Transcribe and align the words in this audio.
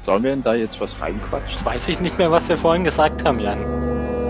Sollen 0.00 0.22
wir 0.22 0.30
denn 0.30 0.42
da 0.42 0.54
jetzt 0.54 0.80
was 0.80 1.00
reinquatschen? 1.00 1.50
Jetzt 1.50 1.64
weiß 1.64 1.88
ich 1.88 2.00
nicht 2.00 2.18
mehr, 2.18 2.30
was 2.30 2.48
wir 2.48 2.56
vorhin 2.56 2.84
gesagt 2.84 3.24
haben, 3.24 3.38
Jan. 3.40 3.58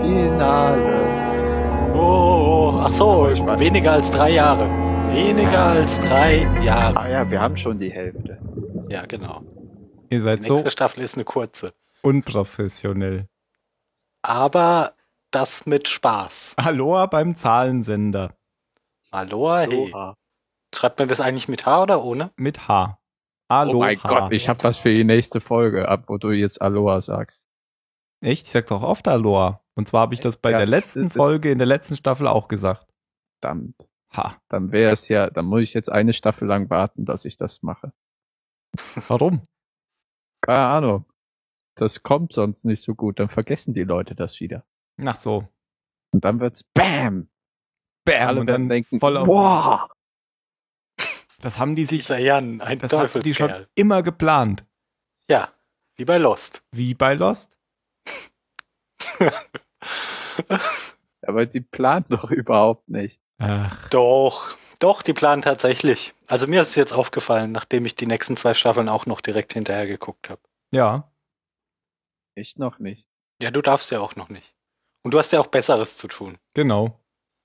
Finale. 0.01 1.93
Oh, 1.95 2.79
ach 2.81 2.89
so, 2.91 3.29
Ich 3.31 3.39
weiß- 3.41 3.59
weniger 3.59 3.93
als 3.93 4.11
drei 4.11 4.31
Jahre. 4.31 4.67
Weniger 5.11 5.59
als 5.67 5.99
drei 6.01 6.47
Jahre. 6.61 6.97
Ah 6.97 7.09
ja, 7.09 7.29
wir 7.31 7.39
haben 7.39 7.55
schon 7.55 7.79
die 7.79 7.91
Hälfte. 7.91 8.37
Ja, 8.89 9.03
genau. 9.07 9.41
Ihr 10.09 10.17
Die 10.19 10.23
seid 10.23 10.43
so 10.43 10.53
nächste 10.53 10.71
Staffel 10.71 11.03
ist 11.03 11.15
eine 11.15 11.25
kurze. 11.25 11.73
unprofessionell. 12.01 13.27
Aber 14.21 14.93
das 15.31 15.65
mit 15.65 15.87
Spaß. 15.87 16.53
Aloha 16.57 17.05
beim 17.05 17.35
Zahlensender. 17.35 18.35
Aloha, 19.11 19.59
hey. 19.61 19.91
Aloha. 19.93 20.15
Schreibt 20.75 20.99
man 20.99 21.07
das 21.07 21.19
eigentlich 21.21 21.47
mit 21.47 21.65
H 21.65 21.83
oder 21.83 22.03
ohne? 22.03 22.31
Mit 22.35 22.67
H. 22.67 22.99
Aloha. 23.47 23.75
Oh 23.75 23.79
mein 23.79 23.97
Gott, 23.97 24.31
ich 24.31 24.47
habe 24.49 24.63
was 24.63 24.77
für 24.77 24.93
die 24.93 25.03
nächste 25.03 25.41
Folge, 25.41 25.87
ab 25.87 26.03
wo 26.07 26.17
du 26.17 26.29
jetzt 26.31 26.61
Aloha 26.61 27.01
sagst. 27.01 27.47
Echt? 28.21 28.45
Ich 28.45 28.51
sag 28.51 28.67
doch 28.67 28.83
oft 28.83 29.07
Aloha. 29.07 29.61
Und 29.75 29.87
zwar 29.87 30.01
habe 30.01 30.13
ich 30.13 30.19
das 30.19 30.35
bei 30.37 30.51
Ja, 30.51 30.57
der 30.59 30.67
letzten 30.67 31.05
das- 31.05 31.13
Folge 31.13 31.51
in 31.51 31.57
der 31.57 31.67
letzten 31.67 31.95
Staffel 31.95 32.27
auch 32.27 32.47
gesagt. 32.47 32.85
Verdammt. 33.41 33.87
Ha. 34.15 34.37
Dann 34.49 34.71
wäre 34.71 34.91
es 34.91 35.07
ja, 35.07 35.29
dann 35.29 35.45
muss 35.45 35.61
ich 35.61 35.73
jetzt 35.73 35.91
eine 35.91 36.13
Staffel 36.13 36.47
lang 36.47 36.69
warten, 36.69 37.05
dass 37.05 37.25
ich 37.25 37.37
das 37.37 37.61
mache. 37.63 37.93
Warum? 39.07 39.41
Keine 40.41 40.67
Ahnung. 40.67 41.05
Das 41.75 42.03
kommt 42.03 42.33
sonst 42.33 42.65
nicht 42.65 42.83
so 42.83 42.95
gut, 42.95 43.19
dann 43.19 43.29
vergessen 43.29 43.73
die 43.73 43.83
Leute 43.83 44.15
das 44.15 44.39
wieder. 44.39 44.65
Ach 45.05 45.15
so. 45.15 45.47
Und 46.11 46.25
dann 46.25 46.39
wird's 46.39 46.63
BAM! 46.63 47.29
Bam. 48.03 48.27
Alle 48.27 48.41
und 48.41 48.47
dann 48.47 48.69
denken, 48.69 48.99
voll 48.99 49.17
auf. 49.17 49.27
wow! 49.27 49.89
Das 51.41 51.57
haben 51.57 51.75
die 51.75 51.85
sich, 51.85 52.01
Dieser 52.01 52.17
Jan, 52.17 52.59
ein 52.59 52.79
das 52.79 52.91
hatten 52.91 53.21
die 53.21 53.33
schon 53.33 53.65
immer 53.75 54.03
geplant. 54.03 54.65
Ja, 55.29 55.53
wie 55.95 56.03
bei 56.05 56.17
Lost. 56.17 56.63
Wie 56.71 56.93
bei 56.93 57.13
Lost. 57.13 57.57
Aber 61.21 61.45
die 61.45 61.61
planen 61.61 62.05
doch 62.09 62.29
überhaupt 62.31 62.89
nicht. 62.89 63.21
Ach. 63.37 63.89
Doch, 63.89 64.57
doch, 64.79 65.01
die 65.01 65.13
planen 65.13 65.41
tatsächlich. 65.41 66.13
Also 66.27 66.47
mir 66.47 66.61
ist 66.61 66.69
es 66.69 66.75
jetzt 66.75 66.93
aufgefallen, 66.93 67.51
nachdem 67.51 67.85
ich 67.85 67.95
die 67.95 68.07
nächsten 68.07 68.37
zwei 68.37 68.53
Staffeln 68.53 68.89
auch 68.89 69.05
noch 69.05 69.21
direkt 69.21 69.53
hinterher 69.53 69.87
geguckt 69.87 70.29
habe. 70.29 70.41
Ja. 70.73 71.11
Ich 72.35 72.57
noch 72.57 72.79
nicht. 72.79 73.07
Ja, 73.41 73.51
du 73.51 73.61
darfst 73.61 73.91
ja 73.91 73.99
auch 73.99 74.15
noch 74.15 74.29
nicht. 74.29 74.55
Und 75.03 75.13
du 75.13 75.17
hast 75.19 75.31
ja 75.31 75.39
auch 75.39 75.47
Besseres 75.47 75.97
zu 75.97 76.07
tun, 76.07 76.37
Genau. 76.53 76.99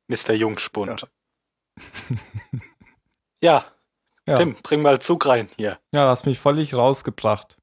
Mr. 0.09 0.33
Jungspund. 0.35 1.09
Ja, 3.43 3.65
Ja. 4.27 4.39
Tim, 4.39 4.55
bring 4.63 4.81
mal 4.83 5.01
Zug 5.01 5.27
rein 5.27 5.49
hier. 5.57 5.79
Ja, 5.93 6.09
hast 6.09 6.25
mich 6.25 6.39
völlig 6.39 6.75
rausgebracht. 6.75 7.59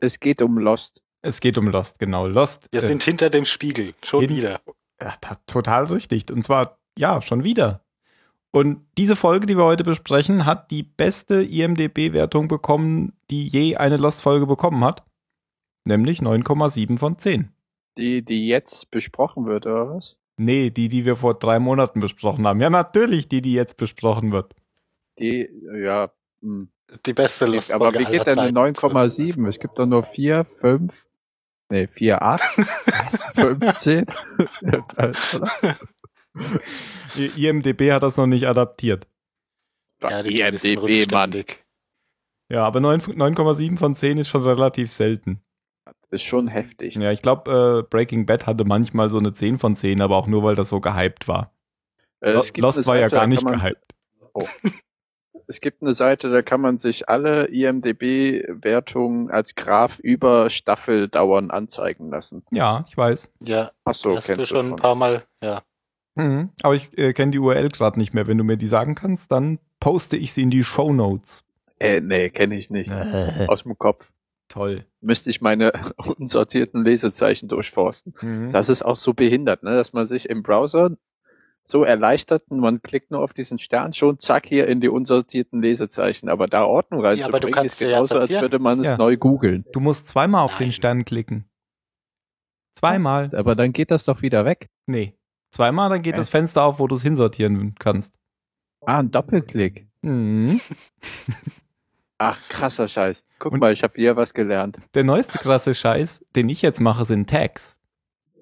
Es 0.00 0.20
geht 0.20 0.42
um 0.42 0.58
Lost. 0.58 1.02
Es 1.22 1.40
geht 1.40 1.56
um 1.58 1.68
Lost, 1.68 1.98
genau. 1.98 2.26
Lost. 2.26 2.68
Wir 2.70 2.82
äh, 2.82 2.86
sind 2.86 3.02
hinter 3.02 3.30
dem 3.30 3.44
Spiegel, 3.46 3.94
schon 4.04 4.28
wieder. 4.28 4.60
Ja, 5.00 5.12
ta- 5.20 5.36
total 5.46 5.84
richtig. 5.86 6.30
Und 6.30 6.42
zwar, 6.44 6.78
ja, 6.98 7.22
schon 7.22 7.44
wieder. 7.44 7.82
Und 8.50 8.86
diese 8.96 9.16
Folge, 9.16 9.46
die 9.46 9.56
wir 9.56 9.64
heute 9.64 9.84
besprechen, 9.84 10.46
hat 10.46 10.70
die 10.70 10.82
beste 10.82 11.42
IMDB-Wertung 11.42 12.48
bekommen, 12.48 13.12
die 13.30 13.46
je 13.46 13.76
eine 13.76 13.96
Lost-Folge 13.96 14.46
bekommen 14.46 14.82
hat. 14.84 15.04
Nämlich 15.84 16.20
9,7 16.20 16.98
von 16.98 17.18
10. 17.18 17.50
Die, 17.98 18.24
die 18.24 18.48
jetzt 18.48 18.90
besprochen 18.90 19.46
wird, 19.46 19.66
oder 19.66 19.90
was? 19.94 20.16
Nee, 20.36 20.70
die, 20.70 20.88
die 20.88 21.04
wir 21.04 21.16
vor 21.16 21.34
drei 21.34 21.58
Monaten 21.58 22.00
besprochen 22.00 22.46
haben. 22.46 22.60
Ja, 22.60 22.70
natürlich 22.70 23.28
die, 23.28 23.42
die 23.42 23.52
jetzt 23.52 23.76
besprochen 23.76 24.32
wird. 24.32 24.54
Die, 25.18 25.48
ja, 25.82 26.10
hm. 26.40 26.70
Die 27.04 27.12
beste 27.12 27.46
Lust. 27.46 27.70
aber 27.70 27.92
wie 27.92 28.04
geht 28.04 28.26
denn 28.26 28.38
eine 28.38 28.52
9,7? 28.58 29.46
Es 29.46 29.58
gibt 29.58 29.78
doch 29.78 29.84
nur 29.84 30.04
4, 30.04 30.44
5, 30.44 31.06
nee, 31.68 31.86
4, 31.86 32.22
8, 32.22 32.42
15. 33.34 34.06
IMDB 37.36 37.92
hat 37.92 38.02
das 38.02 38.16
noch 38.16 38.26
nicht 38.26 38.46
adaptiert. 38.46 39.06
Ja, 40.02 40.20
IMDb, 40.20 41.10
Mann. 41.10 41.44
Ja, 42.50 42.64
aber 42.64 42.80
9 42.80 43.00
9,7 43.00 43.76
von 43.78 43.96
10 43.96 44.18
ist 44.18 44.28
schon 44.28 44.42
relativ 44.42 44.90
selten. 44.90 45.42
Ist 46.10 46.22
schon 46.24 46.48
heftig. 46.48 46.94
Ja, 46.94 47.10
ich 47.12 47.20
glaube, 47.20 47.82
äh, 47.84 47.88
Breaking 47.90 48.24
Bad 48.24 48.46
hatte 48.46 48.64
manchmal 48.64 49.10
so 49.10 49.18
eine 49.18 49.34
10 49.34 49.58
von 49.58 49.76
10, 49.76 50.00
aber 50.00 50.16
auch 50.16 50.26
nur, 50.26 50.42
weil 50.42 50.54
das 50.54 50.70
so 50.70 50.80
gehypt 50.80 51.28
war. 51.28 51.52
Äh, 52.20 52.32
Lo- 52.32 52.40
es 52.40 52.52
gibt 52.52 52.62
Lost 52.62 52.78
eine 52.78 52.86
war 52.86 52.96
ja 52.96 53.02
Seite, 53.10 53.14
gar 53.16 53.20
da 53.22 53.26
nicht 53.26 53.44
kann 53.44 53.58
man- 53.58 53.60
gehypt. 53.60 53.94
Es 55.46 55.60
gibt 55.60 55.82
eine 55.82 55.94
Seite, 55.94 56.30
da 56.30 56.42
kann 56.42 56.60
man 56.60 56.76
sich 56.78 57.08
alle 57.08 57.46
IMDB-Wertungen 57.46 59.30
als 59.30 59.54
Graph 59.54 59.98
über 59.98 60.50
Staffeldauern 60.50 61.50
anzeigen 61.50 62.10
lassen. 62.10 62.44
Ja, 62.50 62.84
ich 62.88 62.96
weiß. 62.96 63.30
Ja, 63.40 63.72
Ach 63.84 63.94
so, 63.94 64.14
hast 64.16 64.28
du 64.28 64.44
schon 64.44 64.72
ein 64.72 64.76
paar 64.76 64.94
Mal, 64.94 65.24
ja. 65.42 65.62
Mhm. 66.18 66.50
Aber 66.62 66.74
ich 66.74 66.96
äh, 66.98 67.12
kenne 67.12 67.30
die 67.32 67.38
URL 67.38 67.68
gerade 67.70 67.98
nicht 67.98 68.12
mehr. 68.12 68.26
Wenn 68.26 68.36
du 68.38 68.44
mir 68.44 68.56
die 68.56 68.66
sagen 68.66 68.94
kannst, 68.94 69.32
dann 69.32 69.58
poste 69.80 70.16
ich 70.16 70.32
sie 70.32 70.42
in 70.42 70.50
die 70.50 70.64
Show 70.64 70.92
Notes. 70.92 71.44
Äh, 71.78 72.00
nee, 72.00 72.28
kenne 72.30 72.56
ich 72.56 72.70
nicht. 72.70 72.90
Aus 73.46 73.62
dem 73.62 73.78
Kopf. 73.78 74.10
Toll. 74.48 74.84
Müsste 75.00 75.30
ich 75.30 75.40
meine 75.40 75.72
unsortierten 76.18 76.82
Lesezeichen 76.84 77.48
durchforsten. 77.48 78.14
Mhm. 78.20 78.52
Das 78.52 78.68
ist 78.68 78.82
auch 78.82 78.96
so 78.96 79.14
behindert, 79.14 79.62
ne? 79.62 79.72
dass 79.76 79.92
man 79.92 80.06
sich 80.06 80.28
im 80.28 80.42
Browser 80.42 80.96
so 81.62 81.84
erleichtert 81.84 82.44
und 82.48 82.60
man 82.60 82.80
klickt 82.80 83.10
nur 83.10 83.20
auf 83.20 83.34
diesen 83.34 83.58
Stern, 83.58 83.92
schon 83.92 84.18
zack 84.18 84.46
hier 84.46 84.66
in 84.68 84.80
die 84.80 84.88
unsortierten 84.88 85.60
Lesezeichen. 85.60 86.30
Aber 86.30 86.46
da 86.46 86.64
Ordnung 86.64 87.02
Ja, 87.02 87.08
reinzubringen, 87.10 87.52
kannst 87.52 87.74
ist 87.74 87.78
sie 87.78 87.84
ja 87.84 87.90
genauso, 87.90 88.18
als 88.18 88.32
würde 88.32 88.58
man 88.58 88.80
es 88.80 88.86
Ja. 88.86 88.96
neu 88.96 89.18
googeln. 89.18 89.66
Du 89.72 89.80
musst 89.80 90.08
zweimal 90.08 90.44
auf 90.46 90.56
den 90.56 90.68
Nein. 90.68 90.72
Stern 90.72 91.04
klicken. 91.04 91.44
Zweimal. 92.74 93.30
Aber 93.34 93.54
dann 93.54 93.72
geht 93.72 93.90
das 93.90 94.04
doch 94.04 94.22
wieder 94.22 94.44
weg. 94.44 94.68
Nee. 94.86 95.14
Zweimal, 95.52 95.88
dann 95.90 96.02
geht 96.02 96.14
Äh. 96.14 96.18
das 96.18 96.28
Fenster 96.28 96.62
auf, 96.64 96.78
wo 96.78 96.86
du 96.86 96.94
es 96.96 97.02
hinsortieren 97.02 97.74
kannst. 97.78 98.14
Ah, 98.86 98.98
ein 98.98 99.10
Doppelklick. 99.10 99.88
Mhm. 100.02 100.60
Ach, 102.18 102.40
krasser 102.48 102.88
Scheiß. 102.88 103.24
Guck 103.38 103.52
Und- 103.52 103.60
mal, 103.60 103.72
ich 103.72 103.82
habe 103.82 103.94
hier 103.96 104.16
was 104.16 104.34
gelernt. 104.34 104.78
Der 104.94 105.04
neueste 105.04 105.38
krasse 105.38 105.74
Scheiß, 105.74 106.24
den 106.34 106.48
ich 106.48 106.62
jetzt 106.62 106.80
mache, 106.80 107.04
sind 107.04 107.30
Tags. 107.30 107.76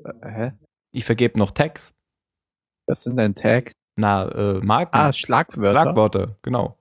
Äh, 0.04 0.28
hä? 0.30 0.52
Ich 0.92 1.04
vergebe 1.04 1.38
noch 1.38 1.50
Tags. 1.50 1.92
Was 2.86 3.02
sind 3.02 3.16
denn 3.16 3.34
Tags? 3.34 3.72
Na, 3.96 4.28
äh, 4.28 4.60
Marken. 4.60 4.94
Ah, 4.94 5.12
Schlagwörter. 5.12 5.82
Schlagworte, 5.82 6.36
genau. 6.42 6.78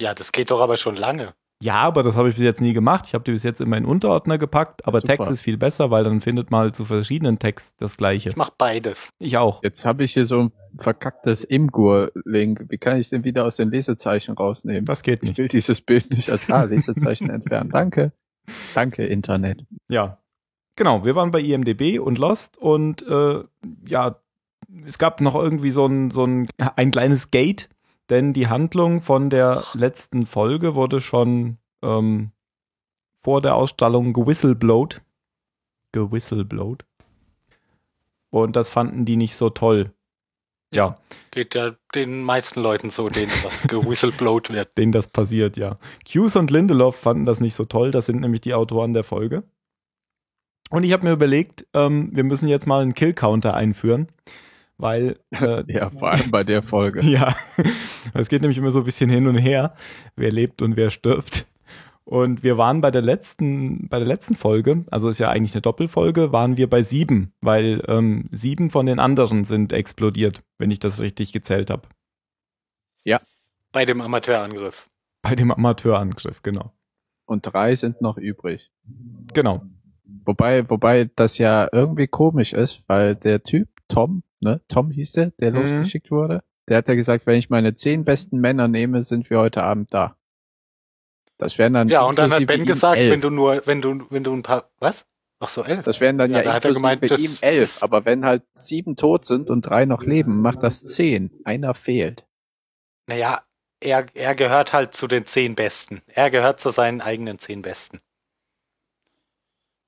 Ja, 0.00 0.14
das 0.14 0.32
geht 0.32 0.50
doch 0.50 0.60
aber 0.60 0.76
schon 0.76 0.96
lange. 0.96 1.34
Ja, 1.62 1.76
aber 1.76 2.02
das 2.02 2.16
habe 2.16 2.28
ich 2.28 2.34
bis 2.34 2.44
jetzt 2.44 2.60
nie 2.60 2.72
gemacht. 2.74 3.06
Ich 3.06 3.14
habe 3.14 3.24
die 3.24 3.32
bis 3.32 3.42
jetzt 3.42 3.60
in 3.60 3.68
meinen 3.68 3.86
Unterordner 3.86 4.36
gepackt, 4.38 4.86
aber 4.86 5.00
Super. 5.00 5.16
Tags 5.16 5.28
ist 5.30 5.40
viel 5.40 5.56
besser, 5.56 5.90
weil 5.90 6.04
dann 6.04 6.20
findet 6.20 6.50
man 6.50 6.60
halt 6.62 6.76
zu 6.76 6.84
verschiedenen 6.84 7.38
Tags 7.38 7.74
das 7.76 7.96
gleiche. 7.96 8.28
Ich 8.30 8.36
mach 8.36 8.50
beides. 8.50 9.10
Ich 9.18 9.38
auch. 9.38 9.62
Jetzt 9.62 9.84
habe 9.86 10.04
ich 10.04 10.12
hier 10.12 10.26
so 10.26 10.40
ein 10.40 10.52
verkacktes 10.78 11.44
Imgur-Link. 11.44 12.66
Wie 12.68 12.78
kann 12.78 12.98
ich 12.98 13.08
den 13.08 13.24
wieder 13.24 13.44
aus 13.44 13.56
den 13.56 13.70
Lesezeichen 13.70 14.34
rausnehmen? 14.34 14.84
Das 14.84 15.02
geht 15.02 15.22
Ich 15.22 15.30
nicht. 15.30 15.38
will 15.38 15.48
dieses 15.48 15.80
Bild 15.80 16.10
nicht 16.10 16.30
als 16.30 16.50
ah, 16.50 16.64
Lesezeichen 16.64 17.30
entfernen. 17.30 17.70
Danke. 17.70 18.12
Danke, 18.74 19.06
Internet. 19.06 19.64
Ja. 19.88 20.18
Genau, 20.76 21.04
wir 21.04 21.14
waren 21.14 21.30
bei 21.30 21.40
IMDB 21.40 21.98
und 22.00 22.18
Lost 22.18 22.58
und 22.58 23.06
äh, 23.06 23.44
ja, 23.86 24.16
es 24.86 24.98
gab 24.98 25.20
noch 25.20 25.36
irgendwie 25.36 25.70
so 25.70 25.86
ein, 25.86 26.10
so 26.10 26.26
ein, 26.26 26.48
ein 26.76 26.90
kleines 26.90 27.30
Gate, 27.30 27.68
denn 28.10 28.32
die 28.32 28.48
Handlung 28.48 29.00
von 29.00 29.30
der 29.30 29.64
letzten 29.74 30.26
Folge 30.26 30.74
wurde 30.74 31.00
schon 31.00 31.58
ähm, 31.82 32.32
vor 33.18 33.40
der 33.40 33.54
Ausstrahlung 33.54 34.12
gewhistlblowt. 34.12 35.00
Gewhistlblowt. 35.92 36.84
Und 38.30 38.56
das 38.56 38.68
fanden 38.68 39.04
die 39.04 39.16
nicht 39.16 39.36
so 39.36 39.48
toll. 39.50 39.92
Ja, 40.74 40.98
Geht 41.30 41.54
ja 41.54 41.76
den 41.94 42.22
meisten 42.22 42.60
Leuten 42.60 42.90
so, 42.90 43.08
denen 43.08 43.32
das 43.42 43.62
gewhistleblowt 43.68 44.52
wird. 44.52 44.76
denen 44.76 44.92
das 44.92 45.06
passiert, 45.06 45.56
ja. 45.56 45.78
Hughes 46.06 46.36
und 46.36 46.50
Lindelof 46.50 46.96
fanden 46.96 47.24
das 47.24 47.40
nicht 47.40 47.54
so 47.54 47.64
toll, 47.64 47.90
das 47.90 48.06
sind 48.06 48.20
nämlich 48.20 48.40
die 48.40 48.54
Autoren 48.54 48.92
der 48.92 49.04
Folge. 49.04 49.44
Und 50.70 50.82
ich 50.84 50.92
habe 50.92 51.04
mir 51.04 51.12
überlegt, 51.12 51.66
ähm, 51.74 52.10
wir 52.12 52.24
müssen 52.24 52.48
jetzt 52.48 52.66
mal 52.66 52.82
einen 52.82 52.94
Kill-Counter 52.94 53.54
einführen, 53.54 54.08
weil 54.78 55.18
äh, 55.30 55.64
Ja, 55.72 55.90
vor 55.90 56.10
allem 56.10 56.30
bei 56.30 56.44
der 56.44 56.62
Folge. 56.62 57.00
ja, 57.04 57.34
es 58.12 58.28
geht 58.28 58.42
nämlich 58.42 58.58
immer 58.58 58.70
so 58.70 58.80
ein 58.80 58.84
bisschen 58.84 59.10
hin 59.10 59.26
und 59.26 59.36
her, 59.36 59.74
wer 60.16 60.32
lebt 60.32 60.62
und 60.62 60.76
wer 60.76 60.90
stirbt. 60.90 61.46
Und 62.06 62.42
wir 62.42 62.58
waren 62.58 62.82
bei 62.82 62.90
der 62.90 63.00
letzten, 63.00 63.88
bei 63.88 63.98
der 63.98 64.06
letzten 64.06 64.34
Folge, 64.34 64.84
also 64.90 65.08
ist 65.08 65.18
ja 65.18 65.30
eigentlich 65.30 65.54
eine 65.54 65.62
Doppelfolge, 65.62 66.32
waren 66.32 66.58
wir 66.58 66.68
bei 66.68 66.82
sieben, 66.82 67.32
weil 67.40 67.82
ähm, 67.88 68.28
sieben 68.30 68.68
von 68.68 68.84
den 68.84 68.98
anderen 68.98 69.46
sind 69.46 69.72
explodiert, 69.72 70.42
wenn 70.58 70.70
ich 70.70 70.80
das 70.80 71.00
richtig 71.00 71.32
gezählt 71.32 71.70
habe. 71.70 71.88
Bei 73.74 73.84
dem 73.84 74.00
Amateurangriff. 74.00 74.88
Bei 75.20 75.34
dem 75.34 75.50
Amateurangriff, 75.50 76.42
genau. 76.42 76.72
und 77.26 77.42
drei 77.42 77.74
sind 77.74 78.00
noch 78.00 78.18
übrig. 78.18 78.70
Genau. 79.32 79.62
Wobei, 80.24 80.70
wobei 80.70 81.10
das 81.16 81.38
ja 81.38 81.68
irgendwie 81.72 82.06
komisch 82.06 82.52
ist, 82.52 82.82
weil 82.86 83.16
der 83.16 83.42
Typ, 83.42 83.68
Tom, 83.88 84.22
ne, 84.44 84.60
Tom 84.68 84.90
hieß 84.92 85.12
der, 85.12 85.30
der 85.32 85.50
Mhm. 85.50 85.56
losgeschickt 85.58 86.10
wurde, 86.12 86.44
der 86.68 86.78
hat 86.78 86.88
ja 86.88 86.94
gesagt, 86.94 87.26
wenn 87.26 87.36
ich 87.38 87.50
meine 87.50 87.74
zehn 87.74 88.04
besten 88.04 88.38
Männer 88.38 88.68
nehme, 88.68 89.02
sind 89.02 89.28
wir 89.30 89.38
heute 89.40 89.62
Abend 89.64 89.92
da. 89.92 90.16
Das 91.36 91.58
wären 91.58 91.72
dann 91.74 91.88
Ja, 91.88 92.02
und 92.02 92.18
dann 92.18 92.32
hat 92.32 92.46
Ben 92.46 92.64
gesagt, 92.64 92.96
elf. 92.98 93.12
wenn 93.12 93.20
du 93.20 93.30
nur, 93.30 93.66
wenn 93.66 93.82
du, 93.82 94.06
wenn 94.10 94.22
du 94.22 94.32
ein 94.32 94.42
paar, 94.42 94.70
was? 94.78 95.04
Ach 95.40 95.48
so, 95.48 95.64
elf. 95.64 95.84
Das 95.84 96.00
wären 96.00 96.16
dann 96.16 96.30
Ja, 96.30 96.38
ja, 96.38 96.44
da 96.44 96.52
hat 96.54 96.64
er 96.64 96.72
gemeint, 96.72 97.02
das 97.10 97.20
ihm 97.20 97.36
elf. 97.40 97.82
Aber 97.82 98.04
wenn 98.04 98.24
halt 98.24 98.44
sieben 98.54 98.94
tot 98.96 99.24
sind 99.24 99.50
und 99.50 99.62
drei 99.62 99.84
noch 99.84 100.02
leben, 100.04 100.40
macht 100.40 100.62
das 100.62 100.84
zehn. 100.84 101.32
Einer 101.44 101.74
fehlt. 101.74 102.24
Naja, 103.08 103.42
er, 103.80 104.06
er 104.14 104.34
gehört 104.36 104.72
halt 104.72 104.94
zu 104.94 105.06
den 105.08 105.26
zehn 105.26 105.54
Besten. 105.56 106.00
Er 106.06 106.30
gehört 106.30 106.60
zu 106.60 106.70
seinen 106.70 107.00
eigenen 107.02 107.38
zehn 107.38 107.60
Besten. 107.62 107.98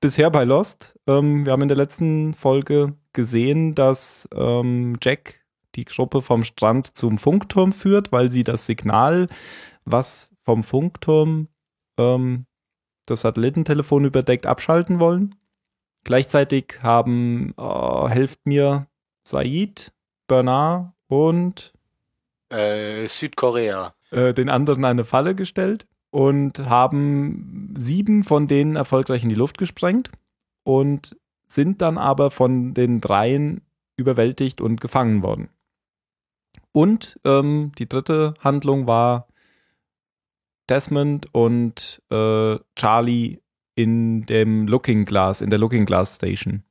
Bisher 0.01 0.31
bei 0.31 0.45
Lost. 0.45 0.99
Ähm, 1.07 1.47
wir 1.47 1.53
haben 1.53 1.63
in 1.63 1.69
der 1.69 1.77
letzten 1.77 2.35
Folge 2.35 2.95
gesehen, 3.17 3.75
dass 3.75 4.29
ähm, 4.33 4.97
Jack 5.03 5.41
die 5.75 5.85
Gruppe 5.85 6.23
vom 6.23 6.45
Strand 6.45 6.97
zum 6.97 7.19
Funkturm 7.19 7.73
führt, 7.73 8.13
weil 8.13 8.31
sie 8.31 8.45
das 8.45 8.67
Signal, 8.67 9.27
was 9.85 10.31
vom 10.43 10.63
Funkturm 10.63 11.49
ähm, 11.99 12.47
das 13.07 13.23
Satellitentelefon 13.23 14.05
überdeckt, 14.05 14.47
abschalten 14.47 15.01
wollen. 15.01 15.35
Gleichzeitig 16.05 16.79
haben, 16.83 17.53
äh, 17.59 18.09
helft 18.09 18.47
mir, 18.47 18.87
Said, 19.27 19.93
Bernard 20.29 20.93
und 21.09 21.73
Äh, 22.49 23.09
Südkorea. 23.09 23.93
äh, 24.13 24.33
den 24.33 24.49
anderen 24.49 24.85
eine 24.85 25.05
Falle 25.05 25.35
gestellt 25.35 25.87
und 26.11 26.65
haben 26.69 27.75
sieben 27.77 28.23
von 28.23 28.47
denen 28.47 28.77
erfolgreich 28.77 29.25
in 29.25 29.29
die 29.29 29.35
Luft 29.35 29.59
gesprengt 29.59 30.11
und 30.65 31.17
sind 31.47 31.83
dann 31.83 31.99
aber 31.99 32.31
von 32.31 32.75
den 32.75 33.01
dreien 33.01 33.63
überwältigt 33.97 34.61
und 34.61 34.81
gefangen 34.81 35.23
worden. 35.23 35.49
Und 36.73 37.19
ähm, 37.25 37.73
die 37.79 37.89
dritte 37.89 38.35
Handlung 38.41 38.87
war 38.87 39.29
Desmond 40.69 41.33
und 41.33 42.03
äh, 42.11 42.59
Charlie 42.75 43.39
in 43.75 44.27
dem 44.27 44.67
Looking 44.67 45.05
Glass, 45.05 45.41
in 45.41 45.51
der 45.51 45.59
Looking 45.59 45.87
Glass 45.87 46.17
Station. 46.17 46.65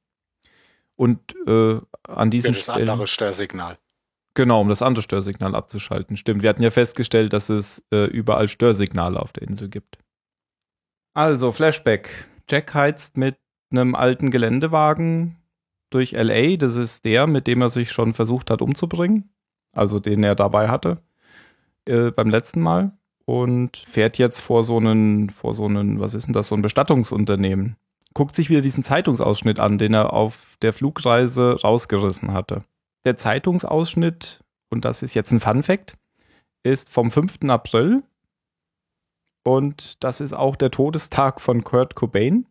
Und 0.96 1.36
äh, 1.48 1.80
an 2.04 2.28
Für 2.28 2.30
diesen 2.30 2.54
das 2.54 2.62
Stellen. 2.62 2.90
andere 2.90 3.08
Störsignal. 3.08 3.78
Genau, 4.34 4.62
um 4.62 4.70
das 4.70 4.82
andere 4.82 5.02
Störsignal 5.02 5.56
abzuschalten. 5.56 6.18
Stimmt, 6.18 6.44
wir 6.44 6.50
hatten 6.50 6.64
ja 6.64 6.72
festgestellt, 6.72 7.32
dass 7.32 7.50
es 7.50 7.86
äh, 7.92 8.06
überall 8.06 8.50
Störsignale 8.50 9.20
auf 9.20 9.32
der 9.32 9.48
Insel 9.48 9.70
gibt. 9.70 9.98
Also, 11.14 11.52
Flashback. 11.52 12.28
Jack 12.50 12.74
heizt 12.74 13.18
mit 13.18 13.38
einem 13.78 13.96
alten 13.96 14.32
Geländewagen 14.32 15.38
durch 15.90 16.12
LA. 16.12 16.58
Das 16.58 16.76
ist 16.76 17.06
der, 17.06 17.28
mit 17.28 17.48
dem 17.48 17.62
er 17.62 17.70
sich 17.70 17.92
schon 17.92 18.14
versucht 18.14 18.50
hat 18.50 18.62
umzubringen. 18.62 19.30
Also 19.72 20.00
den 20.00 20.24
er 20.24 20.36
dabei 20.36 20.70
hatte 20.70 20.98
äh, 21.86 22.12
beim 22.12 22.30
letzten 22.30 22.62
Mal. 22.62 22.92
Und 23.26 23.78
fährt 23.78 24.20
jetzt 24.20 24.40
vor 24.40 24.64
so 24.64 24.78
einen, 24.78 25.32
vor 25.32 25.56
so 25.56 25.66
einen, 25.66 26.00
was 26.00 26.14
ist 26.14 26.28
denn 26.28 26.34
das, 26.34 26.48
so 26.48 26.56
ein 26.56 26.62
Bestattungsunternehmen. 26.62 27.76
Guckt 28.14 28.36
sich 28.36 28.50
wieder 28.52 28.62
diesen 28.62 28.84
Zeitungsausschnitt 28.84 29.60
an, 29.60 29.80
den 29.80 29.96
er 29.96 30.14
auf 30.14 30.58
der 30.62 30.74
Flugreise 30.74 31.60
rausgerissen 31.64 32.34
hatte. 32.34 32.64
Der 33.04 33.18
Zeitungsausschnitt, 33.18 34.44
und 34.70 34.86
das 34.86 35.02
ist 35.02 35.16
jetzt 35.16 35.32
ein 35.32 35.40
Fun 35.40 35.64
Fact, 35.64 35.98
ist 36.62 36.90
vom 36.90 37.10
5. 37.10 37.40
April. 37.48 38.04
Und 39.44 40.04
das 40.04 40.22
ist 40.22 40.34
auch 40.34 40.56
der 40.56 40.70
Todestag 40.70 41.42
von 41.42 41.64
Kurt 41.64 41.96
Cobain. 41.96 42.46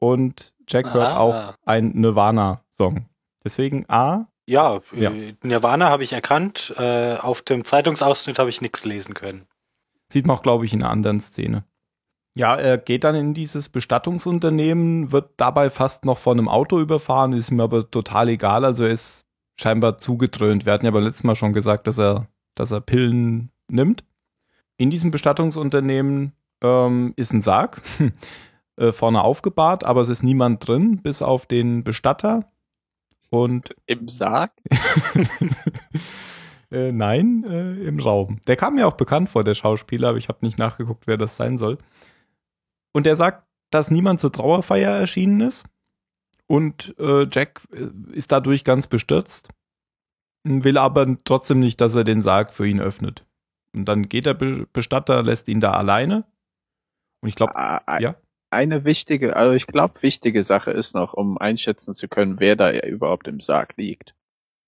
Und 0.00 0.54
Jack 0.68 0.92
hört 0.94 1.12
Ah. 1.14 1.16
auch 1.18 1.54
ein 1.64 1.92
Nirvana-Song. 1.94 3.06
Deswegen 3.44 3.84
A, 3.88 4.28
Ja, 4.48 4.80
Ja. 4.92 5.10
äh, 5.10 5.32
Nirvana 5.42 5.88
habe 5.90 6.04
ich 6.04 6.12
erkannt. 6.12 6.72
Äh, 6.78 7.16
auf 7.16 7.42
dem 7.42 7.64
Zeitungsausschnitt 7.64 8.38
habe 8.38 8.48
ich 8.50 8.60
nichts 8.60 8.84
lesen 8.84 9.12
können. 9.14 9.46
Sieht 10.08 10.24
man 10.26 10.36
auch, 10.36 10.42
glaube 10.42 10.64
ich, 10.64 10.72
in 10.72 10.82
einer 10.84 10.92
anderen 10.92 11.20
Szene. 11.20 11.64
Ja, 12.36 12.54
er 12.54 12.78
geht 12.78 13.02
dann 13.02 13.16
in 13.16 13.34
dieses 13.34 13.68
Bestattungsunternehmen, 13.70 15.10
wird 15.10 15.30
dabei 15.36 15.68
fast 15.70 16.04
noch 16.04 16.18
von 16.18 16.38
einem 16.38 16.48
Auto 16.48 16.78
überfahren, 16.78 17.32
ist 17.32 17.50
ihm 17.50 17.60
aber 17.60 17.90
total 17.90 18.28
egal. 18.28 18.64
Also 18.64 18.84
er 18.84 18.90
ist 18.90 19.24
scheinbar 19.58 19.98
zugedröhnt. 19.98 20.64
Wir 20.66 20.72
hatten 20.74 20.84
ja 20.84 20.90
beim 20.92 21.02
letzten 21.04 21.26
Mal 21.26 21.34
schon 21.34 21.52
gesagt, 21.52 21.86
dass 21.86 21.98
er, 21.98 22.28
dass 22.54 22.70
er 22.70 22.80
Pillen 22.82 23.50
nimmt. 23.68 24.04
In 24.76 24.90
diesem 24.90 25.10
Bestattungsunternehmen 25.10 26.34
ähm, 26.62 27.14
ist 27.16 27.32
ein 27.32 27.42
Sarg, 27.42 27.80
äh, 28.76 28.92
vorne 28.92 29.22
aufgebahrt, 29.22 29.84
aber 29.84 30.00
es 30.00 30.08
ist 30.08 30.22
niemand 30.22 30.66
drin, 30.66 31.02
bis 31.02 31.22
auf 31.22 31.46
den 31.46 31.84
Bestatter. 31.84 32.50
Und 33.30 33.74
Im 33.86 34.08
Sarg? 34.08 34.52
äh, 36.70 36.92
nein, 36.92 37.44
äh, 37.44 37.86
im 37.86 37.98
Raum. 37.98 38.40
Der 38.46 38.56
kam 38.56 38.74
mir 38.74 38.86
auch 38.86 38.96
bekannt 38.96 39.28
vor, 39.28 39.44
der 39.44 39.54
Schauspieler, 39.54 40.10
aber 40.10 40.18
ich 40.18 40.28
habe 40.28 40.44
nicht 40.44 40.58
nachgeguckt, 40.58 41.06
wer 41.06 41.16
das 41.16 41.36
sein 41.36 41.58
soll. 41.58 41.78
Und 42.92 43.06
er 43.06 43.16
sagt, 43.16 43.44
dass 43.70 43.90
niemand 43.90 44.20
zur 44.20 44.32
Trauerfeier 44.32 44.90
erschienen 44.90 45.40
ist. 45.40 45.66
Und 46.46 46.94
äh, 46.98 47.26
Jack 47.30 47.62
äh, 47.72 47.88
ist 48.12 48.30
dadurch 48.30 48.62
ganz 48.62 48.86
bestürzt, 48.86 49.48
will 50.44 50.78
aber 50.78 51.16
trotzdem 51.24 51.58
nicht, 51.58 51.80
dass 51.80 51.94
er 51.94 52.04
den 52.04 52.22
Sarg 52.22 52.52
für 52.52 52.66
ihn 52.66 52.80
öffnet. 52.80 53.24
Und 53.74 53.86
dann 53.86 54.08
geht 54.08 54.26
der 54.26 54.34
Be 54.34 54.66
Bestatter, 54.72 55.22
lässt 55.22 55.48
ihn 55.48 55.60
da 55.60 55.72
alleine. 55.72 56.24
Und 57.20 57.28
ich 57.28 57.34
glaube, 57.34 57.56
Ah, 57.56 57.82
ah, 57.86 58.00
ja. 58.00 58.14
Eine 58.56 58.86
wichtige, 58.86 59.36
also 59.36 59.52
ich 59.52 59.66
glaube, 59.66 60.00
wichtige 60.00 60.42
Sache 60.42 60.70
ist 60.70 60.94
noch, 60.94 61.12
um 61.12 61.36
einschätzen 61.36 61.94
zu 61.94 62.08
können, 62.08 62.40
wer 62.40 62.56
da 62.56 62.72
überhaupt 62.72 63.28
im 63.28 63.38
Sarg 63.38 63.76
liegt. 63.76 64.14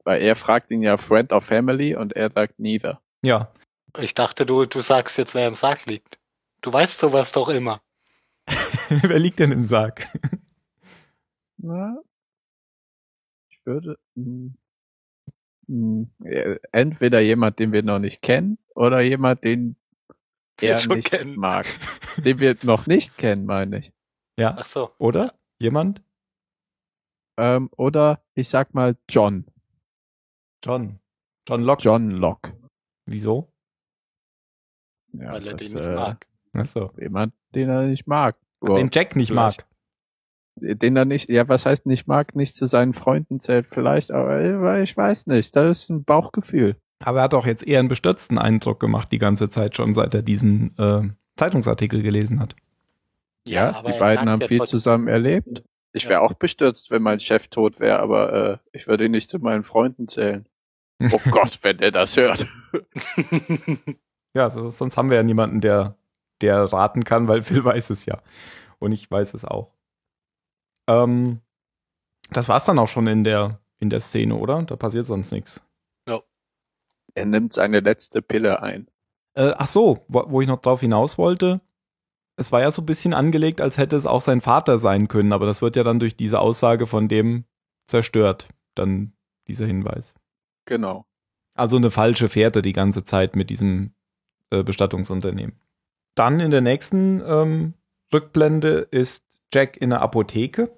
Weil 0.04 0.20
er 0.20 0.36
fragt 0.36 0.70
ihn 0.70 0.82
ja 0.82 0.98
Friend 0.98 1.32
or 1.32 1.40
Family 1.40 1.96
und 1.96 2.12
er 2.12 2.30
sagt 2.30 2.58
neither. 2.58 3.00
ja, 3.22 3.50
Ich 3.98 4.12
dachte, 4.12 4.44
du, 4.44 4.66
du 4.66 4.80
sagst 4.80 5.16
jetzt, 5.16 5.34
wer 5.34 5.48
im 5.48 5.54
Sarg 5.54 5.86
liegt. 5.86 6.18
Du 6.60 6.70
weißt 6.70 6.98
sowas 6.98 7.32
doch 7.32 7.48
immer. 7.48 7.80
wer 8.90 9.18
liegt 9.18 9.38
denn 9.38 9.52
im 9.52 9.62
Sarg? 9.62 10.06
Na, 11.56 11.98
ich 13.48 13.58
würde 13.64 13.98
mh, 14.16 14.50
mh, 15.66 16.06
äh, 16.24 16.58
entweder 16.72 17.20
jemand, 17.20 17.58
den 17.58 17.72
wir 17.72 17.82
noch 17.82 18.00
nicht 18.00 18.20
kennen, 18.20 18.58
oder 18.74 19.00
jemand, 19.00 19.44
den 19.44 19.76
er 20.66 20.78
schon 20.78 20.96
nicht 20.96 21.10
kennen. 21.10 21.36
mag. 21.36 21.66
Den 22.18 22.38
wir 22.38 22.56
noch 22.62 22.86
nicht 22.86 23.16
kennen, 23.16 23.46
meine 23.46 23.78
ich. 23.78 23.92
Ja, 24.38 24.56
Ach 24.58 24.64
so. 24.64 24.90
oder? 24.98 25.34
Jemand? 25.60 26.02
Ähm, 27.38 27.70
oder 27.76 28.22
ich 28.34 28.48
sag 28.48 28.74
mal 28.74 28.96
John. 29.08 29.46
John. 30.64 30.98
John 31.48 31.62
Locke. 31.62 31.82
John 31.82 32.10
Locke. 32.10 32.52
Wieso? 33.06 33.52
Ja, 35.12 35.32
weil 35.32 35.46
er 35.46 35.54
das, 35.54 35.68
den 35.68 35.78
nicht 35.78 35.88
äh, 35.88 35.94
mag. 35.94 36.26
Achso. 36.52 36.92
Jemand, 36.98 37.34
den 37.54 37.68
er 37.68 37.86
nicht 37.86 38.06
mag. 38.06 38.36
Den 38.62 38.90
Jack 38.92 39.16
nicht 39.16 39.28
vielleicht. 39.28 39.66
mag. 40.56 40.78
den 40.80 40.96
er 40.96 41.04
nicht, 41.04 41.30
ja, 41.30 41.48
was 41.48 41.64
heißt 41.64 41.86
nicht 41.86 42.06
mag, 42.06 42.34
nicht 42.34 42.56
zu 42.56 42.66
seinen 42.66 42.92
Freunden 42.92 43.40
zählt 43.40 43.68
vielleicht, 43.68 44.10
aber 44.10 44.80
ich 44.80 44.96
weiß 44.96 45.28
nicht. 45.28 45.54
Das 45.54 45.84
ist 45.84 45.90
ein 45.90 46.04
Bauchgefühl. 46.04 46.76
Aber 47.00 47.20
er 47.20 47.24
hat 47.24 47.34
auch 47.34 47.46
jetzt 47.46 47.66
eher 47.66 47.78
einen 47.78 47.88
bestürzten 47.88 48.38
Eindruck 48.38 48.80
gemacht 48.80 49.10
die 49.12 49.18
ganze 49.18 49.50
Zeit 49.50 49.76
schon, 49.76 49.94
seit 49.94 50.14
er 50.14 50.22
diesen 50.22 50.76
äh, 50.78 51.02
Zeitungsartikel 51.36 52.02
gelesen 52.02 52.40
hat. 52.40 52.56
Ja, 53.46 53.76
aber 53.76 53.92
die 53.92 53.98
beiden 53.98 54.28
haben 54.28 54.40
ja 54.40 54.46
viel 54.48 54.62
zusammen 54.62 55.08
erlebt. 55.08 55.64
Ich 55.92 56.08
wäre 56.08 56.20
auch 56.20 56.34
bestürzt, 56.34 56.90
wenn 56.90 57.02
mein 57.02 57.20
Chef 57.20 57.48
tot 57.48 57.80
wäre, 57.80 58.00
aber 58.00 58.32
äh, 58.32 58.58
ich 58.72 58.86
würde 58.86 59.06
ihn 59.06 59.12
nicht 59.12 59.30
zu 59.30 59.38
meinen 59.38 59.64
Freunden 59.64 60.08
zählen. 60.08 60.46
Oh 61.12 61.20
Gott, 61.30 61.60
wenn 61.62 61.78
der 61.78 61.92
das 61.92 62.16
hört. 62.16 62.44
Ja, 64.34 64.50
so, 64.50 64.70
sonst 64.70 64.96
haben 64.96 65.10
wir 65.10 65.16
ja 65.16 65.22
niemanden, 65.22 65.60
der, 65.60 65.96
der 66.40 66.64
raten 66.64 67.04
kann, 67.04 67.28
weil 67.28 67.42
Phil 67.42 67.64
weiß 67.64 67.90
es 67.90 68.06
ja. 68.06 68.18
Und 68.78 68.92
ich 68.92 69.10
weiß 69.10 69.34
es 69.34 69.44
auch. 69.44 69.72
Ähm, 70.86 71.40
das 72.30 72.48
war's 72.48 72.64
dann 72.64 72.78
auch 72.78 72.88
schon 72.88 73.06
in 73.06 73.24
der, 73.24 73.58
in 73.80 73.90
der 73.90 74.00
Szene, 74.00 74.36
oder? 74.36 74.62
Da 74.62 74.76
passiert 74.76 75.06
sonst 75.06 75.32
nichts. 75.32 75.64
Er 77.18 77.26
nimmt 77.26 77.52
seine 77.52 77.80
letzte 77.80 78.22
Pille 78.22 78.62
ein. 78.62 78.86
Äh, 79.34 79.52
ach 79.56 79.66
so, 79.66 80.04
wo, 80.06 80.24
wo 80.28 80.40
ich 80.40 80.46
noch 80.46 80.60
drauf 80.60 80.80
hinaus 80.80 81.18
wollte. 81.18 81.60
Es 82.36 82.52
war 82.52 82.60
ja 82.60 82.70
so 82.70 82.82
ein 82.82 82.86
bisschen 82.86 83.12
angelegt, 83.12 83.60
als 83.60 83.76
hätte 83.76 83.96
es 83.96 84.06
auch 84.06 84.20
sein 84.20 84.40
Vater 84.40 84.78
sein 84.78 85.08
können, 85.08 85.32
aber 85.32 85.44
das 85.44 85.60
wird 85.60 85.74
ja 85.74 85.82
dann 85.82 85.98
durch 85.98 86.16
diese 86.16 86.38
Aussage 86.38 86.86
von 86.86 87.08
dem 87.08 87.44
zerstört, 87.86 88.48
dann 88.76 89.14
dieser 89.48 89.66
Hinweis. 89.66 90.14
Genau. 90.64 91.06
Also 91.54 91.76
eine 91.76 91.90
falsche 91.90 92.28
Fährte 92.28 92.62
die 92.62 92.72
ganze 92.72 93.04
Zeit 93.04 93.34
mit 93.34 93.50
diesem 93.50 93.94
äh, 94.50 94.62
Bestattungsunternehmen. 94.62 95.58
Dann 96.14 96.38
in 96.38 96.52
der 96.52 96.60
nächsten 96.60 97.20
ähm, 97.26 97.74
Rückblende 98.14 98.86
ist 98.92 99.24
Jack 99.52 99.76
in 99.76 99.90
der 99.90 100.02
Apotheke 100.02 100.70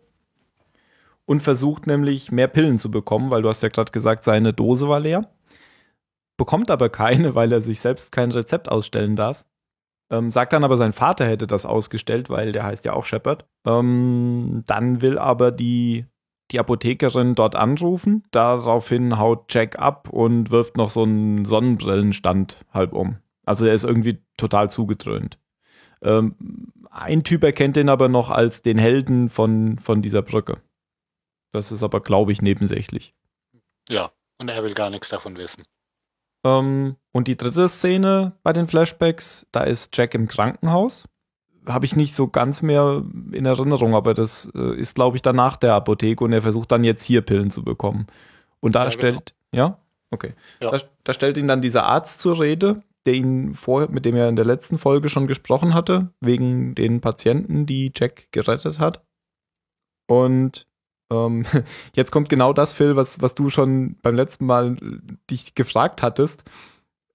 und 1.27 1.43
versucht 1.43 1.87
nämlich 1.87 2.33
mehr 2.33 2.49
Pillen 2.49 2.79
zu 2.79 2.91
bekommen, 2.91 3.31
weil 3.31 3.43
du 3.43 3.51
hast 3.51 3.63
ja 3.63 3.69
gerade 3.69 3.93
gesagt, 3.93 4.25
seine 4.25 4.55
Dose 4.55 4.89
war 4.89 5.01
leer. 5.01 5.29
Bekommt 6.41 6.71
aber 6.71 6.89
keine, 6.89 7.35
weil 7.35 7.53
er 7.53 7.61
sich 7.61 7.81
selbst 7.81 8.13
kein 8.13 8.31
Rezept 8.31 8.71
ausstellen 8.71 9.15
darf. 9.15 9.45
Ähm, 10.11 10.31
sagt 10.31 10.55
dann 10.55 10.65
aber, 10.65 10.79
sein 10.79 10.95
Vater 10.95 11.27
hätte 11.27 11.47
das 11.47 11.67
ausgestellt, 11.67 12.31
weil 12.31 12.53
der 12.53 12.65
heißt 12.65 12.87
ja 12.87 12.95
auch 12.95 13.05
Shepard. 13.05 13.45
Ähm, 13.67 14.65
dann 14.67 15.03
will 15.03 15.19
aber 15.19 15.53
die, 15.53 16.07
die 16.51 16.59
Apothekerin 16.59 17.35
dort 17.35 17.57
anrufen. 17.57 18.25
Daraufhin 18.31 19.19
haut 19.19 19.53
Jack 19.53 19.79
ab 19.79 20.09
und 20.09 20.51
wirft 20.51 20.79
noch 20.79 20.89
so 20.89 21.03
einen 21.03 21.45
Sonnenbrillenstand 21.45 22.65
halb 22.73 22.95
um. 22.95 23.19
Also 23.45 23.67
er 23.67 23.75
ist 23.75 23.85
irgendwie 23.85 24.23
total 24.39 24.71
zugedröhnt. 24.71 25.39
Ähm, 26.01 26.37
ein 26.91 27.23
Typ 27.23 27.45
erkennt 27.45 27.77
den 27.77 27.91
aber 27.91 28.09
noch 28.09 28.31
als 28.31 28.63
den 28.63 28.79
Helden 28.79 29.29
von, 29.29 29.79
von 29.79 30.01
dieser 30.01 30.23
Brücke. 30.23 30.63
Das 31.53 31.71
ist 31.71 31.83
aber, 31.83 32.01
glaube 32.01 32.33
ich, 32.33 32.41
nebensächlich. 32.41 33.15
Ja, 33.91 34.11
und 34.39 34.49
er 34.49 34.65
will 34.65 34.73
gar 34.73 34.89
nichts 34.89 35.11
davon 35.11 35.37
wissen. 35.37 35.65
Ähm, 36.45 36.97
und 37.13 37.29
die 37.29 37.37
dritte 37.37 37.69
Szene 37.69 38.33
bei 38.43 38.53
den 38.53 38.69
Flashbacks, 38.69 39.47
da 39.53 39.63
ist 39.63 39.97
Jack 39.97 40.15
im 40.15 40.29
Krankenhaus. 40.29 41.07
Habe 41.67 41.85
ich 41.85 41.97
nicht 41.97 42.15
so 42.15 42.29
ganz 42.29 42.63
mehr 42.63 43.05
in 43.33 43.45
Erinnerung, 43.45 43.95
aber 43.95 44.15
das 44.15 44.51
äh, 44.55 44.75
ist, 44.77 44.95
glaube 44.95 45.17
ich, 45.17 45.23
danach 45.23 45.57
der 45.57 45.75
Apotheke 45.75 46.25
und 46.25 46.33
er 46.33 46.43
versucht 46.43 46.73
dann 46.73 46.85
jetzt 46.85 47.03
hier 47.03 47.21
Pillen 47.21 47.51
zu 47.51 47.63
bekommen. 47.63 48.07
Und 48.61 48.75
da 48.75 48.85
Ja, 48.85 48.91
stellt, 48.91 49.35
ja, 49.53 49.79
okay. 50.11 50.35
Ja. 50.61 50.71
Da, 50.71 50.79
da 51.05 51.13
stellt 51.13 51.37
ihn 51.37 51.49
dann 51.49 51.61
dieser 51.61 51.85
Arzt 51.85 52.21
zur 52.21 52.41
Rede, 52.41 52.83
der 53.07 53.15
ihn 53.15 53.55
vorher, 53.55 53.91
mit 53.91 54.05
dem 54.05 54.17
er 54.17 54.29
in 54.29 54.37
der 54.37 54.45
letzten 54.45 54.79
Folge 54.79 55.09
schon 55.09 55.27
gesprochen 55.27 55.75
hatte, 55.75 56.13
wegen 56.21 56.75
den 56.75 57.01
Patienten, 57.01 57.67
die 57.67 57.93
Jack 57.95 58.29
gerettet 58.33 58.79
hat. 58.79 59.03
Und 60.07 60.67
ähm, 61.11 61.45
jetzt 61.95 62.11
kommt 62.13 62.29
genau 62.29 62.53
das, 62.53 62.73
Phil, 62.73 62.97
was, 62.97 63.21
was 63.21 63.35
du 63.35 63.49
schon 63.51 63.97
beim 64.03 64.15
letzten 64.15 64.47
Mal 64.47 64.77
äh, 64.81 64.99
dich 65.31 65.55
gefragt 65.55 66.03
hattest. 66.03 66.45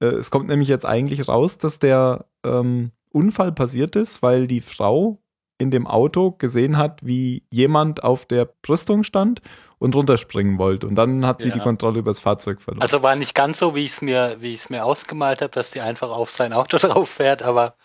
Äh, 0.02 0.08
es 0.08 0.32
kommt 0.32 0.48
nämlich 0.50 0.68
jetzt 0.68 0.86
eigentlich 0.86 1.28
raus, 1.28 1.58
dass 1.58 1.80
der 1.80 2.26
ähm, 2.44 2.92
Unfall 3.12 3.52
passiert 3.52 3.96
ist, 3.96 4.22
weil 4.22 4.48
die 4.48 4.62
Frau 4.62 5.20
in 5.58 5.72
dem 5.72 5.88
Auto 5.88 6.32
gesehen 6.32 6.78
hat, 6.78 7.00
wie 7.06 7.44
jemand 7.50 8.04
auf 8.04 8.26
der 8.26 8.44
Brüstung 8.62 9.04
stand 9.04 9.42
und 9.80 9.96
runterspringen 9.96 10.58
wollte. 10.58 10.86
Und 10.86 10.96
dann 10.96 11.26
hat 11.26 11.42
sie 11.42 11.48
Ja. 11.48 11.54
die 11.54 11.62
Kontrolle 11.62 12.00
über 12.00 12.12
das 12.12 12.20
Fahrzeug 12.20 12.60
verloren. 12.62 12.82
Also 12.82 13.02
war 13.04 13.16
nicht 13.16 13.34
ganz 13.34 13.60
so, 13.60 13.74
wie 13.74 13.86
ich 13.86 13.94
es 13.94 14.02
mir, 14.02 14.36
wie 14.42 14.54
ich 14.54 14.62
es 14.64 14.70
mir 14.70 14.84
ausgemalt 14.84 15.42
habe, 15.42 15.52
dass 15.52 15.72
die 15.72 15.80
einfach 15.80 16.10
auf 16.10 16.30
sein 16.30 16.52
Auto 16.52 16.78
drauf 16.78 17.08
fährt, 17.10 17.42
aber 17.42 17.76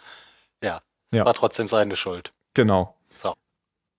ja, 0.64 0.81
es 1.12 1.19
Ja. 1.19 1.25
war 1.25 1.35
trotzdem 1.35 1.69
seine 1.69 1.95
Schuld. 1.95 2.33
Genau. 2.55 2.97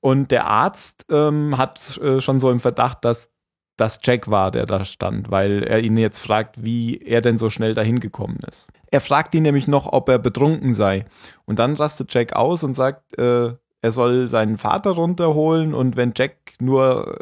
Und 0.02 0.32
der 0.32 0.48
Arzt 0.48 1.06
ähm, 1.10 1.58
hat 1.58 1.98
äh, 2.00 2.20
schon 2.20 2.40
so 2.40 2.52
im 2.52 2.60
Verdacht, 2.60 3.06
dass 3.06 3.32
das 3.78 4.00
Jack 4.04 4.30
war, 4.30 4.52
der 4.52 4.66
da 4.66 4.84
stand, 4.84 5.32
weil 5.32 5.64
er 5.64 5.80
ihn 5.80 5.98
jetzt 5.98 6.20
fragt, 6.20 6.64
wie 6.64 6.98
er 6.98 7.22
denn 7.22 7.38
so 7.38 7.50
schnell 7.50 7.74
dahin 7.74 8.00
gekommen 8.00 8.40
ist. 8.48 8.68
Er 8.92 9.02
fragt 9.02 9.34
ihn 9.34 9.44
nämlich 9.44 9.68
noch, 9.68 9.92
ob 9.92 10.10
er 10.10 10.20
betrunken 10.20 10.74
sei. 10.74 11.06
Und 11.46 11.60
dann 11.60 11.76
rastet 11.76 12.14
Jack 12.14 12.34
aus 12.34 12.64
und 12.64 12.74
sagt, 12.74 13.18
äh, 13.18 13.54
er 13.84 13.92
soll 13.92 14.30
seinen 14.30 14.60
Vater 14.60 14.92
runterholen 14.92 15.74
und 15.74 15.96
wenn 15.96 16.14
Jack 16.16 16.54
nur 16.60 17.18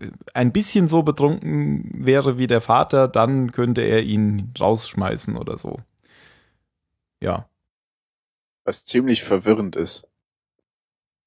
äh, 0.00 0.10
ein 0.32 0.52
bisschen 0.52 0.86
so 0.86 1.02
betrunken 1.02 1.90
wäre 1.92 2.38
wie 2.38 2.46
der 2.46 2.60
Vater, 2.60 3.08
dann 3.08 3.50
könnte 3.50 3.82
er 3.82 4.02
ihn 4.02 4.52
rausschmeißen 4.58 5.36
oder 5.36 5.56
so. 5.56 5.80
Ja. 7.20 7.48
Was 8.64 8.84
ziemlich 8.84 9.24
verwirrend 9.24 9.74
ist. 9.74 10.06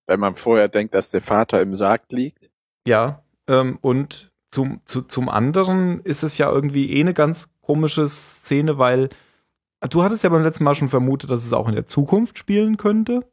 Wenn 0.08 0.20
man 0.20 0.36
vorher 0.36 0.68
denkt, 0.70 0.94
dass 0.94 1.12
der 1.12 1.22
Vater 1.22 1.62
im 1.62 1.76
Sarg 1.76 2.12
liegt. 2.12 2.50
Ja, 2.88 3.24
ähm, 3.48 3.78
und 3.82 4.32
zum, 4.52 4.82
zu, 4.86 5.02
zum 5.02 5.28
anderen 5.30 6.00
ist 6.02 6.24
es 6.24 6.38
ja 6.38 6.50
irgendwie 6.52 6.94
eh 6.94 7.02
eine 7.02 7.14
ganz 7.14 7.54
komische 7.62 8.08
Szene, 8.08 8.78
weil 8.78 9.10
du 9.90 10.02
hattest 10.04 10.24
ja 10.24 10.30
beim 10.30 10.44
letzten 10.44 10.64
Mal 10.64 10.76
schon 10.76 10.88
vermutet, 10.90 11.30
dass 11.30 11.46
es 11.46 11.52
auch 11.54 11.68
in 11.68 11.76
der 11.76 11.86
Zukunft 11.86 12.38
spielen 12.38 12.78
könnte. 12.78 13.30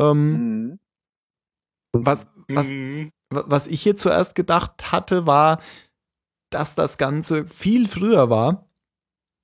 Ähm, 0.00 0.32
Mhm. 0.70 0.78
was, 1.92 2.26
was, 2.48 2.70
Mhm. 2.70 3.10
wa- 3.30 3.44
was 3.46 3.66
ich 3.66 3.82
hier 3.82 3.96
zuerst 3.96 4.34
gedacht 4.34 4.92
hatte, 4.92 5.26
war, 5.26 5.60
dass 6.50 6.74
das 6.74 6.96
Ganze 6.96 7.46
viel 7.46 7.88
früher 7.88 8.30
war 8.30 8.70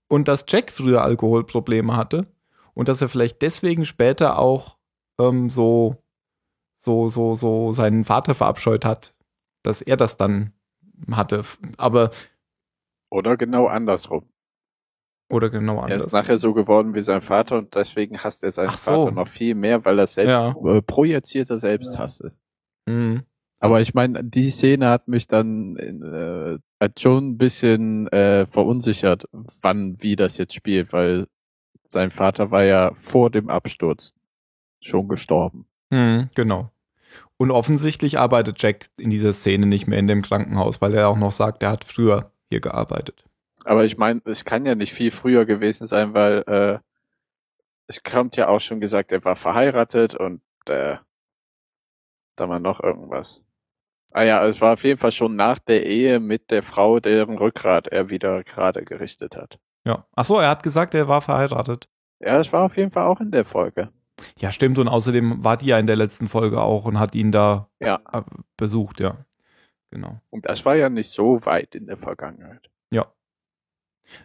und 0.09 0.29
dass 0.29 0.47
Jack 0.49 0.71
früher 0.71 1.03
Alkoholprobleme 1.03 1.97
hatte 1.97 2.27
und 2.73 2.89
dass 2.89 3.03
er 3.03 3.09
vielleicht 3.11 3.43
deswegen 3.43 3.85
später 3.85 4.39
auch 4.39 4.79
ähm, 5.21 5.51
so, 5.51 6.03
so, 6.85 7.09
so, 7.09 7.35
so 7.35 7.73
seinen 7.73 8.05
Vater 8.05 8.35
verabscheut 8.35 8.85
hat, 8.85 9.15
dass 9.63 9.81
er 9.81 9.97
das 9.97 10.17
dann 10.19 10.53
hatte. 11.11 11.43
Aber, 11.79 12.11
Oder 13.11 13.37
genau 13.39 13.67
andersrum. 13.67 14.29
oder 15.31 15.49
genau 15.49 15.77
Er 15.79 15.85
anders. 15.85 16.07
ist 16.07 16.13
nachher 16.13 16.37
so 16.37 16.53
geworden 16.53 16.95
wie 16.95 17.01
sein 17.01 17.23
Vater 17.23 17.57
und 17.57 17.75
deswegen 17.75 18.19
hasst 18.23 18.43
er 18.45 18.53
seinen 18.53 18.69
so. 18.77 19.05
Vater 19.05 19.13
noch 19.13 19.29
viel 19.29 19.55
mehr, 19.55 19.85
weil 19.87 19.99
er 19.99 20.07
selbst 20.07 20.31
Ja. 20.31 20.55
äh, 20.65 20.83
projizierter 20.83 21.59
Selbsthass 21.59 22.21
ist. 22.21 22.43
Mhm. 22.87 23.23
Aber 23.61 23.81
ich 23.81 23.95
meine, 23.95 24.23
die 24.23 24.51
Szene 24.51 24.91
hat 24.91 25.09
mich 25.09 25.27
dann 25.27 25.77
äh, 25.79 26.59
hat 26.85 27.01
schon 27.01 27.31
ein 27.31 27.39
bisschen 27.39 28.09
äh, 28.09 28.45
verunsichert, 28.47 29.25
wann, 29.63 29.97
wie 30.03 30.17
das 30.17 30.37
jetzt 30.37 30.53
spielt, 30.55 30.93
weil 30.93 31.27
sein 31.87 32.11
Vater 32.11 32.51
war 32.51 32.65
ja 32.65 32.93
vor 32.95 33.31
dem 33.31 33.49
Absturz 33.49 34.13
schon 34.83 35.09
gestorben. 35.09 35.67
Mhm, 35.91 36.29
genau. 36.35 36.71
Und 37.37 37.51
offensichtlich 37.51 38.19
arbeitet 38.19 38.63
Jack 38.63 38.87
in 38.97 39.11
dieser 39.11 39.33
Szene 39.33 39.67
nicht 39.67 39.87
mehr 39.87 39.99
in 39.99 40.07
dem 40.07 40.23
Krankenhaus, 40.23 40.81
weil 40.81 40.95
er 40.95 41.09
auch 41.09 41.17
noch 41.17 41.33
sagt, 41.33 41.63
er 41.63 41.71
hat 41.71 41.85
früher 41.85 42.31
hier 42.49 42.61
gearbeitet. 42.61 43.25
Aber 43.65 43.85
ich 43.85 43.97
meine, 43.97 44.21
es 44.27 44.45
kann 44.45 44.67
ja 44.67 44.75
nicht 44.75 44.93
viel 44.93 45.11
früher 45.11 45.45
gewesen 45.45 45.87
sein, 45.87 46.15
weil 46.15 46.45
äh, 46.47 46.79
es 47.87 48.03
kommt 48.03 48.37
ja 48.37 48.49
auch 48.49 48.61
schon 48.61 48.81
gesagt, 48.81 49.11
er 49.11 49.25
war 49.25 49.37
verheiratet 49.37 50.15
und 50.15 50.43
äh, 50.67 50.97
da 52.37 52.49
war 52.49 52.61
noch 52.61 52.83
irgendwas. 52.83 53.43
Ah 54.13 54.23
ja, 54.23 54.45
es 54.47 54.61
war 54.61 54.75
auf 54.75 54.85
jeden 54.85 54.99
Fall 54.99 55.13
schon 55.13 55.35
nach 55.35 55.59
der 55.59 55.87
Ehe 55.87 56.21
mit 56.21 56.51
der 56.51 56.63
Frau, 56.63 57.01
deren 57.01 57.37
Rückgrat 57.37 57.89
er 57.89 58.11
wieder 58.11 58.45
gerade 58.45 58.85
gerichtet 58.85 59.37
hat. 59.37 59.59
Ja. 59.85 60.07
Achso, 60.15 60.39
er 60.39 60.51
hat 60.51 60.63
gesagt, 60.63 60.95
er 60.95 61.09
war 61.09 61.21
verheiratet. 61.21 61.89
Ja, 62.21 62.39
das 62.39 62.53
war 62.53 62.63
auf 62.63 62.77
jeden 62.77 62.93
Fall 62.93 63.07
auch 63.07 63.21
in 63.21 63.33
der 63.33 63.45
Folge. 63.45 63.91
Ja, 64.39 64.51
stimmt. 64.53 64.79
Und 64.79 64.89
außerdem 64.89 65.45
war 65.45 65.57
die 65.57 65.67
ja 65.67 65.79
in 65.79 65.87
der 65.87 65.97
letzten 65.97 66.29
Folge 66.29 66.61
auch 66.61 66.85
und 66.85 66.99
hat 66.99 67.15
ihn 67.15 67.33
da 67.33 67.69
Ja. 67.81 68.01
äh, 68.13 68.23
besucht, 68.57 69.01
ja. 69.01 69.25
Genau. 69.91 70.17
Und 70.31 70.47
das 70.47 70.65
war 70.65 70.75
ja 70.77 70.89
nicht 70.89 71.11
so 71.11 71.45
weit 71.47 71.75
in 71.75 71.87
der 71.87 71.97
Vergangenheit. 71.97 72.71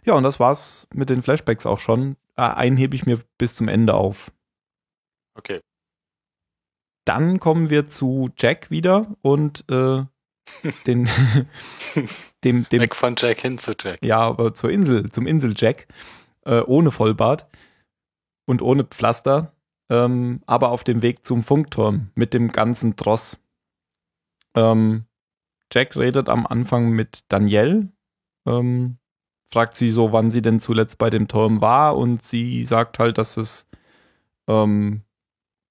Ja, 0.03 0.13
und 0.15 0.23
das 0.23 0.39
war's 0.39 0.87
mit 0.93 1.09
den 1.09 1.23
Flashbacks 1.23 1.65
auch 1.65 1.79
schon. 1.79 2.17
Äh, 2.35 2.41
einen 2.41 2.77
hebe 2.77 2.95
ich 2.95 3.05
mir 3.05 3.19
bis 3.37 3.55
zum 3.55 3.67
Ende 3.67 3.93
auf. 3.93 4.31
Okay. 5.35 5.61
Dann 7.05 7.39
kommen 7.39 7.69
wir 7.69 7.87
zu 7.89 8.29
Jack 8.37 8.69
wieder 8.69 9.15
und 9.21 9.63
äh, 9.69 10.03
den, 10.85 11.09
dem, 12.43 12.67
dem, 12.69 12.81
Weg 12.81 12.95
von 12.95 13.15
Jack 13.17 13.39
hin 13.39 13.57
zu 13.57 13.73
Jack. 13.79 14.03
ja, 14.03 14.19
aber 14.19 14.53
zur 14.53 14.69
Insel, 14.69 15.09
zum 15.11 15.25
Insel-Jack, 15.27 15.87
äh, 16.45 16.61
ohne 16.61 16.91
Vollbart 16.91 17.47
und 18.45 18.61
ohne 18.61 18.83
Pflaster, 18.83 19.53
ähm, 19.89 20.41
aber 20.45 20.69
auf 20.69 20.83
dem 20.83 21.01
Weg 21.01 21.25
zum 21.25 21.43
Funkturm 21.43 22.11
mit 22.15 22.33
dem 22.33 22.51
ganzen 22.51 22.95
Tross. 22.95 23.39
Ähm, 24.55 25.05
Jack 25.71 25.95
redet 25.95 26.29
am 26.29 26.47
Anfang 26.47 26.89
mit 26.89 27.31
Danielle, 27.31 27.89
ähm, 28.45 28.97
fragt 29.51 29.77
sie 29.77 29.89
so, 29.91 30.11
wann 30.11 30.31
sie 30.31 30.41
denn 30.41 30.59
zuletzt 30.59 30.97
bei 30.97 31.09
dem 31.09 31.27
Turm 31.27 31.61
war 31.61 31.97
und 31.97 32.23
sie 32.23 32.63
sagt 32.63 32.99
halt, 32.99 33.17
dass 33.17 33.37
es 33.37 33.67
ähm, 34.47 35.03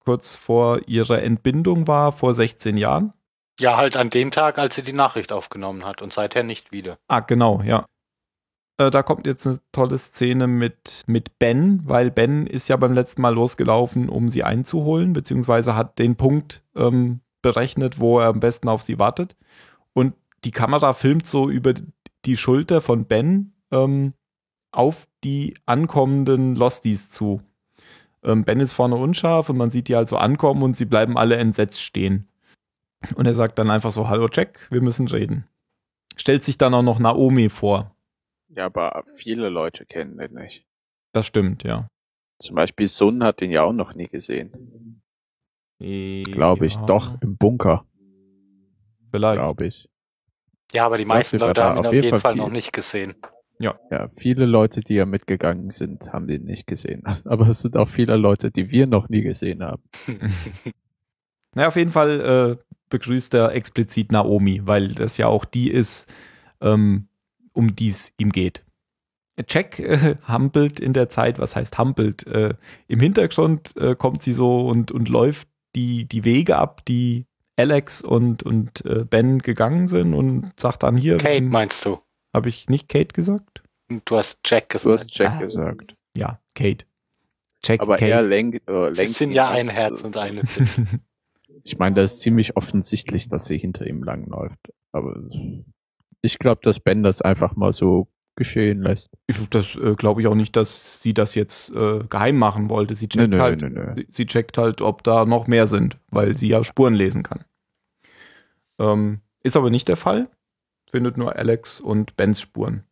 kurz 0.04 0.36
vor 0.36 0.80
ihrer 0.86 1.22
Entbindung 1.22 1.86
war, 1.86 2.12
vor 2.12 2.34
16 2.34 2.76
Jahren. 2.76 3.12
Ja, 3.60 3.76
halt 3.76 3.96
an 3.96 4.10
dem 4.10 4.30
Tag, 4.30 4.58
als 4.58 4.76
sie 4.76 4.82
die 4.82 4.92
Nachricht 4.92 5.32
aufgenommen 5.32 5.84
hat 5.84 6.00
und 6.00 6.12
seither 6.12 6.44
nicht 6.44 6.70
wieder. 6.70 6.98
Ah, 7.08 7.20
genau, 7.20 7.60
ja. 7.62 7.86
Äh, 8.78 8.90
da 8.90 9.02
kommt 9.02 9.26
jetzt 9.26 9.46
eine 9.46 9.58
tolle 9.72 9.98
Szene 9.98 10.46
mit, 10.46 11.02
mit 11.06 11.38
Ben, 11.38 11.82
weil 11.84 12.10
Ben 12.10 12.46
ist 12.46 12.68
ja 12.68 12.76
beim 12.76 12.92
letzten 12.92 13.22
Mal 13.22 13.34
losgelaufen, 13.34 14.08
um 14.08 14.28
sie 14.28 14.44
einzuholen, 14.44 15.12
beziehungsweise 15.12 15.74
hat 15.74 15.98
den 15.98 16.16
Punkt 16.16 16.62
ähm, 16.76 17.20
berechnet, 17.42 18.00
wo 18.00 18.20
er 18.20 18.28
am 18.28 18.40
besten 18.40 18.68
auf 18.68 18.82
sie 18.82 18.98
wartet. 18.98 19.36
Und 19.92 20.14
die 20.44 20.52
Kamera 20.52 20.94
filmt 20.94 21.26
so 21.26 21.50
über 21.50 21.74
die 22.24 22.36
Schulter 22.36 22.80
von 22.80 23.04
Ben 23.04 23.52
ähm, 23.72 24.14
auf 24.70 25.08
die 25.24 25.54
ankommenden 25.66 26.54
Losties 26.54 27.10
zu. 27.10 27.42
Ähm, 28.22 28.44
ben 28.44 28.60
ist 28.60 28.72
vorne 28.72 28.96
unscharf 28.96 29.48
und 29.48 29.56
man 29.56 29.70
sieht 29.70 29.88
die 29.88 29.96
halt 29.96 30.08
so 30.08 30.16
ankommen 30.16 30.62
und 30.62 30.76
sie 30.76 30.84
bleiben 30.84 31.16
alle 31.16 31.36
entsetzt 31.36 31.82
stehen. 31.82 32.28
Und 33.14 33.26
er 33.26 33.34
sagt 33.34 33.58
dann 33.58 33.70
einfach 33.70 33.92
so, 33.92 34.08
hallo 34.08 34.28
Jack, 34.32 34.66
wir 34.70 34.80
müssen 34.80 35.08
reden. 35.08 35.46
Stellt 36.16 36.44
sich 36.44 36.58
dann 36.58 36.74
auch 36.74 36.82
noch 36.82 36.98
Naomi 36.98 37.48
vor. 37.48 37.94
Ja, 38.48 38.66
aber 38.66 39.04
viele 39.16 39.48
Leute 39.48 39.86
kennen 39.86 40.18
den 40.18 40.34
nicht. 40.34 40.64
Das 41.12 41.26
stimmt, 41.26 41.64
ja. 41.64 41.88
Zum 42.40 42.56
Beispiel 42.56 42.88
Sun 42.88 43.24
hat 43.24 43.40
den 43.40 43.50
ja 43.50 43.62
auch 43.62 43.72
noch 43.72 43.94
nie 43.94 44.06
gesehen. 44.06 45.02
Glaube 45.80 46.66
ich. 46.66 46.74
Ja, 46.74 46.86
Doch, 46.86 47.20
im 47.20 47.36
Bunker, 47.36 47.84
Vielleicht. 49.10 49.38
glaube 49.38 49.66
ich. 49.66 49.88
Ja, 50.72 50.86
aber 50.86 50.98
die 50.98 51.04
meisten 51.04 51.38
Leute 51.38 51.62
haben 51.62 51.78
ihn 51.78 51.86
auf 51.86 51.92
jeden 51.92 52.18
Fall 52.18 52.32
viel. 52.32 52.42
noch 52.42 52.50
nicht 52.50 52.72
gesehen. 52.72 53.14
Ja. 53.58 53.78
Ja, 53.90 54.08
viele 54.08 54.46
Leute, 54.46 54.80
die 54.80 54.94
ja 54.94 55.06
mitgegangen 55.06 55.70
sind, 55.70 56.12
haben 56.12 56.26
den 56.26 56.44
nicht 56.44 56.66
gesehen. 56.66 57.02
Aber 57.24 57.48
es 57.48 57.60
sind 57.62 57.76
auch 57.76 57.88
viele 57.88 58.16
Leute, 58.16 58.50
die 58.52 58.70
wir 58.70 58.86
noch 58.86 59.08
nie 59.08 59.22
gesehen 59.22 59.62
haben. 59.62 59.82
Naja, 61.54 61.68
auf 61.68 61.76
jeden 61.76 61.90
Fall 61.90 62.20
äh, 62.60 62.74
begrüßt 62.90 63.32
er 63.34 63.52
explizit 63.52 64.12
Naomi, 64.12 64.66
weil 64.66 64.92
das 64.92 65.16
ja 65.16 65.28
auch 65.28 65.46
die 65.46 65.70
ist, 65.70 66.06
ähm, 66.60 67.07
um 67.58 67.74
die 67.74 67.88
es 67.88 68.12
ihm 68.18 68.30
geht. 68.30 68.64
Jack 69.48 69.78
äh, 69.78 70.16
hampelt 70.24 70.80
in 70.80 70.92
der 70.92 71.08
Zeit, 71.10 71.38
was 71.38 71.54
heißt 71.56 71.76
hampelt? 71.78 72.26
Äh, 72.26 72.54
Im 72.86 73.00
Hintergrund 73.00 73.76
äh, 73.76 73.94
kommt 73.94 74.22
sie 74.22 74.32
so 74.32 74.66
und, 74.66 74.90
und 74.92 75.08
läuft 75.08 75.48
die, 75.76 76.06
die 76.06 76.24
Wege 76.24 76.56
ab, 76.56 76.84
die 76.86 77.26
Alex 77.56 78.02
und, 78.02 78.42
und 78.42 78.84
äh, 78.84 79.04
Ben 79.04 79.40
gegangen 79.40 79.86
sind 79.88 80.14
und 80.14 80.52
sagt 80.58 80.82
dann 80.84 80.96
hier. 80.96 81.18
Kate 81.18 81.42
meinst 81.44 81.84
du? 81.84 81.98
Habe 82.34 82.48
ich 82.48 82.68
nicht 82.68 82.88
Kate 82.88 83.12
gesagt? 83.12 83.62
Du 84.04 84.16
hast 84.16 84.38
Jack 84.44 84.68
Du 84.70 84.74
gesagt. 84.78 85.00
hast 85.00 85.18
Jack 85.18 85.32
Ah. 85.32 85.38
gesagt. 85.40 85.94
Ja, 86.16 86.40
Kate. 86.54 86.84
Jack, 87.64 87.80
Aber 87.80 87.96
Kate. 87.96 88.10
er 88.12 88.22
lenkt, 88.22 88.68
äh, 88.68 88.94
Sie 88.94 89.00
lenkt 89.02 89.16
sind 89.16 89.32
ja 89.32 89.50
ein 89.50 89.68
Herz 89.68 90.02
und 90.02 90.16
eine 90.16 90.42
Seele. 90.46 91.00
Ich 91.64 91.78
meine, 91.78 91.96
das 91.96 92.14
ist 92.14 92.20
ziemlich 92.20 92.56
offensichtlich, 92.56 93.28
dass 93.28 93.46
sie 93.46 93.58
hinter 93.58 93.86
ihm 93.86 94.02
langläuft. 94.04 94.58
Aber 94.92 95.20
ich 96.22 96.38
glaube, 96.38 96.60
dass 96.62 96.80
Ben 96.80 97.02
das 97.02 97.22
einfach 97.22 97.56
mal 97.56 97.72
so 97.72 98.08
geschehen 98.36 98.82
lässt. 98.82 99.10
Ich- 99.26 99.48
Das 99.50 99.74
äh, 99.76 99.94
glaube 99.96 100.20
ich 100.20 100.26
auch 100.28 100.34
nicht, 100.34 100.54
dass 100.56 101.02
sie 101.02 101.12
das 101.14 101.34
jetzt 101.34 101.70
äh, 101.70 102.04
geheim 102.08 102.36
machen 102.36 102.70
wollte. 102.70 102.94
Sie 102.94 103.08
checkt 103.08 103.30
Nö, 103.30 103.36
nö, 103.36 103.42
halt, 103.42 103.62
nö, 103.62 103.68
nö. 103.70 103.94
Sie, 103.96 104.06
sie 104.10 104.26
checkt 104.26 104.58
halt, 104.58 104.80
ob 104.82 105.02
da 105.02 105.24
noch 105.24 105.46
mehr 105.46 105.66
sind, 105.66 105.98
weil 106.10 106.36
sie 106.36 106.48
ja 106.48 106.62
Spuren 106.62 106.94
lesen 106.94 107.22
kann. 107.22 107.44
Ähm, 108.78 109.20
ist 109.42 109.56
aber 109.56 109.70
nicht 109.70 109.88
der 109.88 109.96
Fall. 109.96 110.28
Findet 110.90 111.16
nur 111.16 111.36
Alex 111.36 111.80
und 111.80 112.16
Bens 112.16 112.40
Spuren. 112.40 112.84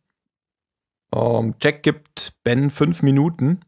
Ähm, 1.13 1.55
Jack 1.61 1.83
gibt 1.83 2.33
Ben 2.43 2.69
fünf 2.69 3.01
Minuten, 3.01 3.61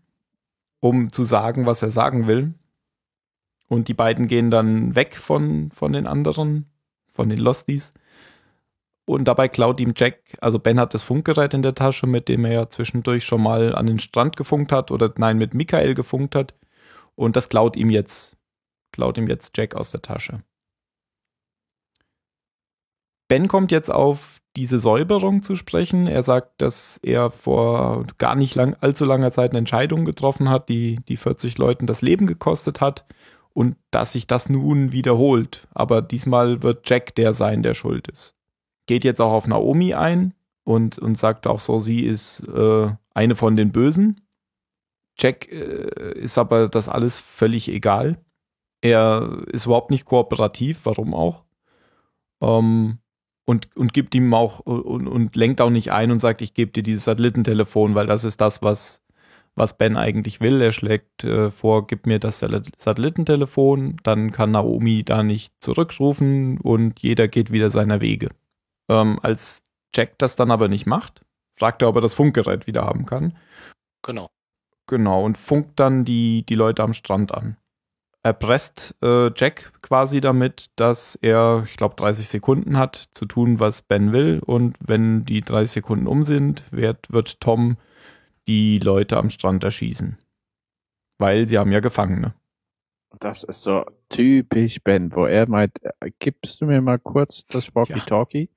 um 0.82 1.12
zu 1.12 1.24
sagen, 1.24 1.66
was 1.66 1.82
er 1.82 1.92
sagen 1.92 2.28
will. 2.28 2.54
Und 3.68 3.88
die 3.88 3.94
beiden 3.94 4.28
gehen 4.28 4.52
dann 4.52 4.96
weg 4.96 5.16
von, 5.16 5.72
von 5.72 5.94
den 5.94 6.08
anderen, 6.08 6.66
von 7.12 7.30
den 7.30 7.40
Losties. 7.40 7.94
Und 9.10 9.28
dabei 9.28 9.48
klaut 9.48 9.80
ihm 9.80 9.94
Jack, 9.98 10.20
also 10.40 10.60
Ben 10.60 10.80
hat 10.80 10.94
das 10.94 11.02
Funkgerät 11.02 11.56
in 11.56 11.64
der 11.64 11.74
Tasche, 11.74 12.06
mit 12.06 12.28
dem 12.28 12.46
er 12.46 12.54
ja 12.54 12.70
zwischendurch 12.70 13.26
schon 13.26 13.42
mal 13.42 13.74
an 13.74 13.88
den 13.88 13.98
Strand 13.98 14.38
gefunkt 14.38 14.72
hat 14.72 14.92
oder 14.92 15.12
nein, 15.18 15.40
mit 15.40 15.56
Michael 15.56 15.96
gefunkt 15.96 16.36
hat. 16.36 16.54
Und 17.16 17.36
das 17.36 17.50
klaut 17.50 17.76
ihm 17.76 17.90
jetzt, 17.90 18.38
klaut 18.92 19.18
ihm 19.18 19.28
jetzt 19.28 19.58
Jack 19.58 19.74
aus 19.74 19.90
der 19.90 20.04
Tasche. 20.04 20.44
Ben 23.28 23.48
kommt 23.48 23.72
jetzt 23.72 23.92
auf 23.92 24.42
diese 24.56 24.78
Säuberung 24.78 25.42
zu 25.42 25.56
sprechen. 25.56 26.06
Er 26.06 26.22
sagt, 26.22 26.62
dass 26.62 27.00
er 27.02 27.32
vor 27.32 28.06
gar 28.20 28.36
nicht 28.36 28.54
lang, 28.54 28.76
allzu 28.80 29.06
langer 29.06 29.32
Zeit 29.32 29.50
eine 29.50 29.58
Entscheidung 29.58 30.06
getroffen 30.06 30.50
hat, 30.52 30.70
die, 30.70 31.00
die 31.08 31.18
40 31.18 31.58
Leuten 31.58 31.88
das 31.88 32.04
Leben 32.04 32.28
gekostet 32.28 32.80
hat 32.80 33.08
und 33.54 33.76
dass 33.90 34.12
sich 34.12 34.28
das 34.28 34.50
nun 34.50 34.92
wiederholt. 34.92 35.68
Aber 35.74 36.04
diesmal 36.04 36.62
wird 36.62 36.88
Jack 36.88 37.16
der 37.16 37.34
sein, 37.34 37.64
der 37.64 37.74
schuld 37.74 38.08
ist. 38.08 38.36
Geht 38.90 39.04
jetzt 39.04 39.22
auch 39.22 39.34
auf 39.34 39.46
Naomi 39.46 39.94
ein 39.94 40.34
und, 40.64 40.98
und 40.98 41.16
sagt 41.16 41.46
auch 41.46 41.60
so, 41.60 41.78
sie 41.78 42.00
ist 42.00 42.40
äh, 42.48 42.90
eine 43.14 43.36
von 43.36 43.56
den 43.56 43.72
Bösen. 43.72 44.22
Jack 45.20 45.48
äh, 45.52 46.14
ist 46.14 46.40
aber 46.40 46.70
das 46.70 46.90
alles 46.90 47.20
völlig 47.20 47.68
egal. 47.70 48.18
Er 48.82 49.44
ist 49.52 49.68
überhaupt 49.68 49.92
nicht 49.92 50.06
kooperativ, 50.06 50.80
warum 50.86 51.14
auch. 51.14 51.44
Ähm, 52.42 52.98
und, 53.46 53.78
und 53.78 53.94
gibt 53.94 54.16
ihm 54.16 54.34
auch 54.34 54.62
und, 54.62 55.08
und 55.08 55.36
lenkt 55.36 55.62
auch 55.62 55.70
nicht 55.70 55.92
ein 55.92 56.10
und 56.10 56.20
sagt, 56.20 56.42
ich 56.42 56.56
gebe 56.56 56.72
dir 56.72 56.82
dieses 56.82 57.04
Satellitentelefon, 57.04 57.94
weil 57.94 58.08
das 58.08 58.24
ist 58.24 58.42
das, 58.42 58.64
was, 58.64 59.06
was 59.54 59.78
Ben 59.78 59.98
eigentlich 59.98 60.42
will. 60.42 60.60
Er 60.64 60.72
schlägt 60.72 61.24
äh, 61.24 61.52
vor, 61.52 61.86
gib 61.86 62.08
mir 62.08 62.18
das 62.18 62.40
Sat- 62.40 62.72
Satellitentelefon, 62.76 63.98
dann 64.02 64.32
kann 64.32 64.50
Naomi 64.50 65.04
da 65.04 65.22
nicht 65.22 65.54
zurückrufen 65.60 66.58
und 66.58 67.00
jeder 67.02 67.28
geht 67.28 67.52
wieder 67.52 67.70
seiner 67.70 68.02
Wege. 68.02 68.30
Ähm, 68.90 69.20
als 69.22 69.64
Jack 69.96 70.18
das 70.18 70.36
dann 70.36 70.52
aber 70.52 70.68
nicht 70.68 70.86
macht, 70.86 71.26
fragt 71.56 71.82
er, 71.82 71.90
ob 71.90 71.96
er 71.96 72.02
das 72.02 72.14
Funkgerät 72.14 72.68
wieder 72.68 72.86
haben 72.86 73.06
kann. 73.06 73.38
Genau. 74.04 74.30
Genau, 74.88 75.24
und 75.24 75.38
funkt 75.38 75.80
dann 75.80 76.04
die, 76.04 76.44
die 76.48 76.56
Leute 76.56 76.84
am 76.84 76.94
Strand 76.94 77.34
an. 77.34 77.58
Er 78.22 78.34
presst 78.34 78.96
äh, 79.02 79.32
Jack 79.36 79.72
quasi 79.82 80.20
damit, 80.20 80.72
dass 80.76 81.16
er, 81.16 81.64
ich 81.66 81.78
glaube, 81.78 81.96
30 81.96 82.28
Sekunden 82.28 82.78
hat, 82.78 83.10
zu 83.14 83.26
tun, 83.26 83.60
was 83.60 83.82
Ben 83.82 84.12
will. 84.12 84.42
Und 84.46 84.78
wenn 84.80 85.26
die 85.26 85.42
30 85.42 85.72
Sekunden 85.72 86.08
um 86.08 86.26
sind, 86.26 86.64
wird, 86.72 87.12
wird 87.12 87.40
Tom 87.40 87.78
die 88.48 88.80
Leute 88.80 89.18
am 89.18 89.30
Strand 89.30 89.64
erschießen. 89.64 90.18
Weil 91.18 91.48
sie 91.48 91.58
haben 91.58 91.72
ja 91.72 91.80
Gefangene. 91.80 92.34
Das 93.20 93.44
ist 93.44 93.64
so 93.64 93.86
typisch 94.10 94.82
Ben, 94.84 95.16
wo 95.16 95.26
er 95.26 95.48
meint, 95.48 95.82
äh, 95.84 96.12
gibst 96.20 96.62
du 96.62 96.66
mir 96.66 96.82
mal 96.82 97.00
kurz 97.00 97.46
das 97.46 97.74
Walkie-Talkie? 97.74 98.50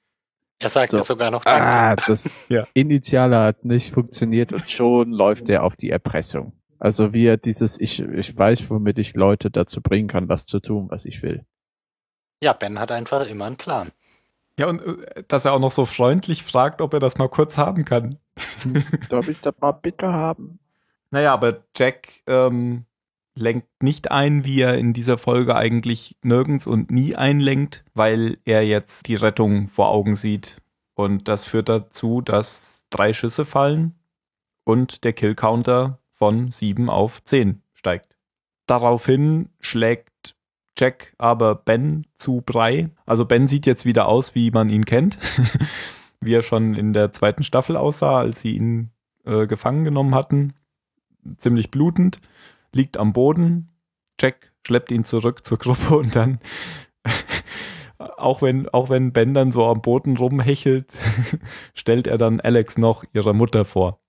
Er 0.63 0.69
sagt 0.69 0.91
So. 0.91 0.99
ja 0.99 1.05
sogar 1.05 1.31
noch 1.31 1.45
Danke. 1.45 1.67
Ah, 1.67 1.97
das 1.97 2.29
Ja. 2.49 2.65
Initiale 2.75 3.39
hat 3.39 3.65
nicht 3.65 3.93
funktioniert 3.93 4.53
und 4.53 4.69
schon 4.71 5.11
läuft 5.11 5.49
er 5.49 5.65
auf 5.65 5.77
die 5.77 5.91
Erpressung. 5.91 6.53
Also 6.79 7.13
wie 7.13 7.27
er 7.27 7.37
dieses, 7.37 7.79
ich, 7.81 8.01
ich 8.01 8.37
weiß, 8.37 8.71
womit 8.71 8.99
ich 8.99 9.15
Leute 9.15 9.51
dazu 9.51 9.81
bringen 9.81 10.09
kann, 10.09 10.29
das 10.29 10.47
zu 10.47 10.61
tun, 10.61 10.87
was 10.91 11.05
ich 11.05 11.23
will. 11.23 11.45
Ja, 12.43 12.53
Ben 12.53 12.79
hat 12.79 12.91
einfach 12.91 13.27
immer 13.27 13.45
einen 13.47 13.57
Plan. 13.57 13.91
Ja, 14.59 14.69
und 14.69 14.81
äh, 14.81 15.23
dass 15.29 15.45
er 15.45 15.53
auch 15.53 15.61
noch 15.61 15.71
so 15.71 15.85
freundlich 15.85 16.43
fragt, 16.43 16.81
ob 16.81 16.93
er 16.95 17.01
das 17.01 17.19
mal 17.19 17.29
kurz 17.29 17.57
haben 17.59 17.85
kann. 17.85 18.19
Darf 19.09 19.29
ich 19.29 19.41
das 19.41 19.55
mal 19.61 19.73
bitte 19.73 20.09
haben? 20.13 20.59
Naja, 21.11 21.33
aber 21.35 21.65
Jack 21.77 22.09
ähm, 22.27 22.85
lenkt 23.35 23.83
nicht 23.83 24.11
ein, 24.11 24.45
wie 24.45 24.61
er 24.61 24.77
in 24.77 24.93
dieser 24.93 25.19
Folge 25.19 25.57
eigentlich 25.57 26.17
nirgends 26.23 26.67
und 26.67 26.91
nie 26.91 27.17
einlenkt, 27.17 27.85
weil 27.95 28.39
er 28.45 28.65
jetzt 28.67 29.09
die 29.09 29.15
Rettung 29.15 29.69
vor 29.69 29.89
Augen 29.89 30.17
sieht. 30.17 30.59
Und 30.95 31.29
das 31.29 31.45
führt 31.45 31.69
dazu, 31.69 32.21
dass 32.21 32.87
drei 32.91 33.13
Schüsse 33.13 33.45
fallen 33.45 33.95
und 34.65 35.05
der 35.05 35.13
Killcounter 35.13 35.99
von 36.13 36.51
sieben 36.51 36.91
auf 36.91 37.25
zehn 37.25 37.63
steigt. 37.73 38.15
Daraufhin 38.67 39.49
schlägt 39.61 40.37
Jack 40.79 41.15
aber 41.19 41.55
Ben 41.55 42.07
zu 42.17 42.43
Brei. 42.43 42.91
Also 43.07 43.25
Ben 43.25 43.47
sieht 43.47 43.67
jetzt 43.67 43.85
wieder 43.85 44.09
aus, 44.09 44.35
wie 44.35 44.51
man 44.51 44.69
ihn 44.69 44.85
kennt. 44.85 45.19
wie 46.21 46.35
er 46.35 46.43
schon 46.43 46.75
in 46.75 46.93
der 46.93 47.13
zweiten 47.13 47.43
Staffel 47.43 47.77
aussah, 47.77 48.19
als 48.19 48.41
sie 48.41 48.57
ihn 48.57 48.91
äh, 49.25 49.47
gefangen 49.47 49.85
genommen 49.85 50.15
hatten 50.15 50.55
ziemlich 51.37 51.71
blutend, 51.71 52.21
liegt 52.75 52.97
am 52.97 53.13
Boden. 53.13 53.73
Jack 54.21 54.53
schleppt 54.67 54.91
ihn 54.91 55.05
zurück 55.05 55.45
zur 55.45 55.59
Gruppe 55.59 55.97
und 55.97 56.15
dann, 56.17 56.41
auch 57.99 58.43
wenn, 58.43 58.69
auch 58.69 58.89
wenn 58.91 59.13
Ben 59.13 59.35
dann 59.35 59.51
so 59.51 59.65
am 59.67 59.83
Boden 59.83 60.17
rumhechelt, 60.17 60.93
stellt 61.75 62.07
er 62.07 62.19
dann 62.19 62.41
Alex 62.41 62.79
noch 62.79 63.05
ihrer 63.13 63.33
Mutter 63.33 63.65
vor. 63.65 64.01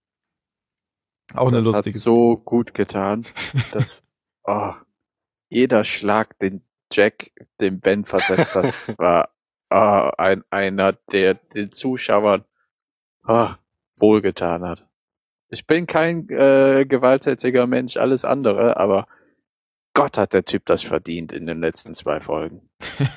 Auch 1.34 1.48
eine 1.48 1.58
das 1.58 1.66
lustige 1.66 1.98
hat 1.98 2.04
so 2.04 2.38
gut 2.38 2.74
getan, 2.74 3.26
dass 3.72 4.04
oh, 4.44 4.74
jeder 5.50 5.84
Schlag, 5.84 6.38
den 6.40 6.64
Jack 6.92 7.32
dem 7.60 7.80
Ben 7.80 8.06
versetzt 8.06 8.56
hat, 8.56 9.00
war 9.00 9.30
oh, 9.72 10.12
ein, 10.18 10.44
einer, 10.52 10.94
der 11.12 11.36
den 11.36 11.72
Zuschauern 11.72 12.46
oh, 13.28 13.50
wohlgetan 13.96 14.64
hat. 14.64 14.88
Ich 15.54 15.68
bin 15.68 15.86
kein 15.86 16.28
äh, 16.30 16.86
gewalttätiger 16.88 17.68
Mensch, 17.68 17.98
alles 17.98 18.26
andere, 18.26 18.78
aber 18.78 19.06
Gott 19.94 20.18
hat 20.18 20.34
der 20.34 20.46
Typ 20.46 20.66
das 20.66 20.82
verdient 20.82 21.32
in 21.32 21.46
den 21.46 21.60
letzten 21.60 21.94
zwei 21.94 22.20
Folgen. 22.20 22.70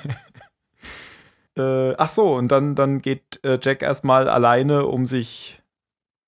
Äh, 1.58 1.94
ach 1.96 2.10
so, 2.10 2.34
und 2.34 2.52
dann, 2.52 2.74
dann 2.74 3.00
geht 3.00 3.42
äh, 3.42 3.58
Jack 3.62 3.80
erstmal 3.80 4.28
alleine, 4.28 4.84
um 4.84 5.06
sich 5.06 5.62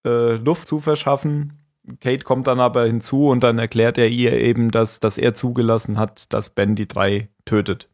äh, 0.07 0.37
Luft 0.37 0.67
zu 0.67 0.81
verschaffen. 0.81 1.59
Kate 2.01 2.25
kommt 2.25 2.47
dann 2.47 2.61
aber 2.61 2.87
hinzu 2.87 3.29
und 3.29 3.43
dann 3.45 3.59
erklärt 3.59 3.99
er 3.99 4.09
ihr 4.09 4.33
eben, 4.33 4.71
dass, 4.71 5.01
dass 5.01 5.19
er 5.19 5.35
zugelassen 5.35 5.99
hat, 5.99 6.33
dass 6.33 6.49
Ben 6.49 6.75
die 6.77 6.89
drei 6.89 7.29
tötet. 7.45 7.91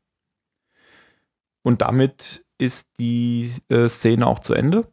Und 1.65 1.83
damit 1.83 2.45
ist 2.57 3.01
die 3.01 3.51
äh, 3.69 3.89
Szene 3.89 4.29
auch 4.29 4.39
zu 4.39 4.55
Ende. 4.55 4.87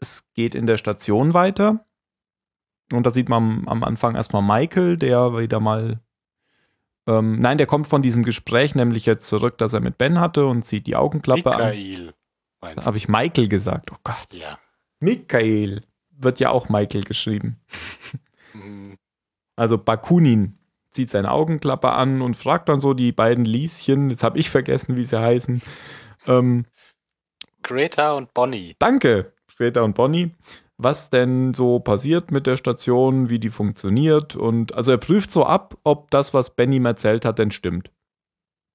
Es 0.00 0.26
geht 0.34 0.54
in 0.54 0.66
der 0.66 0.76
Station 0.76 1.32
weiter. 1.32 1.86
Und 2.92 3.06
da 3.06 3.10
sieht 3.10 3.28
man 3.28 3.64
am, 3.66 3.82
Anfang 3.82 4.14
erstmal 4.14 4.42
Michael, 4.42 4.96
der 4.96 5.36
wieder 5.36 5.60
mal 5.60 6.00
ähm, 7.06 7.40
nein, 7.40 7.58
der 7.58 7.66
kommt 7.66 7.86
von 7.86 8.02
diesem 8.02 8.22
Gespräch 8.22 8.74
nämlich 8.74 9.04
jetzt 9.06 9.26
zurück, 9.28 9.58
das 9.58 9.72
er 9.72 9.80
mit 9.80 9.98
Ben 9.98 10.20
hatte 10.20 10.46
und 10.46 10.64
zieht 10.64 10.86
die 10.86 10.96
Augenklappe 10.96 11.54
an. 11.54 11.70
Michael. 11.70 12.06
Da 12.06 12.12
meinst 12.68 12.86
habe 12.86 12.96
ich 12.96 13.08
Michael 13.08 13.48
gesagt. 13.48 13.90
Oh 13.92 13.98
Gott. 14.04 14.32
Ja. 14.32 14.58
Michael. 15.00 15.82
Wird 16.16 16.40
ja 16.40 16.50
auch 16.50 16.68
Michael 16.68 17.04
geschrieben. 17.04 17.60
Hm, 18.52 18.96
Also 19.56 19.78
Bakunin 19.78 20.58
zieht 20.92 21.10
seine 21.10 21.30
Augenklappe 21.32 21.90
an 21.90 22.22
und 22.22 22.36
fragt 22.36 22.68
dann 22.68 22.80
so 22.80 22.94
die 22.94 23.12
beiden 23.12 23.44
Lieschen, 23.44 24.10
jetzt 24.10 24.22
habe 24.22 24.38
ich 24.38 24.48
vergessen, 24.48 24.96
wie 24.96 25.04
sie 25.04 25.20
heißen. 25.20 25.60
Ähm, 26.26 26.64
Greta 27.62 28.12
und 28.12 28.32
Bonnie. 28.32 28.76
danke, 28.78 29.32
Greta 29.56 29.82
und 29.82 29.94
Bonnie. 29.94 30.30
Was 30.76 31.10
denn 31.10 31.54
so 31.54 31.78
passiert 31.78 32.30
mit 32.30 32.46
der 32.46 32.56
Station, 32.56 33.28
wie 33.30 33.38
die 33.38 33.50
funktioniert. 33.50 34.36
Und 34.36 34.74
also 34.74 34.90
er 34.90 34.98
prüft 34.98 35.30
so 35.30 35.44
ab, 35.44 35.76
ob 35.84 36.10
das, 36.10 36.34
was 36.34 36.50
Ben 36.50 36.72
ihm 36.72 36.86
erzählt 36.86 37.24
hat, 37.24 37.38
denn 37.38 37.50
stimmt. 37.50 37.90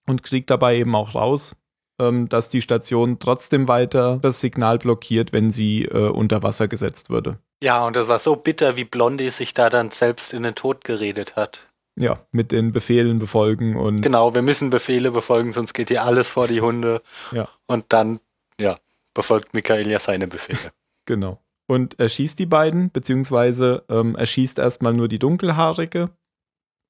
Und 0.07 0.23
kriegt 0.23 0.49
dabei 0.49 0.77
eben 0.77 0.95
auch 0.95 1.13
raus, 1.13 1.55
ähm, 1.99 2.29
dass 2.29 2.49
die 2.49 2.61
Station 2.61 3.19
trotzdem 3.19 3.67
weiter 3.67 4.19
das 4.21 4.39
Signal 4.39 4.79
blockiert, 4.79 5.33
wenn 5.33 5.51
sie 5.51 5.85
äh, 5.85 6.09
unter 6.09 6.41
Wasser 6.41 6.67
gesetzt 6.67 7.09
würde. 7.09 7.37
Ja, 7.61 7.85
und 7.85 7.95
das 7.95 8.07
war 8.07 8.19
so 8.19 8.35
bitter, 8.35 8.77
wie 8.77 8.85
Blondie 8.85 9.29
sich 9.29 9.53
da 9.53 9.69
dann 9.69 9.91
selbst 9.91 10.33
in 10.33 10.43
den 10.43 10.55
Tod 10.55 10.83
geredet 10.83 11.35
hat. 11.35 11.59
Ja, 11.97 12.25
mit 12.31 12.53
den 12.53 12.71
Befehlen 12.71 13.19
befolgen 13.19 13.75
und. 13.75 14.01
Genau, 14.01 14.33
wir 14.33 14.41
müssen 14.41 14.69
Befehle 14.69 15.11
befolgen, 15.11 15.51
sonst 15.51 15.73
geht 15.73 15.89
hier 15.89 16.05
alles 16.05 16.31
vor 16.31 16.47
die 16.47 16.61
Hunde. 16.61 17.01
Ja. 17.33 17.49
Und 17.67 17.85
dann, 17.89 18.21
ja, 18.59 18.77
befolgt 19.13 19.53
Michael 19.53 19.91
ja 19.91 19.99
seine 19.99 20.27
Befehle. 20.27 20.59
Genau. 21.05 21.41
Und 21.69 21.99
er 21.99 22.09
schießt 22.09 22.39
die 22.39 22.47
beiden, 22.47 22.89
beziehungsweise 22.89 23.83
ähm, 23.89 24.15
er 24.15 24.25
schießt 24.25 24.57
erstmal 24.57 24.91
nur 24.91 25.07
die 25.07 25.19
Dunkelhaarige. 25.19 26.09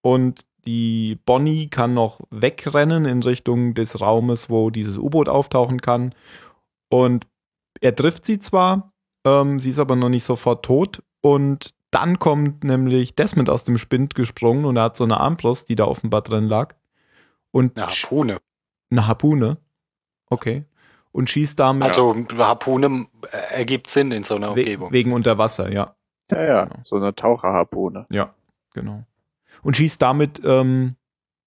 Und 0.01 0.43
die 0.65 1.19
Bonnie 1.25 1.67
kann 1.67 1.93
noch 1.93 2.21
wegrennen 2.29 3.03
in 3.03 3.21
Richtung 3.21 3.73
des 3.73 3.99
Raumes, 3.99 4.49
wo 4.49 4.69
dieses 4.69 4.97
U-Boot 4.97 5.27
auftauchen 5.27 5.81
kann. 5.81 6.15
Und 6.89 7.27
er 7.81 7.93
trifft 7.93 8.25
sie 8.25 8.39
zwar, 8.39 8.93
ähm, 9.25 9.59
sie 9.59 9.71
ist 9.71 9.79
aber 9.79 9.97
noch 9.97 10.07
nicht 10.07 10.23
sofort 10.23 10.63
tot. 10.63 11.03
Und 11.19 11.75
dann 11.91 12.17
kommt 12.17 12.63
nämlich 12.63 13.15
Desmond 13.15 13.49
aus 13.49 13.65
dem 13.65 13.77
Spind 13.77 14.15
gesprungen 14.15 14.63
und 14.63 14.77
er 14.77 14.83
hat 14.83 14.95
so 14.95 15.03
eine 15.03 15.19
Armbrust, 15.19 15.67
die 15.67 15.75
da 15.75 15.83
offenbar 15.85 16.21
drin 16.21 16.47
lag. 16.47 16.75
Und 17.51 17.77
Eine 17.77 17.87
Harpune. 17.87 18.37
eine 18.91 19.07
Harpune. 19.07 19.57
Okay. 20.29 20.63
Und 21.11 21.29
schießt 21.29 21.59
damit 21.59 21.87
Also 21.87 22.15
Harpune 22.37 23.07
äh, 23.31 23.55
ergibt 23.59 23.89
Sinn 23.89 24.11
in 24.11 24.23
so 24.23 24.35
einer 24.35 24.55
we 24.55 24.61
Umgebung. 24.61 24.91
wegen 24.91 25.11
Unterwasser, 25.11 25.71
ja. 25.71 25.95
Ja, 26.31 26.43
ja, 26.43 26.63
Genau. 26.65 26.75
so 26.81 26.95
eine 26.97 27.15
Taucherharpune. 27.15 28.05
Ja, 28.11 28.33
genau. 28.73 29.03
Und 29.63 29.75
schießt 29.77 29.99
damit 30.01 30.41
ähm, 30.45 30.95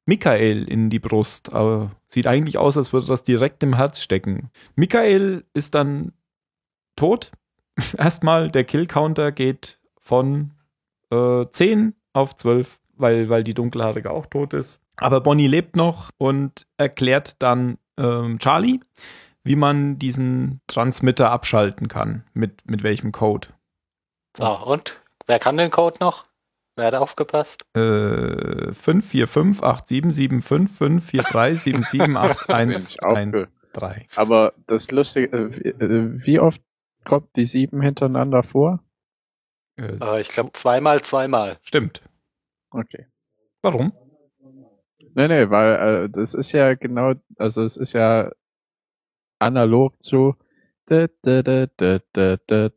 Michael 0.06 0.64
in 0.68 0.90
die 0.90 0.98
Brust. 0.98 1.52
Aber 1.52 1.92
sieht 2.08 2.26
eigentlich 2.26 2.58
aus, 2.58 2.76
als 2.76 2.92
würde 2.92 3.06
das 3.06 3.22
direkt 3.22 3.62
im 3.62 3.76
Herz 3.76 4.00
stecken. 4.00 4.50
Michael 4.74 5.44
ist 5.54 5.74
dann 5.76 6.12
tot. 6.96 7.30
Erstmal, 7.96 8.50
der 8.50 8.64
Kill-Counter 8.64 9.30
geht 9.32 9.78
von 10.00 10.50
äh, 11.10 11.46
10 11.52 11.94
auf 12.12 12.34
12, 12.34 12.80
weil, 12.96 13.28
weil 13.28 13.44
die 13.44 13.54
Dunkelhaarige 13.54 14.10
auch 14.10 14.26
tot 14.26 14.52
ist. 14.52 14.80
Aber 14.96 15.20
Bonnie 15.20 15.46
lebt 15.46 15.76
noch 15.76 16.10
und 16.18 16.66
erklärt 16.76 17.40
dann 17.40 17.78
ähm, 17.96 18.38
Charlie, 18.40 18.80
wie 19.44 19.56
man 19.56 19.98
diesen 19.98 20.60
Transmitter 20.66 21.30
abschalten 21.30 21.88
kann. 21.88 22.24
Mit, 22.32 22.68
mit 22.68 22.82
welchem 22.82 23.12
Code. 23.12 23.48
So, 24.36 24.46
und? 24.46 25.00
Wer 25.26 25.38
kann 25.38 25.56
den 25.56 25.70
Code 25.70 25.96
noch? 26.00 26.24
Wer 26.76 26.86
hat 26.86 26.94
aufgepasst? 26.94 27.62
Äh, 27.76 28.72
5, 28.72 29.06
4, 29.06 29.28
5, 29.28 29.62
8, 29.62 29.86
7, 29.88 30.12
7, 30.12 30.40
5, 30.40 30.76
5, 30.78 31.04
4, 31.04 31.22
3, 31.22 31.54
7, 31.54 31.82
7, 31.82 32.16
8, 32.16 32.46
Bin 32.46 32.56
1, 32.56 32.88
ich 32.90 33.02
auch 33.02 33.16
1, 33.16 33.32
ge- 33.32 33.46
3. 33.74 34.06
Aber 34.16 34.54
das 34.66 34.90
Lustige, 34.90 35.36
äh, 35.36 35.56
wie, 35.56 35.68
äh, 35.68 36.26
wie 36.26 36.38
oft 36.40 36.62
kommt 37.04 37.36
die 37.36 37.44
sieben 37.46 37.82
hintereinander 37.82 38.42
vor? 38.42 38.82
Äh, 39.76 39.96
Äh, 40.00 40.20
ich 40.22 40.28
glaube 40.28 40.52
zweimal, 40.52 41.02
zweimal. 41.02 41.58
stimmt. 41.62 42.02
Okay. 42.70 43.06
Warum? 43.62 43.92
Nee, 45.14 45.28
nee, 45.28 45.50
weil 45.50 46.04
äh, 46.04 46.10
das 46.10 46.32
ist 46.32 46.52
ja 46.52 46.74
genau, 46.74 47.12
also 47.36 47.62
es 47.64 47.76
ist 47.76 47.92
ja 47.92 48.30
analog 49.42 50.00
zu 50.02 50.34
da, 50.86 51.06
da, 51.22 51.42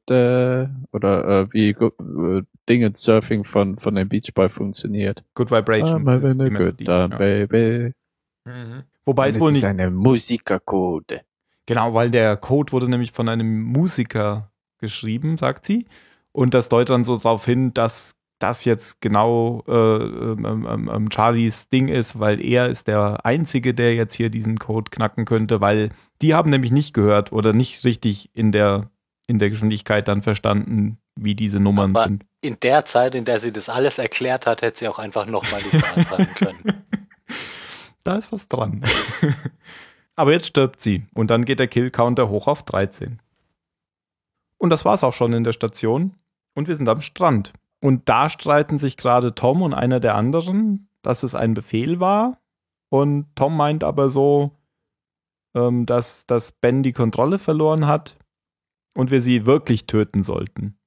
da, 0.06 0.70
oder 0.92 1.28
äh, 1.28 1.54
wie 1.54 1.70
äh, 1.70 2.44
Dinge 2.70 2.92
Surfing 2.96 3.44
von, 3.44 3.78
von 3.78 3.96
dem 3.96 4.10
Beach 4.10 4.34
Boy 4.34 4.50
funktioniert. 4.50 5.24
Good 5.34 5.52
Vibrations. 5.52 6.08
Ah, 6.08 6.16
ist 6.16 6.40
die 6.40 6.50
good 6.50 6.82
ja. 6.82 7.08
baby. 7.08 7.94
Mhm. 8.46 8.84
Wobei 9.06 9.28
es 9.28 9.36
Das 9.36 9.42
wohl 9.42 9.50
ist 9.50 9.56
nicht. 9.56 9.66
eine 9.66 9.92
Musikercode. 9.92 11.22
Genau, 11.66 11.94
weil 11.94 12.12
der 12.12 12.38
Code 12.38 12.72
wurde 12.72 12.90
nämlich 12.90 13.12
von 13.12 13.28
einem 13.30 13.62
Musiker 13.64 14.52
geschrieben, 14.80 15.38
sagt 15.38 15.66
sie. 15.66 15.86
Und 16.32 16.54
das 16.54 16.70
deutet 16.70 16.92
dann 16.92 17.04
so 17.04 17.18
darauf 17.18 17.46
hin, 17.46 17.74
dass 17.74 18.16
das 18.46 18.64
jetzt 18.66 19.02
genau 19.02 19.64
äh, 19.68 19.72
ähm, 19.74 20.46
ähm, 20.46 20.92
ähm, 20.94 21.10
Charlies 21.12 21.70
Ding 21.70 21.88
ist, 21.88 22.20
weil 22.20 22.44
er 22.44 22.68
ist 22.68 22.88
der 22.88 23.26
Einzige, 23.26 23.74
der 23.74 23.96
jetzt 23.96 24.14
hier 24.14 24.30
diesen 24.30 24.60
Code 24.60 24.92
knacken 24.92 25.26
könnte, 25.26 25.62
weil 25.62 25.90
die 26.22 26.34
haben 26.34 26.50
nämlich 26.50 26.72
nicht 26.72 26.94
gehört 26.94 27.32
oder 27.32 27.54
nicht 27.54 27.84
richtig 27.86 28.30
in 28.34 28.52
der, 28.52 28.90
in 29.28 29.40
der 29.40 29.50
Geschwindigkeit 29.50 30.08
dann 30.08 30.22
verstanden, 30.22 30.98
wie 31.16 31.34
diese 31.36 31.60
Nummern 31.60 31.96
Aber- 31.96 32.08
sind. 32.08 32.26
In 32.42 32.58
der 32.62 32.86
Zeit, 32.86 33.16
in 33.16 33.26
der 33.26 33.40
sie 33.40 33.52
das 33.52 33.70
alles 33.70 33.98
erklärt 33.98 34.46
hat, 34.46 34.62
hätte 34.62 34.78
sie 34.80 34.88
auch 34.88 35.00
einfach 35.00 35.26
nochmal 35.26 35.62
die 35.64 35.80
sagen 35.80 36.28
können. 36.36 36.86
Da 38.04 38.18
ist 38.18 38.32
was 38.32 38.48
dran. 38.48 38.86
Aber 40.16 40.32
jetzt 40.32 40.46
stirbt 40.46 40.80
sie 40.80 41.08
und 41.16 41.32
dann 41.32 41.44
geht 41.44 41.58
der 41.58 41.68
Kill-Counter 41.68 42.30
hoch 42.30 42.46
auf 42.48 42.62
13. 42.62 43.20
Und 44.60 44.70
das 44.70 44.86
war's 44.86 45.04
auch 45.04 45.14
schon 45.14 45.34
in 45.34 45.44
der 45.44 45.54
Station 45.54 46.14
und 46.54 46.68
wir 46.68 46.76
sind 46.76 46.88
am 46.88 47.02
Strand. 47.02 47.52
Und 47.86 48.10
da 48.10 48.30
streiten 48.30 48.80
sich 48.80 48.98
gerade 48.98 49.36
Tom 49.36 49.62
und 49.62 49.76
einer 49.76 50.00
der 50.00 50.16
anderen, 50.16 50.90
dass 51.04 51.22
es 51.22 51.36
ein 51.36 51.54
Befehl 51.54 52.00
war. 52.00 52.42
Und 52.90 53.28
Tom 53.36 53.56
meint 53.56 53.84
aber 53.84 54.10
so, 54.10 54.58
ähm, 55.56 55.86
dass, 55.86 56.26
dass 56.26 56.52
Ben 56.52 56.82
die 56.82 56.94
Kontrolle 56.94 57.38
verloren 57.38 57.86
hat 57.86 58.18
und 58.96 59.12
wir 59.12 59.22
sie 59.22 59.46
wirklich 59.46 59.86
töten 59.86 60.24
sollten. 60.24 60.80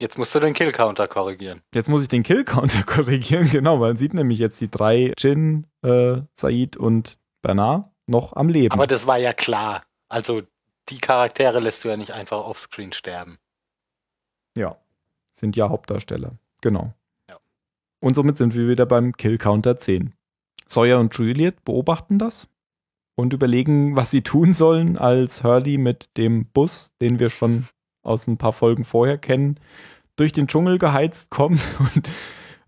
Jetzt 0.00 0.18
musst 0.18 0.36
du 0.36 0.38
den 0.38 0.54
Kill-Counter 0.54 1.08
korrigieren. 1.08 1.62
Jetzt 1.74 1.88
muss 1.88 2.02
ich 2.02 2.08
den 2.08 2.22
Kill-Counter 2.22 2.82
korrigieren, 2.86 3.50
genau, 3.50 3.78
man 3.78 3.96
sieht 3.96 4.14
nämlich 4.14 4.38
jetzt 4.38 4.60
die 4.60 4.70
drei, 4.70 5.14
Jin, 5.18 5.66
äh, 5.82 6.18
Said 6.36 6.76
und 6.76 7.18
Bernard, 7.42 7.90
noch 8.06 8.36
am 8.36 8.48
Leben. 8.48 8.72
Aber 8.72 8.86
das 8.86 9.08
war 9.08 9.18
ja 9.18 9.32
klar. 9.32 9.82
Also 10.08 10.42
die 10.90 10.98
Charaktere 10.98 11.58
lässt 11.58 11.82
du 11.82 11.88
ja 11.88 11.96
nicht 11.96 12.12
einfach 12.12 12.38
offscreen 12.38 12.92
sterben. 12.92 13.40
ja, 14.56 14.78
sind 15.38 15.56
ja 15.56 15.68
Hauptdarsteller, 15.68 16.38
genau. 16.60 16.92
Ja. 17.28 17.36
Und 18.00 18.14
somit 18.14 18.36
sind 18.36 18.54
wir 18.54 18.68
wieder 18.68 18.86
beim 18.86 19.16
Kill-Counter 19.16 19.78
10. 19.78 20.14
Sawyer 20.66 21.00
und 21.00 21.14
Juliet 21.14 21.64
beobachten 21.64 22.18
das 22.18 22.48
und 23.14 23.32
überlegen, 23.32 23.96
was 23.96 24.10
sie 24.10 24.22
tun 24.22 24.54
sollen, 24.54 24.96
als 24.96 25.42
Hurley 25.42 25.78
mit 25.78 26.16
dem 26.16 26.46
Bus, 26.46 26.94
den 27.00 27.18
wir 27.18 27.30
schon 27.30 27.66
aus 28.02 28.26
ein 28.26 28.38
paar 28.38 28.52
Folgen 28.52 28.84
vorher 28.84 29.18
kennen, 29.18 29.58
durch 30.16 30.32
den 30.32 30.46
Dschungel 30.46 30.78
geheizt 30.78 31.30
kommt 31.30 31.60
und 31.94 32.08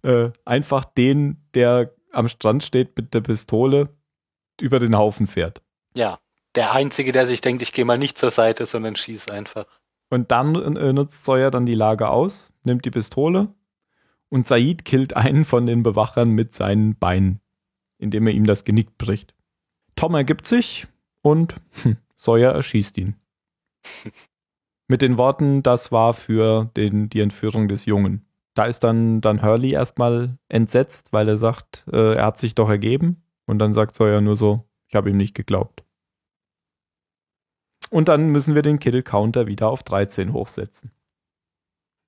äh, 0.03 0.33
einfach 0.45 0.85
den, 0.85 1.43
der 1.55 1.95
am 2.13 2.29
Strand 2.29 2.63
steht 2.63 2.97
mit 2.97 3.15
der 3.15 3.21
Pistole, 3.21 3.91
über 4.61 4.79
den 4.79 4.97
Haufen 4.97 5.27
fährt. 5.27 5.63
Ja. 5.95 6.19
Der 6.57 6.73
Einzige, 6.73 7.13
der 7.13 7.29
sich 7.29 7.41
denkt, 7.41 7.63
ich 7.63 7.73
gehe 7.73 7.85
mal 7.85 7.97
nicht 7.97 8.19
zur 8.19 8.33
Seite, 8.33 8.67
sondern 8.67 8.97
schieß 8.97 9.29
einfach. 9.29 9.67
Und 10.11 10.33
dann 10.33 10.55
äh, 10.77 10.93
nutzt 10.93 11.25
Sawyer 11.25 11.51
dann 11.51 11.67
die 11.67 11.75
Lage 11.75 12.09
aus, 12.09 12.53
nimmt 12.65 12.85
die 12.85 12.91
Pistole 12.91 13.49
und 14.29 14.47
Said 14.47 14.85
killt 14.85 15.17
einen 15.17 15.45
von 15.45 15.67
den 15.67 15.83
Bewachern 15.83 16.31
mit 16.31 16.55
seinen 16.55 16.97
Beinen, 16.97 17.41
indem 17.99 18.27
er 18.27 18.35
ihm 18.35 18.45
das 18.45 18.65
Genick 18.65 18.99
bricht. 18.99 19.35
Tom 19.95 20.15
ergibt 20.15 20.47
sich 20.47 20.89
und 21.23 21.57
hm, 21.83 21.97
Sawyer 22.17 22.53
erschießt 22.53 22.99
ihn. 22.99 23.17
mit 24.89 25.03
den 25.03 25.17
Worten, 25.17 25.63
das 25.63 25.93
war 25.93 26.15
für 26.15 26.71
den, 26.77 27.09
die 27.09 27.21
Entführung 27.21 27.69
des 27.69 27.87
Jungen. 27.87 28.27
Da 28.55 28.65
ist 28.65 28.81
dann, 28.81 29.21
dann 29.21 29.43
Hurley 29.43 29.73
erstmal 29.73 30.37
entsetzt, 30.49 31.13
weil 31.13 31.29
er 31.29 31.39
sagt, 31.39 31.85
äh, 31.93 32.17
er 32.17 32.27
hat 32.27 32.39
sich 32.39 32.57
doch 32.57 32.69
ergeben. 32.69 33.23
Und 33.47 33.61
dann 33.61 33.73
sagt 33.73 33.95
Sawyer 33.95 34.21
nur 34.21 34.35
so, 34.35 34.69
ich 34.89 34.97
habe 34.97 35.11
ihm 35.11 35.17
nicht 35.17 35.35
geglaubt. 35.35 35.85
Und 37.91 38.09
dann 38.09 38.29
müssen 38.29 38.55
wir 38.55 38.63
den 38.63 38.79
Kill-Counter 38.79 39.47
wieder 39.47 39.69
auf 39.69 39.83
13 39.83 40.33
hochsetzen. 40.33 40.93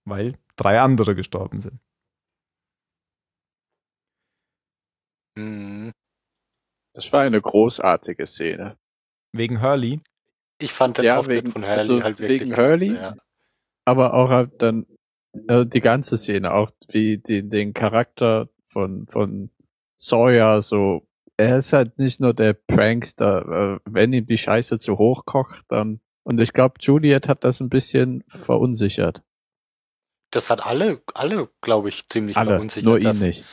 Weil 0.05 0.39
drei 0.57 0.81
andere 0.81 1.15
gestorben 1.15 1.61
sind. 1.61 1.81
Hm. 5.39 5.93
Das 6.95 7.13
war 7.13 7.23
eine 7.23 7.41
großartige 7.41 8.27
Szene. 8.27 8.77
Wegen 9.33 9.63
Hurley. 9.63 10.01
Ich 10.61 10.73
fand 10.73 10.99
den 10.99 11.07
Ja, 11.07 11.19
Auftritt 11.19 11.45
wegen- 11.45 11.53
von 11.53 11.63
Hurley 11.63 11.79
also 11.79 12.03
halt 12.03 12.21
wirklich 12.21 12.41
wegen 12.43 12.57
Hurley? 12.57 12.95
ja. 12.95 13.15
Aber 13.85 14.15
auch 14.15 14.29
halt 14.29 14.61
dann 14.63 14.87
äh, 15.49 15.65
die 15.67 15.81
ganze 15.81 16.19
Szene, 16.19 16.53
auch 16.53 16.71
wie 16.89 17.19
die, 17.19 17.49
den 17.49 17.73
Charakter 17.73 18.49
von, 18.67 19.07
von 19.09 19.51
Sawyer 19.97 20.63
so, 20.63 21.07
er 21.37 21.59
ist 21.59 21.73
halt 21.73 21.99
nicht 21.99 22.21
nur 22.21 22.35
der 22.35 22.53
Prankster, 22.53 23.77
äh, 23.77 23.81
wenn 23.85 24.13
ihm 24.13 24.27
die 24.27 24.39
Scheiße 24.39 24.79
zu 24.79 24.99
hoch 24.99 25.25
kocht, 25.25 25.63
dann 25.69 26.01
und 26.25 26.41
ich 26.41 26.53
glaube, 26.53 26.75
Juliet 26.79 27.27
hat 27.27 27.43
das 27.43 27.61
ein 27.61 27.69
bisschen 27.69 28.23
verunsichert. 28.29 29.23
Das 30.31 30.51
hat 30.51 30.65
alle, 30.65 31.03
alle, 31.15 31.49
glaube 31.61 31.89
ich, 31.89 32.09
ziemlich 32.09 32.37
Alle, 32.37 32.53
verunsichert, 32.53 32.85
nur 32.85 32.99
ihn 32.99 33.05
dass, 33.05 33.21
nicht. 33.21 33.45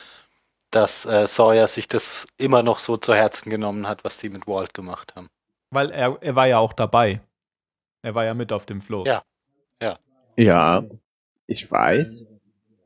dass 0.70 1.04
äh, 1.04 1.26
Sawyer 1.26 1.66
sich 1.66 1.88
das 1.88 2.28
immer 2.38 2.62
noch 2.62 2.78
so 2.78 2.96
zu 2.96 3.12
Herzen 3.12 3.50
genommen 3.50 3.88
hat, 3.88 4.04
was 4.04 4.18
die 4.18 4.28
mit 4.28 4.46
Walt 4.46 4.72
gemacht 4.72 5.16
haben. 5.16 5.28
Weil 5.70 5.90
er, 5.90 6.16
er 6.20 6.36
war 6.36 6.46
ja 6.46 6.58
auch 6.58 6.72
dabei. 6.72 7.20
Er 8.02 8.14
war 8.14 8.24
ja 8.24 8.34
mit 8.34 8.52
auf 8.52 8.66
dem 8.66 8.80
Floß. 8.80 9.08
Ja. 9.08 9.22
Ja, 10.36 10.84
ich 11.46 11.70
weiß. 11.70 12.26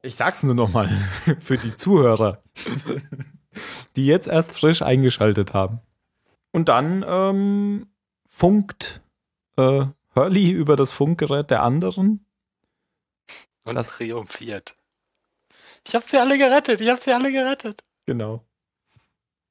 Ich 0.02 0.16
sag's 0.16 0.42
nur 0.42 0.56
nochmal 0.56 0.88
für 1.38 1.56
die 1.56 1.76
Zuhörer, 1.76 2.42
die 3.96 4.06
jetzt 4.06 4.28
erst 4.28 4.52
frisch 4.52 4.82
eingeschaltet 4.82 5.54
haben. 5.54 5.80
Und 6.52 6.68
dann 6.68 7.04
ähm, 7.06 7.86
funkt 8.28 9.00
äh, 9.56 9.86
Hurley 10.14 10.50
über 10.50 10.76
das 10.76 10.92
Funkgerät 10.92 11.50
der 11.50 11.62
anderen. 11.62 12.24
Und 13.64 13.74
Das- 13.74 13.88
triumphiert. 13.88 14.76
Ich 15.86 15.94
hab 15.94 16.04
sie 16.04 16.18
alle 16.18 16.38
gerettet, 16.38 16.80
ich 16.80 16.88
hab 16.88 17.00
sie 17.00 17.12
alle 17.12 17.30
gerettet. 17.30 17.82
Genau. 18.06 18.42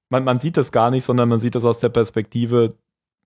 Man, 0.10 0.24
man 0.24 0.39
sieht 0.39 0.58
das 0.58 0.72
gar 0.72 0.89
nicht, 0.92 1.04
sondern 1.06 1.30
man 1.30 1.39
sieht 1.39 1.54
das 1.56 1.63
aus 1.66 1.80
der 1.80 1.89
Perspektive 1.89 2.76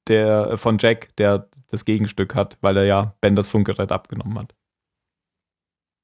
der, 0.07 0.51
äh, 0.51 0.57
von 0.57 0.77
Jack, 0.77 1.15
der 1.17 1.47
das 1.69 1.85
Gegenstück 1.85 2.35
hat, 2.35 2.57
weil 2.61 2.77
er 2.77 2.85
ja 2.85 3.15
Ben 3.21 3.35
das 3.35 3.47
Funkgerät 3.47 3.91
abgenommen 3.91 4.37
hat. 4.39 4.53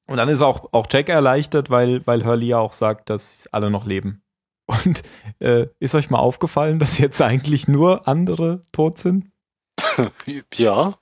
Und 0.08 0.18
dann 0.18 0.28
ist 0.30 0.42
auch, 0.42 0.74
auch 0.74 0.88
Jack 0.90 1.08
erleichtert, 1.10 1.70
weil, 1.70 2.06
weil 2.08 2.26
Hurley 2.26 2.48
ja 2.48 2.60
auch 2.60 2.74
sagt, 2.74 3.10
dass 3.10 3.48
alle 3.54 3.70
noch 3.70 3.86
leben. 3.86 4.23
Und 4.66 5.04
äh, 5.40 5.68
ist 5.80 5.96
euch 5.96 6.10
mal 6.10 6.20
aufgefallen, 6.20 6.80
dass 6.80 6.98
jetzt 6.98 7.22
eigentlich 7.22 7.68
nur 7.68 8.08
andere 8.08 8.64
tot 8.72 9.00
sind? 9.00 9.30
Ja, 10.54 10.98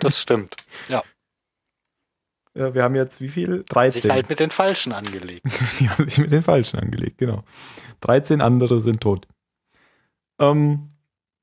das 0.00 0.20
stimmt. 0.20 0.56
Äh, 2.54 2.74
wir 2.74 2.82
haben 2.82 2.94
jetzt 2.94 3.20
wie 3.20 3.28
viel? 3.28 3.64
13. 3.68 4.02
Sich 4.02 4.10
halt 4.10 4.28
mit 4.28 4.40
den 4.40 4.50
Falschen 4.50 4.92
angelegt. 4.92 5.44
Die 5.80 5.88
haben 5.88 6.08
sich 6.08 6.18
mit 6.18 6.32
den 6.32 6.42
Falschen 6.42 6.78
angelegt, 6.78 7.18
genau. 7.18 7.44
13 8.00 8.40
andere 8.40 8.80
sind 8.80 9.00
tot. 9.00 9.26
Ähm, 10.38 10.90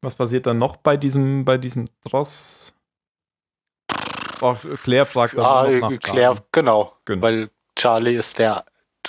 was 0.02 0.16
passiert 0.16 0.46
dann 0.46 0.58
noch 0.58 0.78
bei 0.78 0.98
diesem, 0.98 1.46
bei 1.46 1.58
diesem 1.58 1.88
Dross? 2.04 2.74
Oh, 4.42 4.56
Claire 4.84 5.06
fragt 5.06 5.36
Ja, 5.36 5.68
nach 5.68 6.00
Claire, 6.00 6.44
genau. 6.52 6.98
Genau. 7.06 7.22
Weil 7.22 7.50
Charlie 7.76 8.16
ist 8.16 8.40
der 8.40 8.66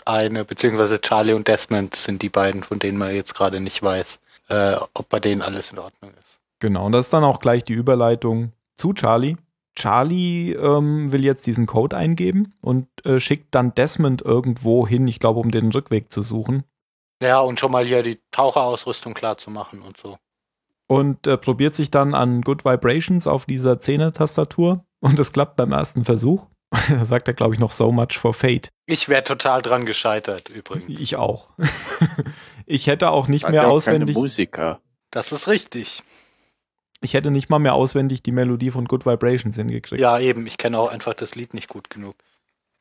eine, 0.07 0.45
beziehungsweise 0.45 1.01
Charlie 1.01 1.33
und 1.33 1.49
Desmond 1.49 1.97
sind 1.97 2.23
die 2.23 2.29
beiden, 2.29 2.63
von 2.63 2.79
denen 2.79 2.99
man 2.99 3.15
jetzt 3.15 3.35
gerade 3.35 3.61
nicht 3.61 3.83
weiß, 3.83 4.21
äh, 4.49 4.77
ob 4.95 5.09
bei 5.09 5.21
denen 5.21 5.43
alles 5.43 5.73
in 5.73 5.79
Ordnung 5.79 6.11
ist. 6.11 6.41
Genau, 6.61 6.87
und 6.87 6.93
das 6.93 7.07
ist 7.07 7.13
dann 7.13 7.25
auch 7.25 7.41
gleich 7.41 7.65
die 7.65 7.73
Überleitung 7.73 8.53
zu 8.77 8.93
Charlie. 8.93 9.37
Charlie 9.75 10.53
ähm, 10.53 11.13
will 11.13 11.25
jetzt 11.25 11.47
diesen 11.47 11.67
Code 11.67 11.97
eingeben 11.97 12.55
und 12.61 12.89
äh, 13.05 13.21
schickt 13.21 13.55
dann 13.55 13.75
Desmond 13.75 14.23
irgendwo 14.23 14.87
hin, 14.87 15.09
ich 15.09 15.19
glaube, 15.19 15.41
um 15.41 15.51
den 15.51 15.71
Rückweg 15.71 16.13
zu 16.13 16.23
suchen. 16.23 16.65
Ja, 17.23 17.41
und 17.41 17.61
schon 17.61 17.73
mal 17.73 17.87
hier 17.87 18.03
die 18.03 18.21
Taucherausrüstung 18.33 19.15
klar 19.15 19.39
zu 19.39 19.51
machen 19.51 19.83
und 19.83 19.97
so. 19.97 20.19
Und 20.89 21.27
äh, 21.27 21.39
probiert 21.39 21.75
sich 21.75 21.91
dann 21.91 22.15
an 22.15 22.43
Good 22.43 22.65
Vibrations 22.65 23.27
auf 23.27 23.47
dieser 23.47 23.75
10er-Tastatur 23.75 24.85
und 25.01 25.19
das 25.19 25.33
klappt 25.33 25.57
beim 25.57 25.73
ersten 25.73 26.05
Versuch. 26.05 26.47
da 26.89 27.05
sagt 27.05 27.29
er, 27.29 27.35
glaube 27.35 27.55
ich, 27.55 27.61
noch 27.61 27.73
so 27.73 27.93
much 27.93 28.19
for 28.19 28.35
fate. 28.35 28.71
Ich 28.87 29.09
wäre 29.09 29.25
total 29.25 29.63
dran 29.63 29.85
gescheitert, 29.87 30.49
übrigens. 30.49 31.01
Ich 31.01 31.17
auch. 31.17 31.51
ich 32.67 32.87
hätte 32.87 33.11
auch 33.11 33.29
nicht 33.29 33.45
Hat 33.45 33.51
mehr 33.51 33.67
auch 33.67 33.73
auswendig. 33.73 34.15
Keine 34.15 34.21
Musiker. 34.21 34.81
Das 35.11 35.33
ist 35.33 35.49
richtig. 35.49 36.03
Ich 37.03 37.15
hätte 37.15 37.31
nicht 37.31 37.51
mal 37.51 37.59
mehr 37.59 37.75
auswendig 37.75 38.23
die 38.23 38.33
Melodie 38.33 38.71
von 38.71 38.87
Good 38.87 39.05
Vibrations 39.05 39.57
hingekriegt. 39.57 40.01
Ja, 40.01 40.19
eben. 40.19 40.47
Ich 40.47 40.57
kenne 40.57 40.79
auch 40.79 40.91
einfach 40.91 41.15
das 41.15 41.35
Lied 41.35 41.53
nicht 41.53 41.69
gut 41.69 41.91
genug. 41.91 42.15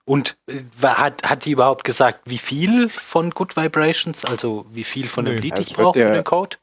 Und 0.05 0.37
äh, 0.47 0.61
hat, 0.83 1.29
hat 1.29 1.45
die 1.45 1.51
überhaupt 1.51 1.83
gesagt, 1.83 2.21
wie 2.25 2.37
viel 2.37 2.89
von 2.89 3.31
Good 3.31 3.57
Vibrations, 3.57 4.25
also 4.25 4.65
wie 4.71 4.83
viel 4.83 5.09
von 5.09 5.25
dem 5.25 5.35
Nö. 5.35 5.41
Lied 5.41 5.59
ich 5.59 5.73
brauche 5.73 5.99
ja- 5.99 6.07
für 6.07 6.13
den 6.13 6.23
Code? 6.23 6.57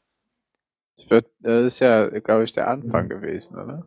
Das, 0.97 1.09
wird, 1.09 1.27
das 1.39 1.65
ist 1.65 1.79
ja, 1.79 2.07
glaube 2.19 2.43
ich, 2.43 2.51
der 2.51 2.67
Anfang 2.67 3.07
gewesen, 3.07 3.55
oder? 3.55 3.85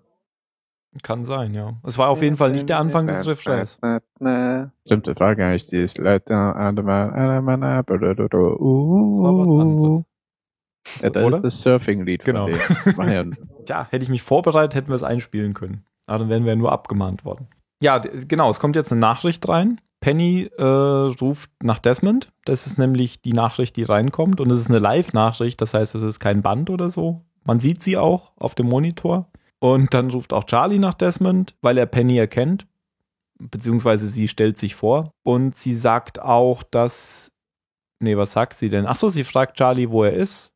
Kann 1.03 1.25
sein, 1.25 1.55
ja. 1.55 1.75
Es 1.85 1.97
war 1.97 2.11
auf 2.11 2.21
jeden 2.21 2.37
Fall 2.37 2.53
nicht 2.53 2.69
der 2.69 2.79
Anfang 2.79 3.07
des 3.07 3.27
Refrains. 3.27 3.81
Stimmt, 4.87 5.07
das 5.07 5.19
war 5.19 5.35
gar 5.35 5.53
nicht 5.53 5.73
dieses. 5.73 5.95
Das 5.95 6.05
war 6.05 6.25
was 9.39 9.65
anderes. 9.65 10.05
Das 11.01 11.35
ist 11.35 11.45
das 11.45 11.63
Surfing-Lied 11.63 12.25
Genau. 12.25 12.49
Tja, 13.65 13.87
hätte 13.91 14.03
ich 14.03 14.11
mich 14.11 14.23
vorbereitet, 14.23 14.75
hätten 14.75 14.89
wir 14.89 14.97
es 14.97 15.03
einspielen 15.03 15.55
können. 15.55 15.85
Aber 16.07 16.19
dann 16.19 16.29
wären 16.29 16.45
wir 16.45 16.57
nur 16.57 16.73
abgemahnt 16.73 17.25
worden. 17.25 17.47
Ja, 17.83 17.99
genau, 17.99 18.51
es 18.51 18.61
kommt 18.61 18.77
jetzt 18.77 18.93
eine 18.93 19.01
Nachricht 19.01 19.49
rein. 19.49 19.81
Penny 20.01 20.51
äh, 20.59 20.63
ruft 20.63 21.51
nach 21.63 21.79
Desmond. 21.79 22.33
Das 22.45 22.67
ist 22.67 22.79
nämlich 22.79 23.23
die 23.23 23.33
Nachricht, 23.33 23.77
die 23.77 23.85
reinkommt. 23.85 24.41
Und 24.41 24.51
es 24.51 24.61
ist 24.61 24.69
eine 24.69 24.81
Live-Nachricht, 24.81 25.61
das 25.61 25.75
heißt, 25.75 25.95
es 25.95 26.03
ist 26.03 26.19
kein 26.21 26.43
Band 26.43 26.71
oder 26.71 26.91
so. 26.91 27.25
Man 27.45 27.61
sieht 27.61 27.83
sie 27.83 27.97
auch 27.97 28.33
auf 28.37 28.55
dem 28.55 28.69
Monitor. 28.69 29.31
Und 29.63 29.95
dann 29.95 30.11
ruft 30.11 30.33
auch 30.33 30.43
Charlie 30.43 30.81
nach 30.81 30.95
Desmond, 30.95 31.55
weil 31.63 31.79
er 31.79 31.87
Penny 31.87 32.19
erkennt. 32.19 32.67
Beziehungsweise 33.39 34.09
sie 34.09 34.27
stellt 34.27 34.59
sich 34.59 34.75
vor. 34.75 35.15
Und 35.23 35.57
sie 35.57 35.77
sagt 35.77 36.21
auch, 36.21 36.65
dass. 36.65 37.31
Nee, 38.01 38.17
was 38.17 38.33
sagt 38.33 38.59
sie 38.59 38.71
denn? 38.71 38.87
Achso, 38.87 39.09
sie 39.09 39.23
fragt 39.23 39.57
Charlie, 39.57 39.89
wo 39.89 40.03
er 40.03 40.15
ist. 40.15 40.53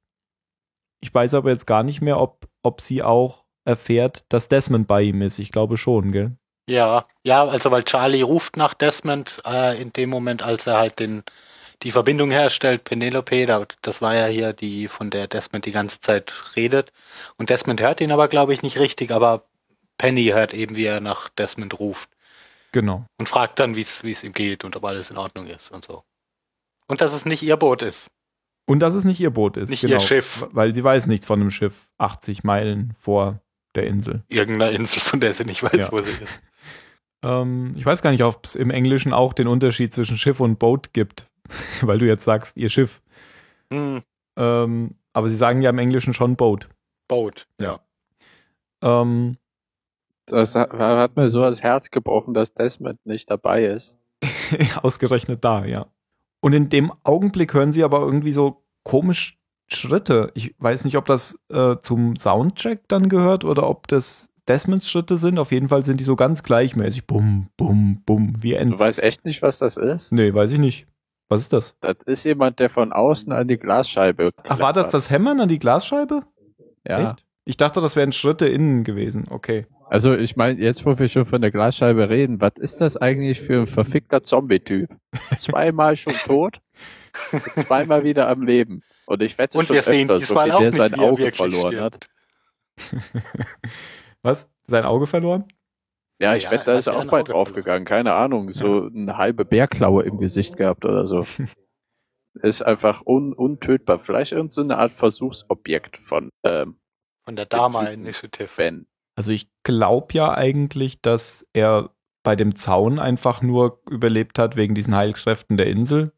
Ich 1.01 1.15
weiß 1.15 1.35
aber 1.35 1.51
jetzt 1.51 1.69
gar 1.69 1.85
nicht 1.85 2.01
mehr, 2.01 2.19
ob, 2.21 2.49
ob 2.65 2.81
sie 2.81 3.05
auch 3.05 3.45
erfährt, 3.65 4.25
dass 4.33 4.49
Desmond 4.49 4.89
bei 4.89 5.03
ihm 5.03 5.23
ist. 5.23 5.39
Ich 5.39 5.53
glaube 5.53 5.77
schon, 5.77 6.11
gell? 6.11 6.37
Ja, 6.69 7.05
ja, 7.23 7.47
also 7.47 7.71
weil 7.71 7.85
Charlie 7.85 8.23
ruft 8.23 8.57
nach 8.57 8.75
Desmond 8.75 9.41
äh, 9.47 9.81
in 9.81 9.93
dem 9.93 10.11
Moment, 10.11 10.43
als 10.43 10.67
er 10.67 10.79
halt 10.79 10.99
den 10.99 11.23
die 11.83 11.91
Verbindung 11.93 12.31
herstellt, 12.31 12.85
Penelope, 12.85 13.47
da, 13.47 13.67
das 13.83 14.01
war 14.03 14.15
ja 14.15 14.27
hier 14.27 14.53
die, 14.53 14.89
von 14.89 15.11
der 15.11 15.27
Desmond 15.29 15.67
die 15.67 15.71
ganze 15.73 16.01
Zeit 16.01 16.33
redet. 16.57 16.93
Und 17.37 17.51
Desmond 17.51 17.81
hört 17.81 18.01
ihn 18.01 18.13
aber, 18.13 18.29
glaube 18.29 18.53
ich, 18.55 18.63
nicht 18.63 18.79
richtig, 18.79 19.11
aber 19.11 19.45
Penny 19.99 20.27
hört 20.27 20.55
eben, 20.55 20.77
wie 20.77 20.85
er 20.85 21.01
nach 21.01 21.29
Desmond 21.31 21.79
ruft 21.79 22.09
Genau. 22.73 23.07
und 23.19 23.29
fragt 23.29 23.59
dann, 23.59 23.77
wie 23.77 23.81
es 23.83 24.05
wie 24.05 24.13
es 24.13 24.23
ihm 24.25 24.33
geht 24.33 24.65
und 24.65 24.77
ob 24.77 24.85
alles 24.85 25.11
in 25.11 25.17
Ordnung 25.17 25.47
ist 25.47 25.71
und 25.71 25.85
so. 25.85 26.03
Und 26.87 27.01
dass 27.01 27.13
es 27.13 27.25
nicht 27.25 27.43
ihr 27.43 27.57
Boot 27.57 27.83
ist. 27.83 28.09
Und 28.69 28.81
dass 28.81 28.95
es 28.95 29.05
nicht 29.05 29.21
ihr 29.21 29.31
Boot 29.31 29.57
ist. 29.57 29.71
Nicht 29.71 29.81
genau, 29.83 29.95
ihr 29.95 30.01
Schiff. 30.01 30.47
Weil 30.53 30.75
sie 30.75 30.83
weiß 30.85 31.07
nichts 31.07 31.27
von 31.27 31.41
einem 31.41 31.51
Schiff 31.51 31.75
80 31.99 32.45
Meilen 32.45 32.95
vor 33.01 33.41
der 33.75 33.87
Insel. 33.87 34.23
Irgendeiner 34.29 34.73
Insel, 34.73 35.01
von 35.01 35.21
der 35.21 35.33
sie 35.35 35.45
nicht 35.45 35.63
weiß, 35.63 35.73
Ja. 35.75 35.93
wo 35.93 35.99
sie 35.99 36.11
ist. 36.11 36.41
Ähm, 37.25 37.73
ich 37.77 37.85
weiß 37.87 38.03
gar 38.03 38.11
nicht, 38.11 38.23
ob 38.23 38.45
es 38.45 38.55
im 38.55 38.71
Englischen 38.71 39.13
auch 39.15 39.33
den 39.33 39.49
Unterschied 39.49 39.93
zwischen 39.95 40.19
Schiff 40.19 40.39
und 40.39 40.59
Boot 40.59 40.93
gibt. 40.93 41.27
weil 41.83 41.99
du 41.99 42.07
jetzt 42.07 42.25
sagst, 42.25 42.57
ihr 42.57 42.69
Schiff. 42.71 43.03
Hm, 43.73 44.03
Ähm, 44.37 44.95
aber 45.13 45.29
sie 45.29 45.37
sagen 45.37 45.63
ja 45.63 45.71
im 45.71 45.79
Englischen 45.79 46.13
schon 46.15 46.37
Boat. 46.37 46.69
Boot. 47.09 47.47
Ähm, 48.83 49.37
Das 50.27 50.55
hat, 50.55 50.73
hat 50.73 51.17
mir 51.17 51.31
so 51.31 51.41
das 51.43 51.63
Herz 51.63 51.91
gebrochen, 51.91 52.35
dass 52.35 52.53
Desmond 52.53 53.05
nicht 53.07 53.31
dabei 53.31 53.65
ist. 53.65 53.97
ausgerechnet 54.83 55.45
da, 55.45 55.65
ja. 55.65 55.87
Und 56.41 56.53
in 56.53 56.69
dem 56.69 56.93
Augenblick 57.03 57.55
hören 57.55 57.73
sie 57.73 57.85
aber 57.85 58.01
irgendwie 58.01 58.33
so 58.33 58.63
komisch 58.85 59.39
Schritte. 59.69 60.31
Ich 60.35 60.55
weiß 60.59 60.85
nicht, 60.85 60.97
ob 60.97 61.07
das 61.07 61.39
äh, 61.49 61.77
zum 61.83 62.17
Soundcheck 62.17 62.87
dann 62.89 63.09
gehört 63.09 63.45
oder 63.45 63.69
ob 63.69 63.89
das 63.89 64.29
Desmonds 64.47 64.89
Schritte 64.89 65.19
sind. 65.19 65.39
Auf 65.41 65.51
jeden 65.51 65.69
Fall 65.69 65.85
sind 65.85 65.99
die 65.99 66.05
so 66.05 66.15
ganz 66.15 66.43
gleichmäßig. 66.45 67.07
Bum, 67.07 67.49
bum, 67.57 68.03
bum, 68.07 68.35
wie 68.43 68.51
Du 68.53 68.59
Ents. 68.59 68.81
weißt 68.81 69.03
echt 69.03 69.25
nicht, 69.25 69.43
was 69.43 69.59
das 69.59 69.77
ist? 69.77 70.13
Nee, 70.13 70.33
weiß 70.33 70.53
ich 70.53 70.59
nicht. 70.61 70.87
Was 71.29 71.43
ist 71.43 71.53
das? 71.53 71.77
Das 71.81 71.97
ist 72.07 72.25
jemand, 72.25 72.61
der 72.61 72.71
von 72.71 72.93
außen 72.93 73.33
an 73.33 73.49
die 73.49 73.57
Glasscheibe. 73.59 74.31
Ach, 74.49 74.59
war 74.59 74.73
das 74.73 74.91
das 74.91 75.11
Hämmern 75.11 75.41
an 75.41 75.49
die 75.49 75.59
Glasscheibe? 75.59 76.23
Ja. 76.87 77.09
Echt? 77.09 77.25
Ich 77.45 77.57
dachte, 77.57 77.81
das 77.81 77.97
wären 77.97 78.13
Schritte 78.13 78.49
innen 78.49 78.85
gewesen. 78.85 79.25
Okay. 79.31 79.67
Also 79.89 80.17
ich 80.17 80.37
meine, 80.37 80.61
jetzt 80.61 80.85
wo 80.85 80.99
wir 80.99 81.09
schon 81.09 81.27
von 81.27 81.41
der 81.41 81.53
Glasscheibe 81.53 82.09
reden, 82.09 82.41
was 82.41 82.53
ist 82.57 82.81
das 82.81 82.97
eigentlich 82.97 83.41
für 83.41 83.61
ein 83.61 83.67
verfickter 83.67 84.23
Zombie-Typ? 84.23 84.91
Zweimal 85.37 85.97
schon 85.97 86.15
tot, 86.25 86.61
zweimal 87.55 88.03
wieder 88.03 88.29
am 88.29 88.43
Leben. 88.43 88.83
Und 89.07 89.23
ich 89.23 89.39
wette 89.39 89.59
Und 89.59 89.67
schon 89.67 89.75
wir 89.77 89.83
sehen 89.83 90.11
öfter, 90.11 90.19
diesmal 90.19 90.51
so 90.51 90.55
auch 90.55 90.61
wie 90.61 90.71
der 90.71 90.71
nicht, 90.73 90.79
sein 90.79 90.95
Auge 90.99 91.31
verloren 91.31 91.73
stirbt. 91.73 92.09
hat. 92.89 92.93
Was? 94.23 94.49
Sein 94.67 94.85
Auge 94.85 95.07
verloren? 95.07 95.45
Ja, 96.19 96.35
ich 96.35 96.45
Ja, 96.45 96.51
wette, 96.53 96.65
da 96.65 96.73
er 96.73 96.79
ist 96.79 96.87
er 96.87 96.97
auch 96.97 97.05
bei 97.07 97.23
draufgegangen. 97.23 97.85
Keine 97.85 98.15
Ahnung, 98.15 98.51
so 98.51 98.87
eine 98.87 99.17
halbe 99.17 99.45
Bärklaue 99.45 100.05
im 100.05 100.19
Gesicht 100.19 100.57
gehabt 100.57 100.85
oder 100.85 101.07
so. 101.07 101.27
ist 102.43 102.63
einfach 102.63 103.05
un 103.05 103.33
untötbar. 103.33 103.99
Vielleicht 103.99 104.33
irgendeine 104.33 104.53
so 104.53 104.61
eine 104.63 104.79
Art 104.79 104.93
Versuchsobjekt 104.93 105.99
von 105.99 106.31
ähm, 106.45 106.77
Von 107.25 107.37
der 107.37 107.47
Dharma 107.47 107.85
Initiative. 107.85 108.49
Ben. 108.57 108.87
Also 109.17 109.33
ich 109.33 109.49
glaube 109.63 110.09
ja 110.13 110.35
eigentlich, 110.35 111.01
dass 111.01 111.47
er 111.53 111.91
bei 112.23 112.37
dem 112.37 112.57
Zaun 112.57 112.99
einfach 112.99 113.41
nur 113.41 113.83
überlebt 113.89 114.39
hat 114.39 114.57
wegen 114.57 114.75
diesen 114.75 114.97
Heilkräften 114.97 115.57
der 115.57 115.67
Insel 115.67 116.13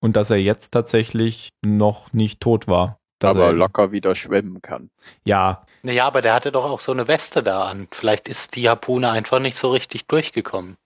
und 0.00 0.16
dass 0.16 0.30
er 0.30 0.36
jetzt 0.36 0.70
tatsächlich 0.70 1.50
noch 1.64 2.12
nicht 2.12 2.40
tot 2.40 2.68
war. 2.68 2.97
Dass 3.20 3.36
aber 3.36 3.46
er, 3.46 3.52
locker 3.52 3.90
wieder 3.92 4.14
schwimmen 4.14 4.62
kann. 4.62 4.90
Ja, 5.24 5.64
Naja, 5.82 6.06
aber 6.06 6.20
der 6.22 6.34
hatte 6.34 6.52
doch 6.52 6.64
auch 6.64 6.80
so 6.80 6.92
eine 6.92 7.08
Weste 7.08 7.42
da 7.42 7.64
an. 7.64 7.88
Vielleicht 7.90 8.28
ist 8.28 8.54
die 8.54 8.68
Harpune 8.68 9.10
einfach 9.10 9.40
nicht 9.40 9.56
so 9.56 9.70
richtig 9.70 10.06
durchgekommen. 10.06 10.76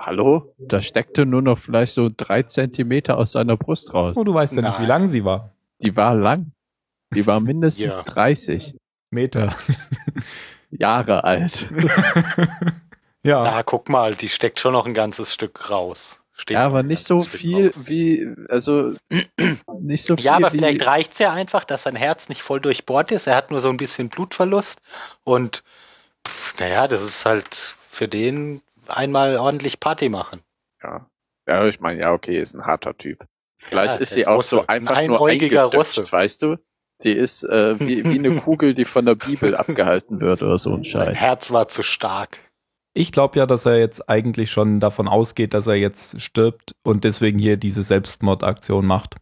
Hallo? 0.00 0.54
Da 0.58 0.80
steckte 0.82 1.24
nur 1.26 1.42
noch 1.42 1.58
vielleicht 1.58 1.94
so 1.94 2.10
drei 2.16 2.42
Zentimeter 2.42 3.16
aus 3.18 3.32
seiner 3.32 3.56
Brust 3.56 3.94
raus. 3.94 4.16
oh, 4.16 4.24
du 4.24 4.34
weißt 4.34 4.56
ja 4.56 4.62
nicht, 4.62 4.78
wie 4.78 4.82
Nein. 4.82 4.88
lang 4.88 5.08
sie 5.08 5.24
war. 5.24 5.52
Die 5.82 5.94
war 5.96 6.14
lang. 6.14 6.52
Die 7.14 7.26
war 7.26 7.38
mindestens 7.40 7.98
Ja. 7.98 8.02
30 8.02 8.74
Meter. 9.10 9.54
Jahre 10.70 11.22
alt. 11.24 11.66
Ja, 13.24 13.44
Da, 13.44 13.62
guck 13.62 13.88
mal, 13.88 14.16
die 14.16 14.28
steckt 14.28 14.58
schon 14.58 14.72
noch 14.72 14.84
ein 14.84 14.94
ganzes 14.94 15.32
Stück 15.32 15.70
raus. 15.70 16.18
Steht 16.34 16.54
Ja, 16.54 16.66
aber 16.66 16.78
ein 16.80 16.86
nicht 16.86 17.06
ganzes 17.08 17.32
so 17.32 17.38
viel 17.38 17.66
raus. 17.68 17.88
wie, 17.88 18.34
also 18.48 18.94
nicht 19.80 20.04
so 20.06 20.16
viel 20.16 20.24
Ja, 20.24 20.34
aber 20.34 20.52
wie, 20.52 20.58
vielleicht 20.58 20.86
reicht's 20.86 21.18
ja 21.18 21.32
einfach, 21.32 21.64
dass 21.64 21.82
sein 21.82 21.96
Herz 21.96 22.28
nicht 22.28 22.42
voll 22.42 22.60
durchbohrt 22.60 23.12
ist. 23.12 23.26
Er 23.26 23.36
hat 23.36 23.50
nur 23.50 23.60
so 23.60 23.68
ein 23.68 23.76
bisschen 23.76 24.08
Blutverlust 24.08 24.80
und 25.24 25.62
naja, 26.58 26.88
das 26.88 27.02
ist 27.02 27.24
halt 27.26 27.76
für 27.90 28.08
den 28.08 28.62
einmal 28.88 29.36
ordentlich 29.36 29.80
Party 29.80 30.08
machen. 30.08 30.40
Ja. 30.82 31.06
ja, 31.46 31.66
ich 31.66 31.80
meine, 31.80 32.00
ja, 32.00 32.12
okay, 32.12 32.40
ist 32.40 32.54
ein 32.54 32.64
harter 32.66 32.96
Typ. 32.96 33.24
Vielleicht 33.56 33.94
Ja, 33.96 34.00
ist 34.00 34.10
sie 34.12 34.26
auch 34.26 34.36
Russe. 34.38 34.48
so 34.48 34.66
einfach 34.66 34.96
Ein 34.96 35.08
nur 35.08 35.18
Russe. 35.18 36.10
weißt 36.10 36.42
du? 36.42 36.56
Die 37.04 37.12
ist 37.12 37.44
äh, 37.44 37.78
wie, 37.80 38.04
wie 38.04 38.18
eine 38.18 38.36
Kugel, 38.40 38.74
die 38.74 38.84
von 38.84 39.04
der 39.04 39.14
Bibel 39.14 39.54
abgehalten 39.56 40.20
wird 40.20 40.42
oder 40.42 40.58
so 40.58 40.74
ein 40.74 40.84
Sein 40.84 41.06
Scheiß. 41.06 41.16
Herz 41.16 41.50
war 41.52 41.68
zu 41.68 41.82
stark. 41.82 42.38
Ich 42.94 43.12
glaube 43.12 43.38
ja, 43.38 43.46
dass 43.46 43.66
er 43.66 43.78
jetzt 43.78 44.08
eigentlich 44.08 44.50
schon 44.50 44.80
davon 44.80 45.08
ausgeht, 45.08 45.54
dass 45.54 45.66
er 45.66 45.74
jetzt 45.74 46.20
stirbt 46.20 46.74
und 46.82 47.04
deswegen 47.04 47.38
hier 47.38 47.56
diese 47.56 47.82
Selbstmordaktion 47.82 48.86
macht. 48.86 49.16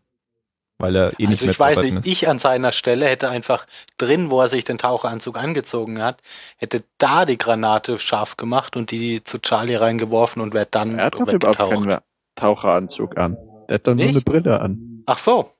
Weil 0.78 0.96
er 0.96 1.20
eh 1.20 1.26
nicht 1.26 1.42
also 1.42 1.44
mehr 1.44 1.50
ich 1.52 1.60
weiß 1.60 1.78
nicht, 1.78 1.94
ist. 1.98 2.06
ich 2.06 2.28
an 2.28 2.38
seiner 2.38 2.72
Stelle 2.72 3.06
hätte 3.06 3.28
einfach 3.28 3.66
drin, 3.98 4.30
wo 4.30 4.40
er 4.40 4.48
sich 4.48 4.64
den 4.64 4.78
Taucheranzug 4.78 5.36
angezogen 5.36 6.02
hat, 6.02 6.22
hätte 6.56 6.84
da 6.96 7.26
die 7.26 7.36
Granate 7.36 7.98
scharf 7.98 8.38
gemacht 8.38 8.76
und 8.76 8.90
die 8.90 9.22
zu 9.22 9.40
Charlie 9.40 9.76
reingeworfen 9.76 10.40
und 10.40 10.54
wäre 10.54 10.66
dann 10.70 10.98
Er 10.98 11.06
hat 11.06 11.14
doch 11.14 11.28
überhaupt 11.28 11.58
keinen 11.58 11.98
Taucheranzug 12.34 13.18
an. 13.18 13.36
Der 13.68 13.74
hat 13.74 13.86
doch 13.86 13.94
nur 13.94 14.06
Nicht? 14.06 14.16
eine 14.16 14.22
Brille 14.22 14.60
an. 14.60 15.02
Ach 15.04 15.18
so. 15.18 15.50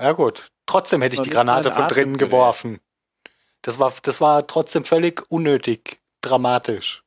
Ja 0.00 0.12
gut. 0.12 0.50
Trotzdem 0.66 1.00
hätte 1.00 1.14
ich 1.14 1.20
die 1.20 1.28
nicht 1.28 1.34
Granate 1.34 1.70
von 1.70 1.86
drinnen 1.86 2.18
geworfen. 2.18 2.80
Das 3.62 3.78
war, 3.78 3.92
das 4.02 4.20
war 4.20 4.48
trotzdem 4.48 4.84
völlig 4.84 5.22
unnötig, 5.30 6.01
dramatisch. 6.22 7.02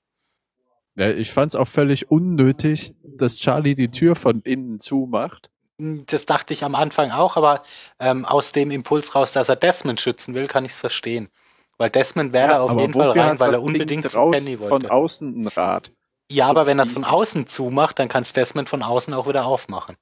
Ja, 0.95 1.10
ich 1.10 1.32
fand's 1.32 1.56
auch 1.56 1.67
völlig 1.67 2.10
unnötig, 2.10 2.93
dass 3.04 3.38
Charlie 3.38 3.75
die 3.75 3.91
Tür 3.91 4.15
von 4.15 4.41
innen 4.41 4.80
zumacht. 4.80 5.49
Das 5.78 6.25
dachte 6.25 6.54
ich 6.54 6.63
am 6.63 6.73
Anfang 6.73 7.12
auch, 7.12 7.36
aber 7.36 7.63
ähm, 7.99 8.23
aus 8.23 8.54
dem 8.54 8.71
Impuls 8.71 9.13
raus, 9.13 9.34
dass 9.34 9.49
er 9.49 9.58
Desmond 9.58 9.99
schützen 9.99 10.34
will, 10.34 10.47
kann 10.47 10.63
ich 10.63 10.71
es 10.71 10.78
verstehen. 10.78 11.30
Weil 11.78 11.89
Desmond 11.89 12.32
wäre 12.32 12.51
Ja, 12.51 12.62
auf 12.62 12.80
jeden 12.80 12.93
Fall 12.93 13.12
rein, 13.12 13.39
weil 13.39 13.54
er 13.54 13.60
Ding 13.60 13.67
unbedingt 13.67 14.10
zu 14.10 14.17
Penny 14.32 14.58
von 14.58 14.69
wollte. 14.69 14.91
außen 14.91 15.43
ein 15.43 15.47
Rad. 15.47 15.91
Ja, 16.32 16.47
aber 16.47 16.65
wenn 16.65 16.80
er 16.80 16.86
es 16.86 16.93
von 16.93 17.04
außen 17.04 17.45
zumacht, 17.45 17.99
dann 17.99 18.08
kann 18.08 18.21
es 18.23 18.32
Desmond 18.32 18.69
von 18.69 18.82
außen 18.82 19.13
auch 19.13 19.28
wieder 19.28 19.45
aufmachen. 19.45 19.97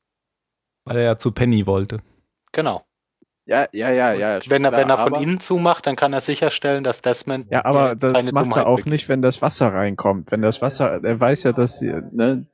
Weil 0.85 0.97
er 0.97 1.03
ja 1.03 1.17
zu 1.17 1.31
Penny 1.31 1.65
wollte. 1.65 2.01
Genau. 2.51 2.85
Ja, 3.45 3.67
ja, 3.73 3.91
ja, 3.91 4.13
ja. 4.13 4.39
Wenn 4.47 4.63
er, 4.63 4.69
klar, 4.71 4.81
wenn 4.81 4.89
er 4.89 4.97
von 4.97 5.13
aber, 5.15 5.21
innen 5.21 5.39
zumacht, 5.41 5.85
dann 5.85 5.95
kann 5.97 6.13
er 6.13 6.21
sicherstellen, 6.21 6.83
dass 6.83 7.01
Desmond 7.01 7.47
Ja, 7.51 7.65
aber 7.65 7.91
äh, 7.91 7.97
das 7.97 8.13
keine 8.13 8.31
macht 8.31 8.45
Dummheit 8.45 8.63
er 8.63 8.67
auch 8.67 8.77
begeht. 8.77 8.93
nicht, 8.93 9.09
wenn 9.09 9.21
das 9.21 9.41
Wasser 9.41 9.73
reinkommt. 9.73 10.31
Wenn 10.31 10.41
das 10.41 10.61
Wasser, 10.61 11.03
er 11.03 11.19
weiß 11.19 11.43
ja, 11.43 11.51
dass 11.51 11.79
sie, 11.79 11.93
ne, 12.11 12.45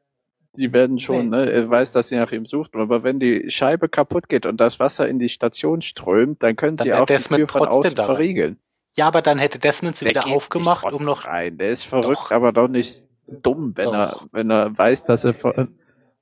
die 0.56 0.74
werden 0.74 0.98
schon, 0.98 1.30
Nee. 1.30 1.38
ne, 1.46 1.52
er 1.52 1.70
weiß, 1.70 1.92
dass 1.92 2.10
sie 2.10 2.16
nach 2.18 2.32
ihm 2.32 2.48
sucht. 2.48 2.76
Aber 2.76 3.04
wenn 3.04 3.20
die 3.20 3.52
Scheibe 3.52 3.88
kaputt 3.88 4.30
geht 4.30 4.48
und 4.48 4.58
das 4.60 4.80
Wasser 4.80 5.08
in 5.08 5.20
die 5.20 5.30
Station 5.30 5.82
strömt, 5.82 6.42
dann 6.42 6.56
können 6.56 6.76
Dann 6.78 6.86
sie 6.86 6.94
auch 6.94 7.06
die 7.06 7.14
Desmond 7.14 7.42
Tür 7.42 7.48
von 7.50 7.62
trotzdem 7.62 7.80
außen 7.80 7.96
da 7.96 8.06
rein. 8.06 8.16
verriegeln. 8.16 8.58
Ja, 8.98 9.06
aber 9.08 9.22
dann 9.22 9.38
hätte 9.38 9.60
Desmond 9.60 9.96
sie 9.96 10.06
Der 10.06 10.16
wieder 10.16 10.22
geht 10.24 10.34
aufgemacht, 10.34 10.84
nicht 10.86 11.00
um 11.00 11.06
noch. 11.06 11.26
rein. 11.26 11.60
Der 11.60 11.70
ist 11.70 11.84
verrückt, 11.86 12.18
Doch. 12.18 12.32
aber 12.32 12.52
doch 12.52 12.68
nicht 12.68 13.04
dumm, 13.28 13.74
wenn 13.76 13.86
Doch. 13.86 13.94
er, 13.94 14.20
wenn 14.32 14.50
er 14.50 14.76
weiß, 14.76 15.04
dass 15.06 15.24
er, 15.24 15.36
ver- 15.36 15.68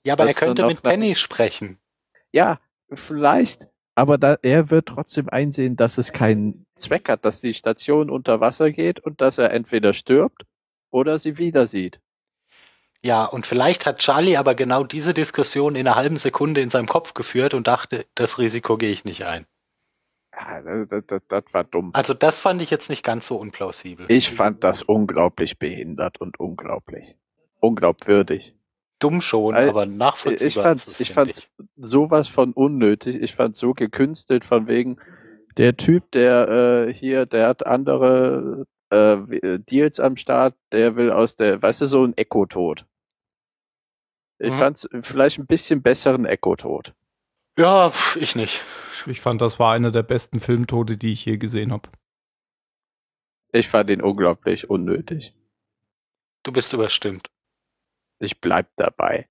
Ja, 0.05 0.13
aber 0.13 0.25
er 0.27 0.33
könnte 0.33 0.65
mit 0.67 0.83
Penny 0.83 1.15
sprechen. 1.15 1.77
ja, 2.33 2.59
vielleicht, 2.91 3.69
aber 3.97 4.19
da, 4.19 4.37
er 4.43 4.69
wird 4.69 4.89
trotzdem 4.89 5.27
einsehen, 5.27 5.75
dass 5.75 5.97
es 5.97 6.13
keinen 6.13 6.67
Zweck 6.75 7.09
hat, 7.09 7.25
dass 7.25 7.41
die 7.41 7.55
Station 7.55 8.11
unter 8.11 8.39
Wasser 8.39 8.69
geht 8.69 8.99
und 8.99 9.21
dass 9.21 9.39
er 9.39 9.51
entweder 9.51 9.91
stirbt 9.93 10.45
oder 10.91 11.17
sie 11.17 11.39
wieder 11.39 11.65
sieht. 11.65 11.99
Ja, 13.01 13.25
und 13.25 13.47
vielleicht 13.47 13.87
hat 13.87 13.97
Charlie 13.97 14.37
aber 14.37 14.53
genau 14.53 14.83
diese 14.83 15.15
Diskussion 15.15 15.75
in 15.75 15.87
einer 15.87 15.95
halben 15.95 16.17
Sekunde 16.17 16.61
in 16.61 16.69
seinem 16.69 16.85
Kopf 16.85 17.15
geführt 17.15 17.55
und 17.55 17.65
dachte, 17.65 18.05
das 18.13 18.37
Risiko 18.37 18.77
gehe 18.77 18.91
ich 18.91 19.03
nicht 19.03 19.25
ein. 19.25 19.47
Ja, 20.31 20.61
das, 20.61 20.87
das, 20.89 21.03
das, 21.07 21.21
das 21.27 21.43
war 21.51 21.63
dumm. 21.63 21.89
Also 21.93 22.13
das 22.13 22.39
fand 22.39 22.61
ich 22.61 22.69
jetzt 22.69 22.91
nicht 22.91 23.01
ganz 23.03 23.25
so 23.25 23.35
unplausibel. 23.37 24.05
Ich 24.09 24.29
fand 24.29 24.63
das 24.63 24.83
unglaublich 24.83 25.57
behindert 25.57 26.21
und 26.21 26.39
unglaublich. 26.39 27.15
Unglaubwürdig. 27.59 28.53
Dumm 28.99 29.21
schon, 29.21 29.53
Weil 29.53 29.69
aber 29.69 29.85
nachvollziehbar. 29.85 30.47
Ich 30.47 30.55
fand's, 30.55 30.99
ich 30.99 31.13
fand's 31.13 31.47
sowas 31.75 32.27
von 32.27 32.53
unnötig. 32.53 33.15
Ich 33.21 33.35
fand's 33.35 33.59
so 33.59 33.73
gekünstelt 33.73 34.43
von 34.43 34.67
wegen, 34.67 34.99
der 35.57 35.77
Typ, 35.77 36.11
der 36.11 36.47
äh, 36.87 36.93
hier, 36.93 37.25
der 37.25 37.47
hat 37.47 37.65
andere 37.65 38.65
äh, 38.89 39.59
Deals 39.59 39.99
am 39.99 40.17
Start, 40.17 40.55
der 40.71 40.95
will 40.95 41.11
aus 41.11 41.35
der, 41.35 41.61
weißt 41.61 41.81
du, 41.81 41.85
so 41.85 42.03
ein 42.05 42.17
Echo-Tod. 42.17 42.85
Ich 44.39 44.53
Mhm. 44.53 44.57
fand's 44.59 44.89
vielleicht 45.01 45.39
ein 45.39 45.47
bisschen 45.47 45.81
besseren 45.81 46.25
Echo-Tod. 46.25 46.93
Ja, 47.57 47.91
ich 48.19 48.35
nicht. 48.35 48.63
Ich 49.07 49.19
fand, 49.19 49.41
das 49.41 49.57
war 49.57 49.73
einer 49.73 49.91
der 49.91 50.03
besten 50.03 50.39
Filmtode, 50.39 50.97
die 50.97 51.13
ich 51.13 51.25
je 51.25 51.37
gesehen 51.37 51.71
habe. 51.71 51.89
Ich 53.51 53.67
fand 53.67 53.89
ihn 53.89 54.01
unglaublich 54.01 54.69
unnötig. 54.69 55.33
Du 56.43 56.51
bist 56.51 56.73
überstimmt. 56.73 57.29
Ich 58.19 58.41
bleib 58.41 58.67
dabei. 58.75 59.27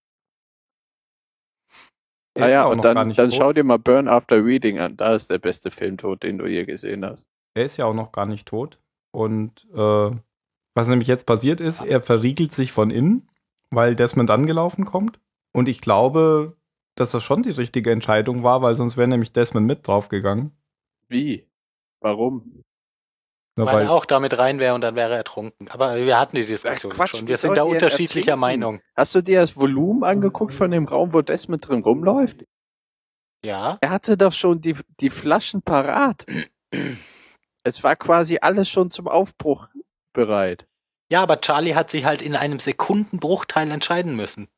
Der 2.36 2.44
Naja, 2.44 2.66
und 2.66 2.84
dann, 2.84 2.96
dann 2.96 3.30
tot. 3.30 3.34
schau 3.34 3.52
dir 3.52 3.64
mal 3.64 3.78
Burn 3.78 4.08
After 4.08 4.44
Reading 4.44 4.78
an. 4.78 4.96
Da 4.96 5.14
ist 5.14 5.30
der 5.30 5.38
beste 5.38 5.70
Filmtod, 5.70 6.22
den 6.22 6.38
du 6.38 6.46
je 6.46 6.64
gesehen 6.64 7.04
hast. 7.04 7.26
Er 7.54 7.64
ist 7.64 7.78
ja 7.78 7.86
auch 7.86 7.94
noch 7.94 8.12
gar 8.12 8.26
nicht 8.26 8.46
tot. 8.46 8.78
Und 9.10 9.66
äh, 9.74 10.10
was 10.74 10.88
nämlich 10.88 11.08
jetzt 11.08 11.24
passiert 11.24 11.60
ist, 11.60 11.80
er 11.80 12.02
verriegelt 12.02 12.52
sich 12.52 12.72
von 12.72 12.90
innen, 12.90 13.30
weil 13.70 13.96
Desmond 13.96 14.30
angelaufen 14.30 14.84
kommt. 14.84 15.18
Und 15.54 15.68
ich 15.68 15.80
glaube, 15.80 16.56
dass 16.96 17.12
das 17.12 17.24
schon 17.24 17.42
die 17.42 17.50
richtige 17.50 17.90
Entscheidung 17.90 18.42
war, 18.42 18.60
weil 18.60 18.74
sonst 18.74 18.98
wäre 18.98 19.08
nämlich 19.08 19.32
Desmond 19.32 19.66
mit 19.66 19.86
draufgegangen. 19.86 20.52
Wie? 21.08 21.48
Warum? 22.00 22.62
Na, 23.56 23.64
weil, 23.64 23.74
weil, 23.74 23.84
er 23.84 23.90
auch 23.92 24.04
damit 24.04 24.36
rein 24.36 24.58
wäre 24.58 24.74
und 24.74 24.82
dann 24.82 24.94
wäre 24.96 25.12
er 25.12 25.16
ertrunken. 25.18 25.68
Aber 25.68 25.96
wir 25.96 26.18
hatten 26.18 26.36
die 26.36 26.44
Diskussion 26.44 26.92
Ach, 26.92 26.96
Quatsch, 26.96 27.16
schon. 27.16 27.26
Wir 27.28 27.38
sind 27.38 27.56
da 27.56 27.62
unterschiedlicher 27.62 28.32
ertrinken? 28.32 28.40
Meinung. 28.40 28.80
Hast 28.94 29.14
du 29.14 29.22
dir 29.22 29.40
das 29.40 29.56
Volumen 29.56 30.04
angeguckt 30.04 30.52
von 30.52 30.70
dem 30.70 30.84
Raum, 30.84 31.14
wo 31.14 31.22
Desmond 31.22 31.66
drin 31.66 31.82
rumläuft? 31.82 32.44
Ja, 33.42 33.78
Er 33.80 33.90
hatte 33.90 34.16
doch 34.16 34.32
schon 34.32 34.60
die, 34.60 34.76
die 35.00 35.10
Flaschen 35.10 35.62
parat. 35.62 36.26
es 37.64 37.82
war 37.82 37.96
quasi 37.96 38.38
alles 38.40 38.68
schon 38.68 38.90
zum 38.90 39.08
Aufbruch 39.08 39.68
bereit. 40.12 40.66
Ja, 41.10 41.22
aber 41.22 41.40
Charlie 41.40 41.74
hat 41.74 41.90
sich 41.90 42.04
halt 42.04 42.20
in 42.20 42.34
einem 42.34 42.58
Sekundenbruchteil 42.58 43.70
entscheiden 43.70 44.16
müssen. 44.16 44.48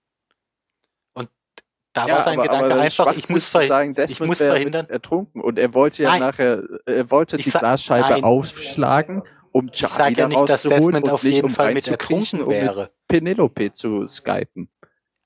Da 1.94 2.06
war 2.08 2.22
sein 2.22 2.34
aber- 2.38 2.42
Gedanke 2.48 2.72
aber 2.74 2.82
einfach, 2.82 3.16
ich 3.16 3.28
muss, 3.28 3.50
zu 3.50 3.58
verhi- 3.58 3.66
sagen, 3.68 3.94
Desmond 3.94 4.28
muss 4.28 4.38
verhindern- 4.38 4.88
ertrunken 4.90 5.40
und 5.40 5.58
er 5.58 5.74
wollte 5.74 6.02
ja 6.02 6.10
Nein. 6.10 6.20
nachher, 6.20 6.62
er 6.86 7.10
wollte 7.10 7.36
Ich 7.36 7.44
die 7.44 7.50
Glasscheibe 7.50 8.08
Nein. 8.10 8.24
aufschlagen, 8.24 9.22
um 9.52 9.70
ich 9.72 9.78
sage 9.78 9.94
Charlie 9.94 10.18
ja 10.20 10.28
nicht, 10.28 10.48
dass 10.48 10.62
Desmond 10.62 11.08
auf 11.10 11.24
jeden 11.24 11.46
um 11.46 11.50
Fall 11.50 11.74
mit 11.74 11.88
ertrunken 11.88 12.42
um 12.42 12.48
mit 12.48 12.56
wäre. 12.62 12.90
Penelope 13.08 13.72
zu 13.72 14.06
skypen. 14.06 14.68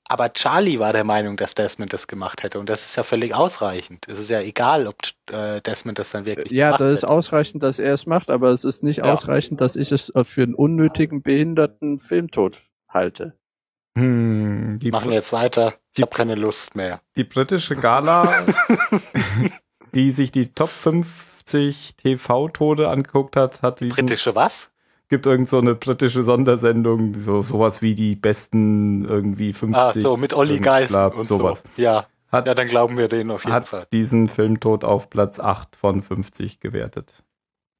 Aber 0.09 0.31
Charlie 0.33 0.79
war 0.79 0.91
der 0.93 1.05
Meinung, 1.05 1.37
dass 1.37 1.55
Desmond 1.55 1.93
das 1.93 2.07
gemacht 2.07 2.43
hätte. 2.43 2.59
Und 2.59 2.69
das 2.69 2.83
ist 2.85 2.95
ja 2.97 3.03
völlig 3.03 3.33
ausreichend. 3.35 4.05
Es 4.09 4.19
ist 4.19 4.29
ja 4.29 4.41
egal, 4.41 4.85
ob 4.85 4.95
äh, 5.31 5.61
Desmond 5.61 5.97
das 5.97 6.11
dann 6.11 6.25
wirklich 6.25 6.51
Ja, 6.51 6.67
gemacht 6.67 6.81
das 6.81 6.93
ist 6.95 7.01
hätte. 7.03 7.09
ausreichend, 7.09 7.63
dass 7.63 7.79
er 7.79 7.93
es 7.93 8.05
macht, 8.05 8.29
aber 8.29 8.49
es 8.49 8.63
ist 8.65 8.83
nicht 8.83 8.97
Ja. 8.97 9.05
ausreichend, 9.13 9.61
dass 9.61 9.75
ich 9.75 9.91
es 9.91 10.11
für 10.25 10.43
einen 10.43 10.55
unnötigen, 10.55 11.21
behinderten 11.23 11.99
Filmtod 11.99 12.61
halte. 12.89 13.33
Hm, 13.97 14.79
die, 14.81 14.91
Machen 14.91 15.11
jetzt 15.11 15.31
weiter. 15.33 15.73
Ich 15.89 15.97
Die- 15.97 16.01
habe 16.03 16.15
keine 16.15 16.35
Lust 16.35 16.75
mehr. 16.75 17.01
die 17.15 17.23
britische 17.23 17.75
Gala, 17.75 18.27
die 19.93 20.11
sich 20.11 20.31
die 20.31 20.47
Top 20.53 20.69
50 20.69 21.95
TV-Tode 21.97 22.89
angeguckt 22.89 23.35
hat, 23.35 23.61
hat 23.61 23.79
diesen, 23.79 23.95
Britische 23.95 24.35
was? 24.35 24.69
gibt 25.09 25.25
irgend 25.27 25.47
so 25.47 25.59
eine 25.59 25.75
britische 25.75 26.23
Sondersendung, 26.23 27.13
so 27.19 27.43
sowas 27.43 27.83
wie 27.83 27.93
die 27.93 28.15
besten 28.15 29.05
irgendwie 29.05 29.53
50. 29.53 29.77
Ah, 29.77 29.91
so 29.91 30.17
mit 30.17 30.33
Olli 30.33 30.59
Geist 30.59 30.95
und 30.95 31.25
sowas. 31.27 31.63
so. 31.75 31.81
Ja, 31.81 32.07
Hat, 32.31 32.47
ja, 32.47 32.55
dann 32.55 32.67
glauben 32.67 32.97
wir 32.97 33.07
denen 33.09 33.29
auf 33.29 33.43
jeden 33.43 33.53
hat 33.53 33.67
Fall. 33.67 33.85
diesen 33.93 34.27
Filmtod 34.27 34.83
auf 34.83 35.11
Platz 35.11 35.39
8 35.39 35.75
von 35.75 36.01
50 36.01 36.59
gewertet. 36.59 37.13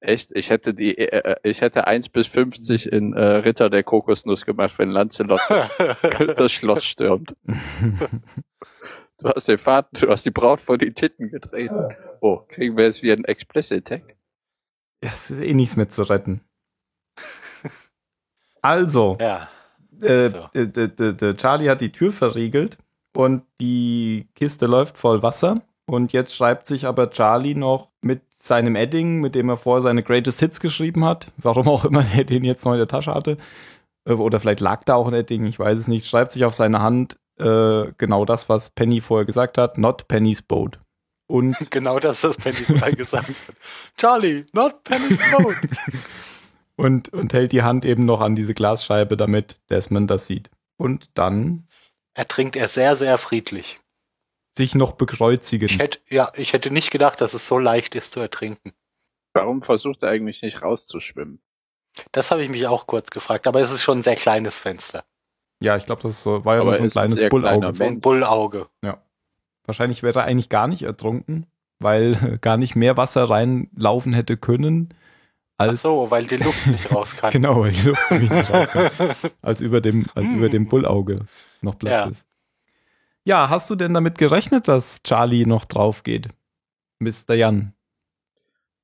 Echt? 0.05 0.31
Ich 0.35 0.49
hätte 0.49 0.73
die, 0.73 0.97
äh, 0.97 1.33
äh, 1.33 1.35
ich 1.43 1.61
hätte 1.61 1.87
1 1.87 2.09
bis 2.09 2.27
50 2.27 2.91
in 2.91 3.13
äh, 3.13 3.21
Ritter 3.23 3.69
der 3.69 3.83
Kokosnuss 3.83 4.45
gemacht, 4.45 4.77
wenn 4.77 4.89
Lancelot 4.91 5.39
das, 5.47 5.69
das 6.35 6.51
Schloss 6.51 6.83
stürmt. 6.85 7.35
Du 9.19 9.29
hast 9.29 9.47
den 9.47 9.59
Vater, 9.59 9.87
du 9.93 10.09
hast 10.09 10.25
die 10.25 10.31
Braut 10.31 10.59
vor 10.59 10.77
die 10.77 10.91
Titten 10.91 11.29
getreten. 11.29 11.95
Oh, 12.19 12.39
kriegen 12.49 12.75
wir 12.75 12.85
jetzt 12.85 13.03
wieder 13.03 13.13
einen 13.13 13.23
Explicit 13.25 13.87
Tag? 13.87 14.15
Es 14.99 15.31
ist 15.31 15.39
eh 15.39 15.53
nichts 15.53 15.77
mehr 15.77 15.87
zu 15.87 16.01
retten. 16.03 16.41
Also, 18.61 19.17
ja, 19.21 19.47
äh, 20.01 20.29
So. 20.29 20.47
d- 20.53 20.87
d- 21.13 21.33
Charlie 21.35 21.69
hat 21.69 21.79
die 21.81 21.91
Tür 21.91 22.11
verriegelt 22.11 22.77
und 23.15 23.43
die 23.61 24.27
Kiste 24.35 24.65
läuft 24.65 24.97
voll 24.97 25.21
Wasser. 25.21 25.61
Und 25.85 26.13
jetzt 26.13 26.35
schreibt 26.35 26.67
sich 26.67 26.85
aber 26.85 27.11
Charlie 27.11 27.55
noch 27.55 27.91
mit 28.01 28.21
seinem 28.33 28.75
Edding, 28.75 29.19
mit 29.19 29.35
dem 29.35 29.49
er 29.49 29.57
vorher 29.57 29.83
seine 29.83 30.03
Greatest 30.03 30.39
Hits 30.39 30.59
geschrieben 30.59 31.03
hat, 31.03 31.31
warum 31.37 31.67
auch 31.67 31.85
immer 31.85 32.05
er 32.15 32.23
den 32.23 32.43
jetzt 32.43 32.65
noch 32.65 32.73
in 32.73 32.77
der 32.77 32.87
Tasche 32.87 33.13
hatte, 33.13 33.37
äh, 34.05 34.13
oder 34.13 34.39
vielleicht 34.39 34.59
lag 34.59 34.83
da 34.83 34.95
auch 34.95 35.07
ein 35.07 35.13
Edding, 35.13 35.45
ich 35.45 35.59
weiß 35.59 35.77
es 35.77 35.87
nicht, 35.87 36.07
schreibt 36.07 36.31
sich 36.31 36.45
auf 36.45 36.53
seine 36.53 36.81
Hand 36.81 37.17
äh, 37.37 37.91
genau 37.97 38.25
das, 38.25 38.47
was 38.49 38.69
Penny 38.69 39.01
vorher 39.01 39.25
gesagt 39.25 39.57
hat, 39.57 39.77
not 39.77 40.07
Penny's 40.07 40.41
boat. 40.41 40.79
Und 41.27 41.55
Genau 41.71 41.99
das, 41.99 42.23
was 42.23 42.37
Penny 42.37 42.55
vorher 42.55 42.93
gesagt 42.93 43.29
hat. 43.29 43.55
Charlie, 43.97 44.45
not 44.53 44.83
Penny's 44.83 45.19
boat. 45.31 45.55
und, 46.75 47.09
und 47.09 47.33
hält 47.33 47.51
die 47.51 47.63
Hand 47.63 47.85
eben 47.85 48.05
noch 48.05 48.21
an 48.21 48.35
diese 48.35 48.53
Glasscheibe, 48.53 49.17
damit 49.17 49.57
Desmond 49.69 50.11
das 50.11 50.27
sieht. 50.27 50.49
Und 50.77 51.17
dann 51.17 51.67
Ertrinkt 52.15 52.55
er 52.55 52.67
sehr, 52.67 52.95
sehr 52.95 53.17
friedlich. 53.17 53.79
Sich 54.57 54.75
noch 54.75 54.93
bekreuzigen. 54.93 55.67
Ich 55.67 55.79
hätte, 55.79 55.99
ja, 56.09 56.31
ich 56.35 56.53
hätte 56.53 56.71
nicht 56.71 56.91
gedacht, 56.91 57.21
dass 57.21 57.33
es 57.33 57.47
so 57.47 57.57
leicht 57.57 57.95
ist 57.95 58.13
zu 58.13 58.19
ertrinken. 58.19 58.73
Warum 59.33 59.63
versucht 59.63 60.03
er 60.03 60.09
eigentlich 60.09 60.41
nicht 60.41 60.61
rauszuschwimmen? 60.61 61.41
Das 62.11 62.31
habe 62.31 62.43
ich 62.43 62.49
mich 62.49 62.67
auch 62.67 62.85
kurz 62.87 63.09
gefragt, 63.11 63.47
aber 63.47 63.61
es 63.61 63.71
ist 63.71 63.81
schon 63.83 63.99
ein 63.99 64.03
sehr 64.03 64.15
kleines 64.15 64.57
Fenster. 64.57 65.05
Ja, 65.59 65.75
ich 65.77 65.85
glaube, 65.85 66.01
das 66.03 66.11
ist 66.13 66.23
so, 66.23 66.43
war 66.45 66.55
ja 66.57 66.77
so 66.77 66.83
ein 66.83 66.89
kleines 66.89 67.29
Bullauge. 67.29 67.75
So 67.75 67.83
ein 67.83 68.01
Bullauge. 68.01 68.67
Wahrscheinlich 69.65 70.03
wäre 70.03 70.19
er 70.19 70.25
eigentlich 70.25 70.49
gar 70.49 70.67
nicht 70.67 70.83
ertrunken, 70.83 71.45
weil 71.79 72.37
gar 72.41 72.57
nicht 72.57 72.75
mehr 72.75 72.97
Wasser 72.97 73.29
reinlaufen 73.29 74.13
hätte 74.13 74.37
können, 74.37 74.93
Ach 75.57 75.67
als 75.69 75.83
so, 75.83 76.09
weil 76.11 76.25
die 76.25 76.37
Luft 76.37 76.65
nicht 76.67 76.91
raus 76.91 77.15
kann. 77.17 77.31
genau, 77.31 77.61
weil 77.61 77.71
die 77.71 77.87
Luft 77.87 78.11
nicht 78.11 78.31
rauskam, 78.31 78.87
als 79.41 79.61
über 79.61 79.81
dem, 79.81 80.05
als 80.15 80.27
über 80.27 80.49
dem 80.49 80.67
Bullauge 80.67 81.25
noch 81.61 81.77
Platz 81.77 81.91
Ja. 81.91 82.05
ist. 82.09 82.27
Ja, 83.25 83.49
hast 83.49 83.69
du 83.69 83.75
denn 83.75 83.93
damit 83.93 84.17
gerechnet, 84.17 84.67
dass 84.67 85.01
Charlie 85.03 85.45
noch 85.45 85.65
drauf 85.65 86.03
geht? 86.03 86.29
Mr. 86.99 87.33
Jan. 87.35 87.73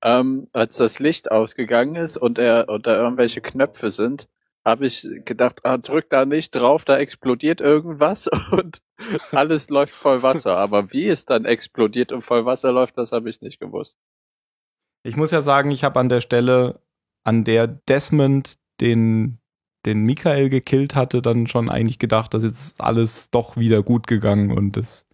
Ähm, 0.01 0.47
als 0.53 0.77
das 0.77 0.99
Licht 0.99 1.29
ausgegangen 1.29 1.95
ist 1.95 2.15
und 2.15 2.37
er 2.37 2.69
und 2.69 2.87
da 2.87 2.95
irgendwelche 2.95 3.41
Knöpfe 3.41 3.91
sind, 3.91 4.29
habe 4.63 4.85
ich 4.85 5.07
gedacht, 5.25 5.65
ah, 5.65 5.77
drück 5.77 6.09
da 6.09 6.25
nicht 6.25 6.51
drauf, 6.51 6.85
da 6.85 6.97
explodiert 6.97 7.59
irgendwas 7.59 8.29
und 8.51 8.81
alles 9.31 9.69
läuft 9.69 9.93
voll 9.93 10.23
Wasser. 10.23 10.57
Aber 10.57 10.91
wie 10.91 11.07
es 11.07 11.25
dann 11.25 11.45
explodiert 11.45 12.11
und 12.11 12.21
voll 12.21 12.45
Wasser 12.45 12.71
läuft, 12.71 12.97
das 12.97 13.11
habe 13.11 13.29
ich 13.29 13.41
nicht 13.41 13.59
gewusst. 13.59 13.97
Ich 15.03 15.15
muss 15.15 15.31
ja 15.31 15.41
sagen, 15.41 15.71
ich 15.71 15.83
habe 15.83 15.99
an 15.99 16.09
der 16.09 16.21
Stelle, 16.21 16.81
an 17.23 17.43
der 17.43 17.67
Desmond 17.67 18.55
den, 18.79 19.39
den 19.85 20.01
Michael 20.03 20.49
gekillt 20.49 20.95
hatte, 20.95 21.21
dann 21.21 21.47
schon 21.47 21.69
eigentlich 21.69 21.99
gedacht, 21.99 22.33
dass 22.33 22.43
jetzt 22.43 22.81
alles 22.81 23.29
doch 23.29 23.57
wieder 23.57 23.81
gut 23.83 24.07
gegangen 24.07 24.51
und 24.51 24.77
es 24.77 25.07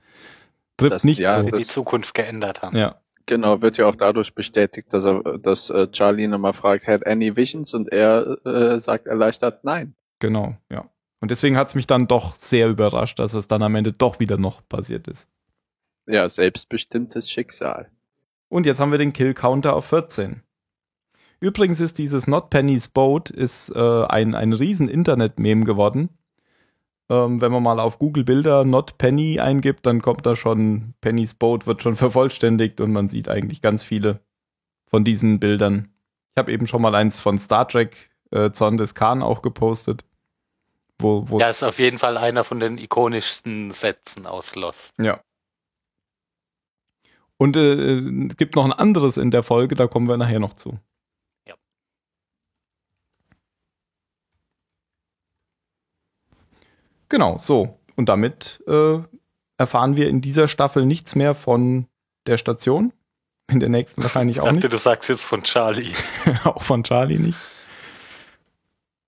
trifft 0.77 0.93
Das- 0.95 1.03
nicht 1.03 1.19
ja, 1.19 1.41
so. 1.43 1.49
die 1.49 1.63
Zukunft 1.63 2.13
geändert 2.13 2.61
haben. 2.61 2.75
Ja, 2.77 2.99
Genau, 3.27 3.63
wird 3.63 3.77
ja 3.77 3.87
auch 3.87 3.95
dadurch 3.95 4.35
bestätigt, 4.35 4.93
dass 4.93 5.03
er, 5.03 5.39
dass 5.39 5.71
äh, 5.71 5.89
Charlie 5.89 6.27
nochmal 6.27 6.53
fragt, 6.53 6.85
had 6.85 7.07
any 7.07 7.35
visions? 7.35 7.73
Und 7.73 7.91
er 7.91 8.37
äh, 8.45 8.79
sagt 8.79 9.07
erleichtert, 9.07 9.63
nein. 9.63 9.95
genau, 10.19 10.55
ja. 10.71 10.87
Und 11.21 11.31
deswegen 11.31 11.57
hat 11.57 11.69
es 11.69 11.73
mich 11.75 11.87
dann 11.87 12.05
doch 12.05 12.35
sehr 12.35 12.69
überrascht, 12.69 13.17
dass 13.17 13.33
es 13.33 13.47
dann 13.47 13.63
am 13.63 13.73
Ende 13.73 13.91
doch 13.93 14.19
wieder 14.19 14.37
noch 14.37 14.61
passiert 14.69 15.07
ist. 15.07 15.27
Ja, 16.05 16.29
selbstbestimmtes 16.29 17.31
Schicksal. 17.31 17.89
Und 18.47 18.67
jetzt 18.67 18.79
haben 18.79 18.91
wir 18.91 18.99
den 18.99 19.11
Kill-Counter 19.11 19.75
auf 19.75 19.85
14. 19.85 20.43
Übrigens 21.39 21.79
ist 21.79 21.97
dieses 21.97 22.27
Not 22.27 22.49
Penny's 22.49 22.87
Boat 22.87 23.29
ist 23.29 23.69
äh, 23.75 24.05
ein, 24.05 24.35
ein 24.35 24.53
riesen 24.53 24.87
Internet-Meme 24.87 25.65
geworden. 25.65 26.09
Ähm, 27.09 27.39
wenn 27.41 27.51
man 27.51 27.61
mal 27.61 27.79
auf 27.79 27.99
Google 27.99 28.23
Bilder 28.23 28.65
Not 28.65 28.97
Penny 28.97 29.39
eingibt, 29.39 29.85
dann 29.85 30.01
kommt 30.01 30.25
da 30.25 30.35
schon 30.35 30.93
Penny's 31.01 31.33
Boat, 31.33 31.67
wird 31.67 31.83
schon 31.83 31.95
vervollständigt 31.95 32.81
und 32.81 32.91
man 32.91 33.07
sieht 33.07 33.29
eigentlich 33.29 33.61
ganz 33.61 33.83
viele 33.83 34.21
von 34.87 35.03
diesen 35.03 35.39
Bildern. 35.39 35.89
Ich 36.31 36.39
habe 36.39 36.51
eben 36.51 36.67
schon 36.67 36.81
mal 36.81 36.95
eins 36.95 37.19
von 37.19 37.37
Star 37.37 37.67
Trek 37.67 38.09
äh, 38.31 38.51
Zorn 38.51 38.77
des 38.77 38.95
Khan 38.95 39.21
auch 39.21 39.41
gepostet. 39.41 40.03
Wo, 40.97 41.29
wo 41.29 41.39
Ja, 41.39 41.49
ist 41.49 41.63
auf 41.63 41.79
jeden 41.79 41.97
Fall 41.97 42.17
einer 42.17 42.43
von 42.43 42.59
den 42.59 42.77
ikonischsten 42.77 43.71
Sätzen 43.71 44.25
aus 44.25 44.55
Lost. 44.55 44.93
Ja. 44.99 45.19
Und 47.37 47.57
äh, 47.57 47.99
es 48.29 48.37
gibt 48.37 48.55
noch 48.55 48.63
ein 48.63 48.73
anderes 48.73 49.17
in 49.17 49.29
der 49.29 49.43
Folge, 49.43 49.75
da 49.75 49.87
kommen 49.87 50.07
wir 50.07 50.17
nachher 50.17 50.39
noch 50.39 50.53
zu. 50.53 50.79
Genau, 57.09 57.37
so. 57.37 57.79
Und 57.95 58.09
damit 58.09 58.63
äh, 58.67 58.99
erfahren 59.57 59.95
wir 59.95 60.09
in 60.09 60.21
dieser 60.21 60.47
Staffel 60.47 60.85
nichts 60.85 61.15
mehr 61.15 61.33
von 61.35 61.87
der 62.27 62.37
Station. 62.37 62.93
In 63.47 63.59
der 63.59 63.69
nächsten 63.69 64.01
wahrscheinlich 64.01 64.37
Ich 64.37 64.41
auch 64.41 64.45
dachte, 64.45 64.57
nicht. 64.57 64.73
du 64.73 64.77
sagst 64.77 65.09
jetzt 65.09 65.23
von 65.23 65.43
Charlie. 65.43 65.93
auch 66.43 66.63
von 66.63 66.83
Charlie 66.83 67.19
nicht. 67.19 67.37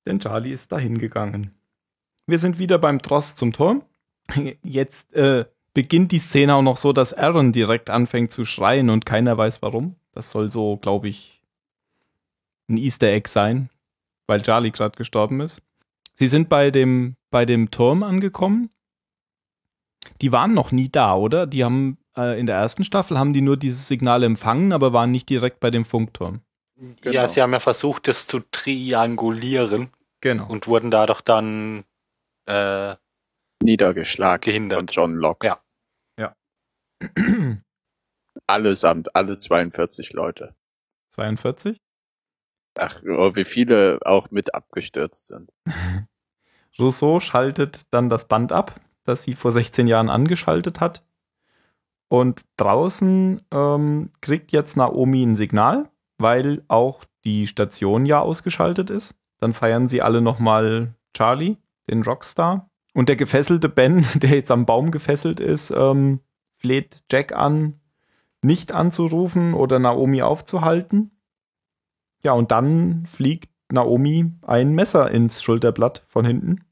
Denn 0.05 0.19
Charlie 0.19 0.51
ist 0.51 0.71
dahin 0.71 0.97
gegangen. 0.97 1.53
Wir 2.27 2.39
sind 2.39 2.59
wieder 2.59 2.77
beim 2.77 3.01
Tross 3.01 3.35
zum 3.35 3.51
Turm. 3.51 3.83
Jetzt 4.63 5.13
äh, 5.13 5.45
beginnt 5.73 6.11
die 6.11 6.19
Szene 6.19 6.55
auch 6.55 6.61
noch 6.61 6.77
so, 6.77 6.93
dass 6.93 7.13
Aaron 7.13 7.51
direkt 7.51 7.89
anfängt 7.89 8.31
zu 8.31 8.45
schreien 8.45 8.89
und 8.89 9.05
keiner 9.05 9.37
weiß 9.37 9.61
warum. 9.61 9.95
Das 10.11 10.31
soll 10.31 10.49
so, 10.49 10.77
glaube 10.77 11.07
ich, 11.07 11.41
ein 12.69 12.77
Easter 12.77 13.07
Egg 13.07 13.29
sein, 13.29 13.69
weil 14.27 14.41
Charlie 14.41 14.71
gerade 14.71 14.97
gestorben 14.97 15.39
ist. 15.41 15.61
Sie 16.17 16.27
sind 16.27 16.49
bei 16.49 16.71
dem, 16.71 17.15
bei 17.29 17.45
dem 17.45 17.69
Turm 17.69 18.01
angekommen. 18.03 18.71
Die 20.21 20.31
waren 20.31 20.53
noch 20.53 20.71
nie 20.71 20.89
da, 20.89 21.15
oder? 21.15 21.45
Die 21.45 21.63
haben 21.63 21.97
äh, 22.17 22.39
in 22.39 22.47
der 22.47 22.55
ersten 22.55 22.83
Staffel 22.83 23.19
haben 23.19 23.33
die 23.33 23.41
nur 23.41 23.57
dieses 23.57 23.87
Signal 23.87 24.23
empfangen, 24.23 24.71
aber 24.73 24.93
waren 24.93 25.11
nicht 25.11 25.29
direkt 25.29 25.59
bei 25.59 25.69
dem 25.69 25.85
Funkturm. 25.85 26.41
Genau. 26.75 27.13
Ja, 27.13 27.27
sie 27.27 27.41
haben 27.41 27.51
ja 27.53 27.59
versucht, 27.59 28.07
das 28.07 28.25
zu 28.27 28.39
triangulieren 28.51 29.89
Genau. 30.21 30.47
und 30.47 30.67
wurden 30.67 30.89
dadurch 30.89 31.21
dann 31.21 31.83
äh, 32.47 32.95
Niedergeschlagen 33.61 34.41
Gehindert. 34.41 34.77
von 34.79 34.87
John 34.87 35.15
Locke. 35.15 35.47
Ja. 36.19 36.35
Allesamt, 38.47 39.15
alle 39.15 39.37
42 39.37 40.13
Leute. 40.13 40.55
42. 41.13 41.77
Ach, 42.77 43.01
oh, 43.03 43.35
wie 43.35 43.45
viele 43.45 43.99
auch 44.05 44.31
mit 44.31 44.53
abgestürzt 44.53 45.27
sind. 45.27 45.51
Rousseau 46.79 47.19
schaltet 47.19 47.93
dann 47.93 48.09
das 48.09 48.27
Band 48.27 48.51
ab, 48.51 48.79
das 49.03 49.23
sie 49.23 49.33
vor 49.33 49.51
16 49.51 49.87
Jahren 49.87 50.09
angeschaltet 50.09 50.79
hat. 50.79 51.03
Und 52.09 52.45
draußen 52.57 53.41
ähm, 53.51 54.11
kriegt 54.21 54.51
jetzt 54.51 54.77
Naomi 54.77 55.23
ein 55.23 55.35
Signal, 55.35 55.89
weil 56.17 56.63
auch 56.67 57.03
die 57.25 57.47
Station 57.47 58.05
ja 58.05 58.19
ausgeschaltet 58.19 58.89
ist. 58.89 59.15
Dann 59.39 59.53
feiern 59.53 59.87
sie 59.87 60.01
alle 60.01 60.21
nochmal 60.21 60.95
Charlie, 61.13 61.57
den 61.89 62.03
Rockstar. 62.03 62.69
Und 62.93 63.09
der 63.09 63.15
gefesselte 63.15 63.69
Ben, 63.69 64.05
der 64.15 64.31
jetzt 64.31 64.51
am 64.51 64.65
Baum 64.65 64.91
gefesselt 64.91 65.39
ist, 65.39 65.71
ähm, 65.71 66.21
fleht 66.55 67.03
Jack 67.11 67.33
an, 67.33 67.79
nicht 68.41 68.71
anzurufen 68.71 69.53
oder 69.53 69.79
Naomi 69.79 70.21
aufzuhalten. 70.21 71.11
Ja, 72.23 72.33
und 72.33 72.51
dann 72.51 73.05
fliegt 73.05 73.49
Naomi 73.71 74.31
ein 74.41 74.73
Messer 74.73 75.11
ins 75.11 75.43
Schulterblatt 75.43 76.03
von 76.07 76.25
hinten. 76.25 76.63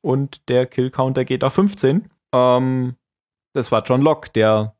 Und 0.00 0.48
der 0.48 0.66
Kill-Counter 0.66 1.24
geht 1.24 1.44
auf 1.44 1.54
15. 1.54 2.08
Ähm, 2.32 2.96
das 3.52 3.72
war 3.72 3.82
John 3.84 4.02
Locke, 4.02 4.30
der 4.30 4.76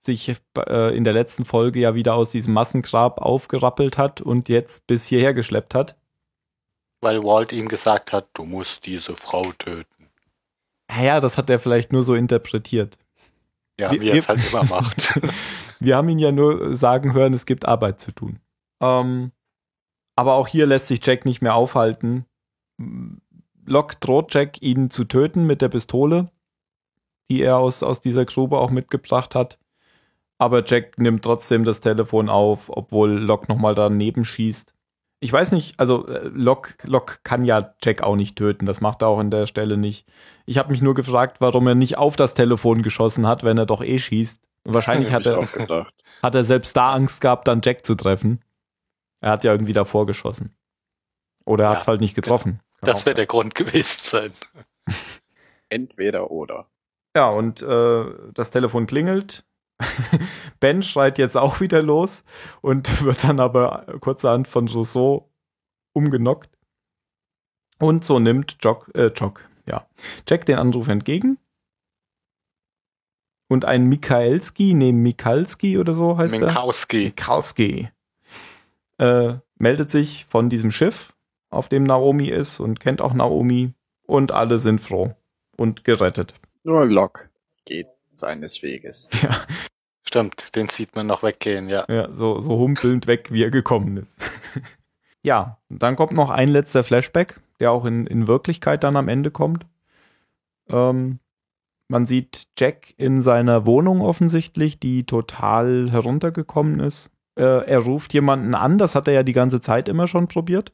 sich 0.00 0.34
äh, 0.58 0.96
in 0.96 1.04
der 1.04 1.12
letzten 1.12 1.44
Folge 1.44 1.80
ja 1.80 1.94
wieder 1.94 2.14
aus 2.14 2.30
diesem 2.30 2.52
Massengrab 2.54 3.20
aufgerappelt 3.20 3.98
hat 3.98 4.20
und 4.20 4.48
jetzt 4.48 4.86
bis 4.86 5.06
hierher 5.06 5.34
geschleppt 5.34 5.74
hat. 5.74 5.96
weil 7.00 7.22
Walt 7.22 7.52
ihm 7.52 7.68
gesagt 7.68 8.12
hat, 8.12 8.28
du 8.34 8.44
musst 8.44 8.86
diese 8.86 9.14
Frau 9.14 9.52
töten. 9.52 10.10
Ja, 10.90 11.20
das 11.20 11.38
hat 11.38 11.50
er 11.50 11.58
vielleicht 11.58 11.92
nur 11.92 12.02
so 12.02 12.14
interpretiert. 12.14 12.98
Ja, 13.78 13.90
wie 13.90 14.08
er 14.08 14.16
es 14.16 14.28
halt 14.28 14.40
immer 14.52 14.64
macht. 14.64 15.18
Wir 15.84 15.96
haben 15.96 16.08
ihn 16.08 16.18
ja 16.18 16.32
nur 16.32 16.74
sagen 16.74 17.12
hören, 17.12 17.34
es 17.34 17.44
gibt 17.44 17.66
Arbeit 17.66 18.00
zu 18.00 18.10
tun. 18.12 18.40
Ähm, 18.80 19.32
aber 20.16 20.34
auch 20.34 20.48
hier 20.48 20.66
lässt 20.66 20.88
sich 20.88 21.04
Jack 21.04 21.24
nicht 21.26 21.42
mehr 21.42 21.54
aufhalten. 21.54 22.24
Locke 23.66 23.96
droht 24.00 24.32
Jack, 24.32 24.62
ihn 24.62 24.90
zu 24.90 25.04
töten 25.04 25.46
mit 25.46 25.60
der 25.60 25.68
Pistole, 25.68 26.30
die 27.30 27.42
er 27.42 27.58
aus, 27.58 27.82
aus 27.82 28.00
dieser 28.00 28.24
Grube 28.24 28.58
auch 28.58 28.70
mitgebracht 28.70 29.34
hat. 29.34 29.58
Aber 30.38 30.64
Jack 30.64 30.98
nimmt 30.98 31.22
trotzdem 31.22 31.64
das 31.64 31.80
Telefon 31.80 32.28
auf, 32.28 32.70
obwohl 32.70 33.10
Locke 33.12 33.46
nochmal 33.48 33.74
daneben 33.74 34.24
schießt. 34.24 34.73
Ich 35.24 35.32
weiß 35.32 35.52
nicht, 35.52 35.80
also 35.80 36.06
äh, 36.06 36.28
Locke, 36.34 36.74
Locke 36.86 37.16
kann 37.24 37.44
ja 37.44 37.74
Jack 37.82 38.02
auch 38.02 38.14
nicht 38.14 38.36
töten, 38.36 38.66
das 38.66 38.82
macht 38.82 39.00
er 39.00 39.08
auch 39.08 39.20
in 39.20 39.30
der 39.30 39.46
Stelle 39.46 39.78
nicht. 39.78 40.06
Ich 40.44 40.58
habe 40.58 40.70
mich 40.70 40.82
nur 40.82 40.92
gefragt, 40.92 41.40
warum 41.40 41.66
er 41.66 41.74
nicht 41.74 41.96
auf 41.96 42.14
das 42.16 42.34
Telefon 42.34 42.82
geschossen 42.82 43.26
hat, 43.26 43.42
wenn 43.42 43.56
er 43.56 43.64
doch 43.64 43.82
eh 43.82 43.98
schießt. 43.98 44.42
Und 44.64 44.74
wahrscheinlich 44.74 45.12
hat 45.12 45.24
er, 45.24 45.40
hat 46.22 46.34
er 46.34 46.44
selbst 46.44 46.76
da 46.76 46.92
Angst 46.92 47.22
gehabt, 47.22 47.48
dann 47.48 47.62
Jack 47.64 47.86
zu 47.86 47.94
treffen. 47.94 48.44
Er 49.22 49.30
hat 49.30 49.44
ja 49.44 49.52
irgendwie 49.52 49.72
davor 49.72 50.04
geschossen. 50.04 50.54
Oder 51.46 51.64
er 51.64 51.68
Ja, 51.70 51.74
hat 51.76 51.80
es 51.82 51.88
halt 51.88 52.02
nicht 52.02 52.14
getroffen. 52.14 52.60
Kann 52.80 52.90
Das 52.90 53.00
sein. 53.00 53.14
der 53.14 53.24
Grund 53.24 53.54
gewesen 53.54 54.00
sein. 54.02 54.30
Entweder 55.70 56.30
oder. 56.30 56.68
Ja, 57.16 57.30
und 57.30 57.62
äh, 57.62 58.04
das 58.34 58.50
Telefon 58.50 58.84
klingelt. 58.86 59.46
ben 60.60 60.82
schreit 60.82 61.18
jetzt 61.18 61.36
auch 61.36 61.60
wieder 61.60 61.82
los 61.82 62.24
und 62.60 63.02
wird 63.04 63.24
dann 63.24 63.40
aber 63.40 63.86
kurzerhand 64.00 64.48
von 64.48 64.68
Rousseau 64.68 65.30
umgenockt. 65.92 66.50
Und 67.78 68.04
so 68.04 68.18
nimmt 68.18 68.58
Jock, 68.62 68.90
äh, 68.94 69.10
Jock, 69.14 69.48
ja, 69.66 69.86
Jack 70.28 70.46
den 70.46 70.58
Anruf 70.58 70.88
entgegen. 70.88 71.38
Und 73.48 73.64
ein 73.64 73.86
Mikaelski, 73.86 74.74
nee, 74.74 74.92
Mikalski 74.92 75.78
oder 75.78 75.94
so 75.94 76.16
heißt 76.16 76.34
er. 76.34 76.46
Minkowski. 76.46 77.04
Mikalski. 77.04 77.88
Äh, 78.98 79.34
meldet 79.58 79.90
sich 79.90 80.24
von 80.26 80.48
diesem 80.48 80.70
Schiff, 80.70 81.14
auf 81.50 81.68
dem 81.68 81.84
Naomi 81.84 82.28
ist 82.28 82.60
und 82.60 82.80
kennt 82.80 83.02
auch 83.02 83.12
Naomi. 83.12 83.74
Und 84.06 84.32
alle 84.32 84.58
sind 84.58 84.80
froh 84.80 85.14
und 85.56 85.84
gerettet. 85.84 86.34
Nur 86.62 86.84
Locke 86.86 87.30
geht 87.64 87.93
seines 88.16 88.62
Weges. 88.62 89.08
Ja, 89.22 89.44
Stimmt, 90.06 90.54
den 90.54 90.68
sieht 90.68 90.94
man 90.94 91.06
noch 91.06 91.22
weggehen, 91.22 91.68
ja. 91.68 91.84
ja 91.88 92.12
so, 92.12 92.40
so 92.40 92.58
humpelnd 92.58 93.06
weg, 93.06 93.32
wie 93.32 93.42
er 93.42 93.50
gekommen 93.50 93.96
ist. 93.96 94.30
ja, 95.22 95.58
dann 95.70 95.96
kommt 95.96 96.12
noch 96.12 96.30
ein 96.30 96.48
letzter 96.48 96.84
Flashback, 96.84 97.40
der 97.58 97.72
auch 97.72 97.86
in, 97.86 98.06
in 98.06 98.28
Wirklichkeit 98.28 98.84
dann 98.84 98.96
am 98.96 99.08
Ende 99.08 99.30
kommt. 99.30 99.66
Ähm, 100.68 101.20
man 101.88 102.06
sieht 102.06 102.48
Jack 102.58 102.94
in 102.96 103.22
seiner 103.22 103.66
Wohnung 103.66 104.02
offensichtlich, 104.02 104.78
die 104.78 105.04
total 105.04 105.90
heruntergekommen 105.90 106.80
ist. 106.80 107.10
Äh, 107.36 107.66
er 107.66 107.78
ruft 107.78 108.14
jemanden 108.14 108.54
an, 108.54 108.78
das 108.78 108.94
hat 108.94 109.08
er 109.08 109.14
ja 109.14 109.22
die 109.22 109.32
ganze 109.32 109.60
Zeit 109.60 109.88
immer 109.88 110.06
schon 110.06 110.28
probiert. 110.28 110.72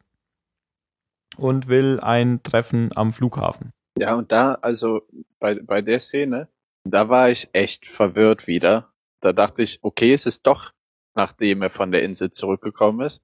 Und 1.36 1.68
will 1.68 2.01
ein 2.01 2.43
Treffen 2.43 2.91
am 2.97 3.12
Flughafen. 3.12 3.72
Ja, 3.97 4.16
und 4.16 4.32
da, 4.32 4.55
also 4.55 5.03
bei, 5.38 5.55
bei 5.55 5.80
der 5.82 6.01
Szene, 6.01 6.49
da 6.85 7.09
war 7.09 7.31
ich 7.31 7.49
echt 7.53 7.87
verwirrt 7.87 8.47
wieder. 8.47 8.93
Da 9.20 9.33
dachte 9.33 9.62
ich, 9.62 9.78
okay, 9.83 10.12
es 10.12 10.26
ist 10.26 10.47
doch, 10.47 10.72
nachdem 11.14 11.62
er 11.62 11.70
von 11.70 11.93
der 11.93 12.03
Insel 12.03 12.31
zurückgekommen 12.31 13.07
ist. 13.07 13.22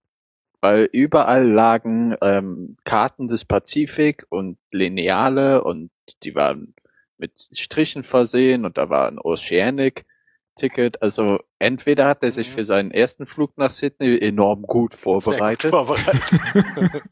Weil 0.60 0.88
überall 0.92 1.46
lagen 1.48 2.16
ähm, 2.22 2.76
Karten 2.84 3.28
des 3.28 3.44
Pazifik 3.44 4.26
und 4.30 4.58
Lineale 4.70 5.62
und 5.62 5.90
die 6.22 6.34
waren 6.34 6.74
mit 7.18 7.48
Strichen 7.52 8.02
versehen 8.02 8.64
und 8.64 8.76
da 8.76 8.88
war 8.90 9.08
ein 9.08 9.18
Oceanic-Ticket. 9.18 11.02
Also 11.02 11.38
entweder 11.58 12.06
hat 12.08 12.22
er 12.22 12.32
sich 12.32 12.48
Mhm. 12.50 12.52
für 12.54 12.64
seinen 12.64 12.90
ersten 12.90 13.26
Flug 13.26 13.56
nach 13.56 13.70
Sydney 13.70 14.18
enorm 14.18 14.62
gut 14.62 14.94
vorbereitet 14.94 15.70
gut 15.70 15.86
vorbereitet. 15.86 17.02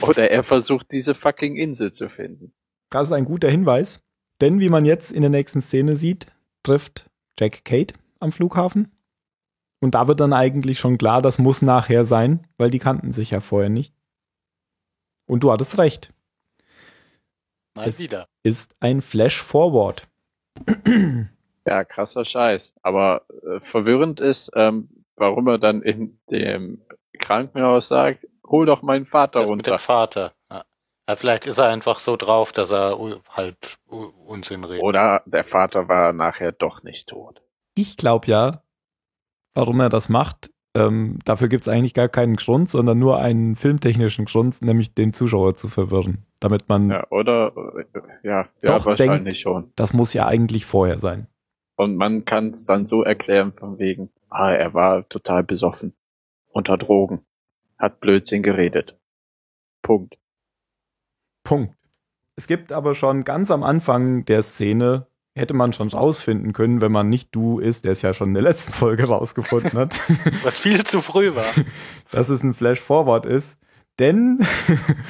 oder 0.02 0.30
er 0.30 0.42
versucht 0.42 0.92
diese 0.92 1.14
fucking 1.14 1.56
Insel 1.56 1.92
zu 1.92 2.08
finden. 2.08 2.54
Das 2.90 3.08
ist 3.08 3.12
ein 3.12 3.24
guter 3.24 3.50
Hinweis, 3.50 4.00
denn 4.40 4.60
wie 4.60 4.68
man 4.68 4.84
jetzt 4.84 5.12
in 5.12 5.22
der 5.22 5.30
nächsten 5.30 5.62
Szene 5.62 5.96
sieht, 5.96 6.26
trifft 6.62 7.08
Jack 7.38 7.64
Kate 7.64 7.94
am 8.20 8.32
Flughafen. 8.32 8.90
Und 9.80 9.94
da 9.94 10.08
wird 10.08 10.20
dann 10.20 10.32
eigentlich 10.32 10.78
schon 10.78 10.98
klar, 10.98 11.20
das 11.22 11.38
muss 11.38 11.62
nachher 11.62 12.04
sein, 12.04 12.46
weil 12.56 12.70
die 12.70 12.78
kannten 12.78 13.12
sich 13.12 13.30
ja 13.30 13.40
vorher 13.40 13.68
nicht. 13.68 13.92
Und 15.26 15.40
du 15.42 15.52
hattest 15.52 15.78
recht, 15.78 16.12
Mal 17.74 17.88
Es- 17.88 17.98
wieder. 17.98 18.26
ist 18.42 18.74
ein 18.80 19.02
Flash-Forward. 19.02 20.08
Ja, 21.66 21.84
krasser 21.84 22.24
Scheiß. 22.24 22.74
Aber 22.82 23.22
äh, 23.46 23.60
verwirrend 23.60 24.20
ist, 24.20 24.50
ähm, 24.54 24.88
warum 25.16 25.46
er 25.48 25.58
dann 25.58 25.82
in 25.82 26.18
dem 26.30 26.80
Krankenhaus 27.18 27.88
sagt, 27.88 28.26
hol 28.46 28.64
doch 28.66 28.82
meinen 28.82 29.04
Vater 29.04 29.40
Das 29.40 29.50
mit 29.50 29.66
dem 29.66 29.72
runter. 29.72 29.78
Vater. 29.78 30.32
Ja. 30.50 30.64
Ja, 31.08 31.16
vielleicht 31.16 31.46
ist 31.46 31.58
er 31.58 31.66
einfach 31.68 31.98
so 31.98 32.16
drauf, 32.16 32.52
dass 32.52 32.70
er 32.70 32.98
halt 33.30 33.76
Unsinn 33.88 34.64
redet. 34.64 34.82
Oder 34.82 35.22
der 35.26 35.44
Vater 35.44 35.88
war 35.88 36.12
nachher 36.12 36.52
doch 36.52 36.82
nicht 36.82 37.08
tot. 37.08 37.42
Ich 37.76 37.96
glaube 37.96 38.26
ja, 38.28 38.62
warum 39.54 39.80
er 39.80 39.88
das 39.88 40.08
macht. 40.08 40.50
Ähm, 40.74 41.18
dafür 41.24 41.48
gibt 41.48 41.62
es 41.66 41.68
eigentlich 41.72 41.94
gar 41.94 42.08
keinen 42.10 42.36
Grund, 42.36 42.68
sondern 42.68 42.98
nur 42.98 43.18
einen 43.18 43.56
filmtechnischen 43.56 44.26
Grund, 44.26 44.60
nämlich 44.60 44.92
den 44.94 45.14
Zuschauer 45.14 45.56
zu 45.56 45.68
verwirren. 45.68 46.26
Damit 46.38 46.68
man, 46.68 46.90
Ja, 46.90 47.06
oder? 47.08 47.52
äh, 47.56 47.84
Ja, 48.22 48.48
ja 48.62 48.76
Doch, 48.76 48.84
wahrscheinlich 48.84 49.34
denkt- 49.34 49.36
schon. 49.38 49.72
das 49.76 49.94
muss 49.94 50.12
ja 50.12 50.26
eigentlich 50.26 50.66
vorher 50.66 50.98
sein. 50.98 51.28
Und 51.76 51.96
man 51.96 52.24
kann 52.26 52.50
es 52.50 52.64
dann 52.64 52.84
so 52.84 53.02
erklären 53.02 53.52
von 53.54 53.78
wegen, 53.78 54.10
ah, 54.28 54.50
er 54.50 54.74
war 54.74 55.08
total 55.08 55.44
besoffen. 55.44 55.94
Unter 56.48 56.76
Drogen. 56.76 57.24
Hat 57.78 58.00
Blödsinn 58.00 58.42
geredet. 58.42 58.98
Punkt. 59.82 60.16
Punkt. 61.46 61.74
Es 62.36 62.46
gibt 62.48 62.72
aber 62.72 62.94
schon 62.94 63.24
ganz 63.24 63.50
am 63.50 63.62
Anfang 63.62 64.24
der 64.26 64.42
Szene, 64.42 65.06
hätte 65.34 65.54
man 65.54 65.72
schon 65.72 65.88
rausfinden 65.88 66.52
können, 66.52 66.80
wenn 66.80 66.92
man 66.92 67.08
nicht 67.08 67.34
du 67.34 67.60
ist, 67.60 67.84
der 67.84 67.92
es 67.92 68.02
ja 68.02 68.12
schon 68.12 68.28
in 68.28 68.34
der 68.34 68.42
letzten 68.42 68.72
Folge 68.72 69.04
rausgefunden 69.04 69.78
hat, 69.78 69.94
Was 70.42 70.58
viel 70.58 70.84
zu 70.84 71.00
früh 71.00 71.34
war. 71.34 71.46
dass 72.10 72.28
es 72.28 72.42
ein 72.42 72.52
Flash-Forward 72.52 73.24
ist. 73.26 73.60
Denn, 73.98 74.44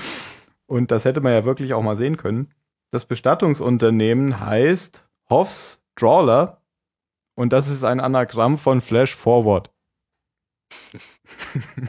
und 0.66 0.91
das 0.91 1.05
hätte 1.05 1.20
man 1.20 1.32
ja 1.32 1.45
wirklich 1.45 1.74
auch 1.74 1.82
mal 1.82 1.97
sehen 1.97 2.16
können, 2.16 2.53
das 2.93 3.07
Bestattungsunternehmen 3.07 4.39
heißt 4.39 5.05
Hoffs 5.28 5.82
Drawler 5.97 6.62
und 7.34 7.53
das 7.53 7.68
ist 7.68 7.82
ein 7.82 7.99
Anagramm 7.99 8.59
von 8.59 8.80
Flash 8.80 9.16
Forward. 9.16 9.72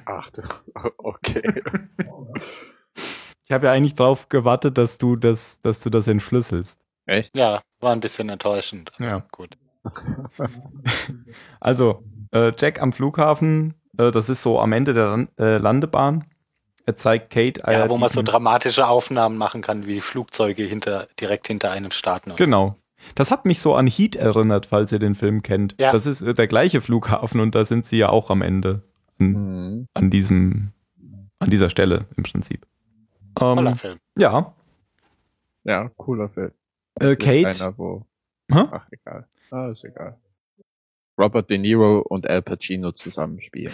Ach 0.05 0.29
du, 0.31 0.41
okay. 0.97 1.61
Ich 3.47 3.53
habe 3.53 3.67
ja 3.67 3.71
eigentlich 3.71 3.95
drauf 3.95 4.27
gewartet, 4.27 4.77
dass 4.77 4.97
du 4.97 5.15
das, 5.15 5.61
dass 5.61 5.79
du 5.79 5.89
das 5.89 6.07
entschlüsselst. 6.07 6.81
Echt? 7.05 7.37
Ja, 7.37 7.61
war 7.79 7.93
ein 7.93 8.01
bisschen 8.01 8.27
enttäuschend. 8.29 8.91
Ja. 8.99 9.23
Gut. 9.31 9.57
Also, 11.59 12.03
äh, 12.31 12.51
Jack 12.57 12.81
am 12.81 12.93
Flughafen, 12.93 13.73
äh, 13.97 14.11
das 14.11 14.29
ist 14.29 14.41
so 14.41 14.59
am 14.59 14.71
Ende 14.73 14.93
der 14.93 15.07
Ran- 15.07 15.29
äh, 15.39 15.57
Landebahn. 15.57 16.25
Er 16.85 16.95
zeigt 16.97 17.29
Kate. 17.31 17.63
äh, 17.65 17.73
Ja, 17.73 17.89
wo 17.89 17.97
man 17.97 18.09
so 18.09 18.21
dramatische 18.21 18.87
Aufnahmen 18.87 19.37
machen 19.37 19.61
kann, 19.61 19.85
wie 19.85 19.99
Flugzeuge 20.01 20.63
hinter, 20.63 21.07
direkt 21.19 21.47
hinter 21.47 21.71
einem 21.71 21.91
starten. 21.91 22.33
Genau. 22.35 22.75
Das 23.15 23.29
hat 23.31 23.45
mich 23.45 23.59
so 23.59 23.75
an 23.75 23.87
Heat 23.87 24.15
erinnert, 24.15 24.65
falls 24.65 24.91
ihr 24.91 24.99
den 24.99 25.15
Film 25.15 25.41
kennt. 25.43 25.75
Ja. 25.79 25.91
Das 25.91 26.05
ist 26.05 26.21
äh, 26.21 26.33
der 26.33 26.47
gleiche 26.47 26.81
Flughafen 26.81 27.39
und 27.41 27.55
da 27.55 27.65
sind 27.65 27.87
sie 27.87 27.97
ja 27.97 28.09
auch 28.09 28.29
am 28.29 28.41
Ende 28.41 28.81
an, 29.19 29.27
Mhm. 29.27 29.87
an 29.93 30.09
diesem, 30.09 30.71
an 31.39 31.49
dieser 31.49 31.69
Stelle 31.69 32.05
im 32.15 32.23
Prinzip. 32.23 32.65
Toller 33.39 33.71
Ähm, 33.71 33.75
Film. 33.75 33.99
ja, 34.17 34.53
Ja, 35.63 35.89
cooler 35.97 36.29
Film. 36.29 36.51
äh, 36.99 37.15
Kate. 37.15 37.47
Einer, 37.47 37.77
wo, 37.77 38.05
ach, 38.51 38.87
egal. 38.91 39.27
Ah, 39.51 39.69
ist 39.69 39.83
egal. 39.83 40.17
Robert 41.19 41.49
De 41.49 41.57
Niro 41.57 41.99
und 42.01 42.29
Al 42.29 42.41
Pacino 42.41 42.91
zusammenspielen. 42.91 43.73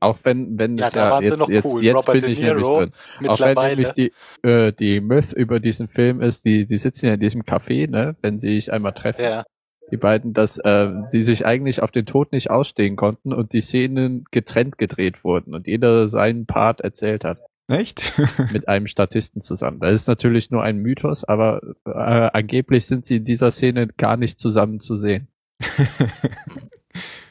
Auch 0.00 0.18
wenn, 0.24 0.58
wenn 0.58 0.76
Ja, 0.78 0.86
es 0.86 0.92
da 0.92 1.20
ja, 1.20 1.20
jetzt, 1.20 1.38
noch 1.38 1.48
jetzt, 1.48 1.64
cool. 1.66 1.82
jetzt 1.82 2.08
Robert 2.08 2.20
bin 2.22 2.30
ich 2.30 2.40
nämlich 2.40 2.66
drin. 2.66 2.92
Auch 3.26 3.40
wenn 3.40 3.54
nämlich 3.68 3.90
die, 3.92 4.12
äh, 4.42 4.72
die 4.72 5.00
Myth 5.00 5.32
über 5.32 5.60
diesen 5.60 5.88
Film 5.88 6.20
ist, 6.20 6.44
die, 6.44 6.66
die 6.66 6.76
sitzen 6.76 7.06
ja 7.06 7.14
in 7.14 7.20
diesem 7.20 7.42
Café, 7.42 7.90
ne, 7.90 8.14
wenn 8.20 8.38
sie 8.38 8.54
sich 8.60 8.72
einmal 8.72 8.92
treffen. 8.92 9.22
Ja, 9.22 9.44
Die 9.90 9.96
beiden, 9.96 10.34
dass 10.34 10.58
äh, 10.58 10.92
sie 11.04 11.22
sich 11.24 11.46
eigentlich 11.46 11.82
auf 11.82 11.90
den 11.90 12.06
Tod 12.06 12.30
nicht 12.32 12.50
ausstehen 12.50 12.94
konnten 12.96 13.32
und 13.32 13.52
die 13.54 13.60
Szenen 13.62 14.24
getrennt 14.30 14.78
gedreht 14.78 15.24
wurden 15.24 15.54
und 15.54 15.66
jeder 15.66 16.08
seinen 16.08 16.46
Part 16.46 16.80
erzählt 16.80 17.24
hat 17.24 17.40
Echt? 17.68 18.14
mit 18.52 18.66
einem 18.66 18.86
Statisten 18.86 19.42
zusammen. 19.42 19.80
Das 19.80 19.92
ist 19.92 20.08
natürlich 20.08 20.50
nur 20.50 20.62
ein 20.62 20.78
Mythos, 20.78 21.24
aber 21.24 21.60
äh, 21.84 21.90
angeblich 21.90 22.86
sind 22.86 23.04
sie 23.04 23.16
in 23.16 23.24
dieser 23.24 23.50
Szene 23.50 23.86
gar 23.88 24.16
nicht 24.16 24.38
zusammen 24.38 24.80
zu 24.80 24.96
sehen. 24.96 25.28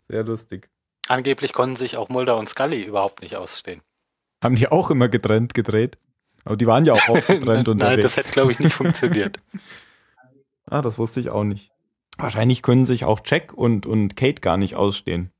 Sehr 0.08 0.24
lustig. 0.24 0.70
angeblich 1.08 1.54
konnten 1.54 1.76
sich 1.76 1.98
auch 1.98 2.10
Mulder 2.10 2.38
und 2.38 2.48
Scully 2.48 2.82
überhaupt 2.84 3.22
nicht 3.22 3.36
ausstehen. 3.36 3.82
Haben 4.42 4.56
die 4.56 4.68
auch 4.68 4.92
immer 4.92 5.10
getrennt 5.10 5.54
gedreht? 5.54 5.98
Aber 6.46 6.56
die 6.56 6.68
waren 6.68 6.86
ja 6.86 6.94
auch, 6.94 7.14
getrennt 7.28 7.46
Nein, 7.48 7.68
unterwegs. 7.68 8.04
das 8.04 8.18
hätte, 8.18 8.32
glaube 8.32 8.52
ich, 8.52 8.60
nicht 8.60 8.74
funktioniert. 8.74 9.40
Ah, 10.66 10.82
das 10.82 10.98
wusste 11.00 11.20
ich 11.20 11.30
auch 11.30 11.44
nicht. 11.44 11.72
Wahrscheinlich 12.18 12.62
können 12.62 12.86
sich 12.86 13.06
auch 13.06 13.22
Jack 13.26 13.54
und, 13.54 13.86
und 13.86 14.16
Kate 14.16 14.42
gar 14.42 14.58
nicht 14.58 14.76
ausstehen. 14.76 15.32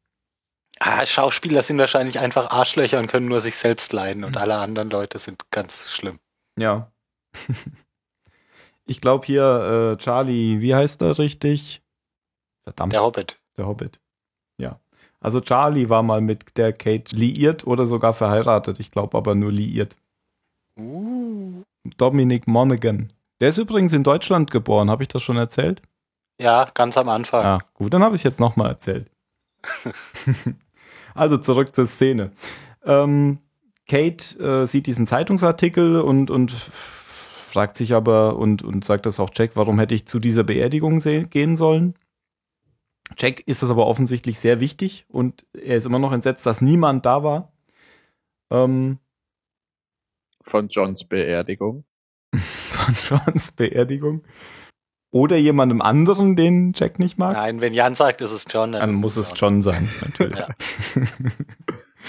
Ah, 0.80 1.06
Schauspieler 1.06 1.64
sind 1.64 1.78
wahrscheinlich 1.80 2.20
einfach 2.20 2.52
Arschlöcher 2.52 3.00
und 3.00 3.08
können 3.08 3.28
nur 3.28 3.42
sich 3.42 3.58
selbst 3.58 3.94
leiden 3.94 4.24
und 4.24 4.38
alle 4.38 4.58
anderen 4.58 4.90
Leute 4.90 5.18
sind 5.20 5.50
ganz 5.52 5.90
schlimm. 5.90 6.20
Ja. 6.58 6.92
ich 8.86 9.02
glaube 9.02 9.26
hier, 9.26 9.94
äh, 9.94 9.98
Charlie, 9.98 10.62
wie 10.62 10.76
heißt 10.76 11.02
er 11.02 11.18
richtig? 11.18 11.82
Verdammt, 12.64 12.94
Der 12.94 13.02
Hobbit. 13.02 13.40
der 13.58 13.68
Hobbit. 13.68 14.00
Ja. 14.58 14.80
Also 15.20 15.42
Charlie 15.42 15.90
war 15.90 16.04
mal 16.04 16.22
mit 16.22 16.58
der 16.58 16.74
Kate 16.74 17.16
liiert 17.16 17.66
oder 17.66 17.88
sogar 17.88 18.14
verheiratet. 18.14 18.80
Ich 18.80 18.92
glaube 18.92 19.18
aber 19.18 19.34
nur 19.36 19.52
liiert. 19.52 19.96
Uh. 20.78 21.64
Dominic 21.98 22.48
Monaghan. 22.48 23.12
Der 23.40 23.50
ist 23.50 23.58
übrigens 23.58 23.94
in 23.94 24.04
Deutschland 24.04 24.52
geboren. 24.52 24.90
Habe 24.92 25.04
ich 25.04 25.10
das 25.10 25.24
schon 25.24 25.38
erzählt? 25.38 25.82
Ja, 26.40 26.70
ganz 26.74 26.98
am 26.98 27.10
Anfang. 27.10 27.46
Ah, 27.46 27.60
gut, 27.74 27.94
dann 27.94 28.04
habe 28.04 28.16
ich 28.16 28.24
jetzt 28.24 28.40
nochmal 28.40 28.70
erzählt. 28.70 29.10
also 31.18 31.38
zurück 31.38 31.76
zur 31.76 31.88
Szene. 31.88 32.32
Ähm, 32.86 33.40
Kate 33.88 34.40
äh, 34.40 34.68
sieht 34.68 34.88
diesen 34.88 35.08
Zeitungsartikel 35.08 36.00
und, 36.00 36.30
und 36.30 36.52
fragt 36.52 37.78
sich 37.78 37.94
aber 37.94 38.38
und, 38.38 38.62
und 38.64 38.86
sagt 38.86 39.06
das 39.06 39.20
auch 39.20 39.30
Jack, 39.34 39.52
warum 39.56 39.80
hätte 39.80 39.96
ich 39.96 40.06
zu 40.06 40.20
dieser 40.20 40.44
Beerdigung 40.44 41.00
gehen 41.00 41.56
sollen? 41.56 41.96
Jack 43.18 43.42
ist 43.48 43.64
das 43.64 43.70
aber 43.70 43.88
offensichtlich 43.88 44.40
sehr 44.40 44.60
wichtig 44.60 45.06
und 45.08 45.46
er 45.54 45.78
ist 45.78 45.86
immer 45.86 46.00
noch 46.00 46.12
entsetzt, 46.12 46.46
dass 46.46 46.62
niemand 46.62 47.06
da 47.06 47.24
war. 47.24 47.54
Ähm, 48.52 49.00
von 50.42 50.68
Johns 50.68 51.06
Beerdigung. 51.06 51.86
von 52.36 52.94
Johns 52.94 53.52
Beerdigung. 53.52 54.24
Oder 55.12 55.38
jemandem 55.38 55.82
anderen, 55.82 56.36
den 56.36 56.74
Jack 56.76 57.00
nicht 57.00 57.18
mag. 57.18 57.34
Nein, 57.34 57.62
wenn 57.62 57.74
Jan 57.74 57.96
sagt, 57.96 58.22
ist 58.22 58.32
es 58.32 58.46
John, 58.50 58.74
Dann 58.74 58.94
muss 58.94 59.16
es 59.16 59.32
John 59.36 59.62
sein, 59.62 59.90
natürlich. 60.02 60.44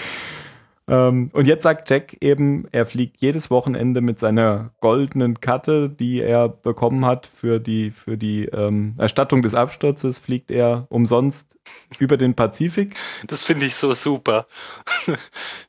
ähm, 0.89 1.31
und 1.33 1.47
jetzt 1.47 1.63
sagt 1.63 1.89
Jack 1.91 2.17
eben, 2.21 2.67
er 2.73 2.87
fliegt 2.87 3.19
jedes 3.21 3.51
Wochenende 3.51 4.01
mit 4.01 4.19
seiner 4.19 4.73
goldenen 4.81 5.41
Karte, 5.41 5.89
die 5.89 6.21
er 6.21 6.49
bekommen 6.49 7.05
hat 7.05 7.27
für 7.33 7.61
die, 7.61 7.93
für 7.93 8.17
die 8.17 8.47
ähm, 8.47 8.95
Erstattung 8.99 9.43
des 9.43 9.55
Absturzes, 9.55 10.19
fliegt 10.19 10.51
er 10.51 10.89
umsonst 10.89 11.57
über 12.01 12.17
den 12.17 12.35
Pazifik. 12.35 12.97
Das 13.29 13.45
finde 13.45 13.67
ich 13.67 13.77
so 13.77 13.95
super. 13.95 14.47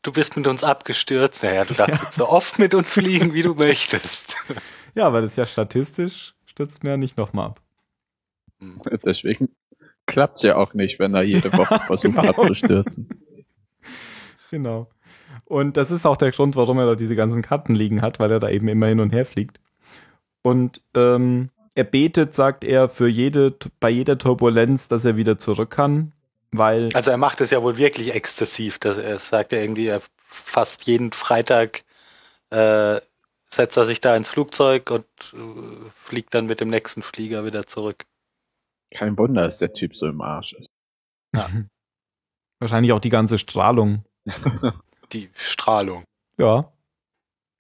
Du 0.02 0.14
bist 0.14 0.36
mit 0.38 0.48
uns 0.48 0.64
abgestürzt. 0.64 1.44
Naja, 1.44 1.66
du 1.66 1.74
darfst 1.74 2.02
jetzt 2.02 2.16
so 2.16 2.28
oft 2.28 2.58
mit 2.58 2.74
uns 2.74 2.92
fliegen, 2.92 3.34
wie 3.34 3.42
du 3.42 3.54
möchtest. 3.54 4.36
Ja, 4.96 5.12
weil 5.14 5.22
das 5.22 5.36
ja 5.36 5.46
statistisch 5.46 6.34
stürzt 6.60 6.84
mir 6.84 6.90
ja 6.92 6.98
nicht 6.98 7.18
nochmal 7.18 7.48
ab. 7.48 7.62
Deswegen 9.06 9.48
klappt's 10.06 10.42
ja 10.42 10.58
auch 10.58 10.74
nicht, 10.74 11.00
wenn 11.00 11.14
er 11.14 11.24
jede 11.24 11.54
Woche 11.54 11.80
versucht 11.88 12.16
Genau. 12.16 12.28
abzustürzen. 12.28 13.08
Genau. 14.52 14.90
Und 15.46 15.78
das 15.78 15.90
ist 15.90 16.06
auch 16.06 16.18
der 16.18 16.32
Grund, 16.32 16.58
warum 16.58 16.78
er 16.80 16.86
da 16.86 16.96
diese 16.96 17.16
ganzen 17.16 17.42
Karten 17.42 17.76
liegen 17.76 18.02
hat, 18.02 18.20
weil 18.20 18.30
er 18.32 18.42
da 18.42 18.50
eben 18.50 18.68
immer 18.68 18.88
hin 18.88 19.00
und 19.00 19.14
her 19.14 19.26
fliegt. 19.26 19.62
Und 20.42 20.82
ähm, 20.96 21.50
er 21.76 21.86
betet, 21.86 22.36
sagt 22.36 22.66
er, 22.66 22.90
für 22.90 23.08
jede, 23.08 23.56
bei 23.80 23.90
jeder 23.90 24.18
Turbulenz, 24.18 24.90
dass 24.90 25.06
er 25.06 25.16
wieder 25.16 25.38
zurück 25.38 25.72
kann, 25.72 26.12
weil 26.52 26.90
Also 26.94 27.12
er 27.12 27.18
macht 27.18 27.40
es 27.40 27.52
ja 27.52 27.64
wohl 27.64 27.78
wirklich 27.78 28.14
exzessiv. 28.14 28.80
Das, 28.80 28.98
er 28.98 29.18
sagt 29.20 29.54
ja 29.54 29.60
irgendwie, 29.60 29.88
er 29.88 30.02
fast 30.18 30.88
jeden 30.88 31.14
Freitag 31.14 31.84
äh, 32.50 33.00
setzt 33.50 33.78
er 33.78 33.86
sich 33.86 34.00
da 34.00 34.16
ins 34.16 34.30
Flugzeug 34.30 34.92
und 34.92 35.06
äh, 35.34 35.90
fliegt 35.96 36.34
dann 36.34 36.46
mit 36.46 36.60
dem 36.62 36.70
nächsten 36.70 37.02
Flieger 37.02 37.46
wieder 37.46 37.66
zurück. 37.66 38.06
Kein 38.92 39.18
Wunder, 39.18 39.44
dass 39.44 39.58
der 39.58 39.74
Typ 39.74 39.96
so 39.96 40.08
im 40.08 40.22
Arsch 40.22 40.54
ist. 40.54 40.70
wahrscheinlich 42.60 42.92
auch 42.92 43.00
die 43.00 43.10
ganze 43.10 43.38
Strahlung. 43.38 44.06
Die 45.12 45.30
Strahlung. 45.34 46.04
Ja. 46.38 46.72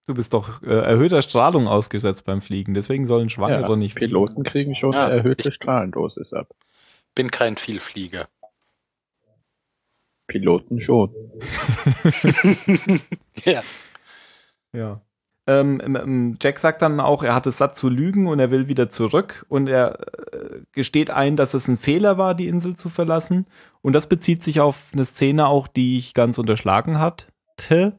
Du 0.05 0.13
bist 0.13 0.33
doch 0.35 0.61
äh, 0.61 0.67
erhöhter 0.67 1.23
Strahlung 1.23 1.67
ausgesetzt 1.67 2.25
beim 2.25 2.41
Fliegen, 2.41 2.75
deswegen 2.75 3.07
sollen 3.07 3.29
Schwangere 3.29 3.69
Ja, 3.69 3.75
nicht 3.75 3.93
fliegen. 3.93 4.09
Piloten 4.09 4.43
kriegen 4.43 4.75
schon 4.75 4.93
Ja, 4.93 5.05
eine 5.05 5.15
erhöhte 5.17 5.51
Strahlendosis 5.51 6.33
ab. 6.33 6.55
Bin 7.15 7.31
kein 7.31 7.57
Vielflieger. 7.57 8.27
Piloten 10.27 10.79
schon. 10.79 11.13
ja. 13.45 13.63
Ja. 14.73 15.01
Ähm, 15.49 15.81
ähm, 15.83 15.95
ähm, 15.95 16.33
Jack 16.39 16.59
sagt 16.59 16.83
dann 16.83 16.99
auch, 16.99 17.23
er 17.23 17.33
hat 17.33 17.47
es 17.47 17.57
satt 17.57 17.75
zu 17.75 17.89
lügen 17.89 18.27
und 18.27 18.37
er 18.39 18.51
will 18.51 18.67
wieder 18.67 18.91
zurück 18.91 19.47
und 19.49 19.67
er 19.67 19.99
äh, 20.31 20.61
gesteht 20.73 21.09
ein, 21.09 21.37
dass 21.37 21.55
es 21.55 21.67
ein 21.67 21.75
Fehler 21.75 22.19
war, 22.19 22.35
die 22.35 22.47
Insel 22.47 22.75
zu 22.75 22.87
verlassen. 22.87 23.47
Und 23.81 23.93
das 23.93 24.07
bezieht 24.07 24.43
sich 24.43 24.59
auf 24.59 24.91
eine 24.93 25.05
Szene 25.05 25.47
auch, 25.47 25.67
die 25.67 25.97
ich 25.97 26.13
ganz 26.13 26.37
unterschlagen 26.37 26.99
hatte. 26.99 27.97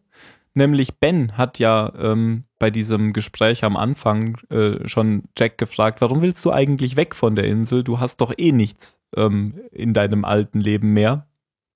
Nämlich 0.55 1.01
Ben 1.01 1.37
hat 1.37 1.59
ja 1.59 1.93
ähm, 1.99 2.45
bei 2.61 2.71
diesem 2.71 3.13
Gespräch 3.13 3.65
am 3.65 3.77
Anfang 3.77 4.39
äh, 4.51 4.87
schon 4.87 5.25
Jack 5.37 5.59
gefragt, 5.59 6.01
warum 6.01 6.23
willst 6.23 6.45
du 6.45 6.53
eigentlich 6.53 6.95
weg 6.95 7.17
von 7.17 7.35
der 7.35 7.47
Insel? 7.47 7.83
Du 7.83 7.99
hast 7.99 8.21
doch 8.21 8.33
eh 8.37 8.53
nichts 8.53 9.01
ähm, 9.17 9.59
in 9.73 9.93
deinem 9.93 10.25
alten 10.25 10.61
Leben 10.61 10.93
mehr. 10.93 11.27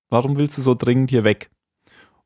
Warum 0.09 0.37
willst 0.37 0.57
du 0.57 0.62
so 0.62 0.77
dringend 0.77 1.11
hier 1.11 1.25
weg? 1.25 1.51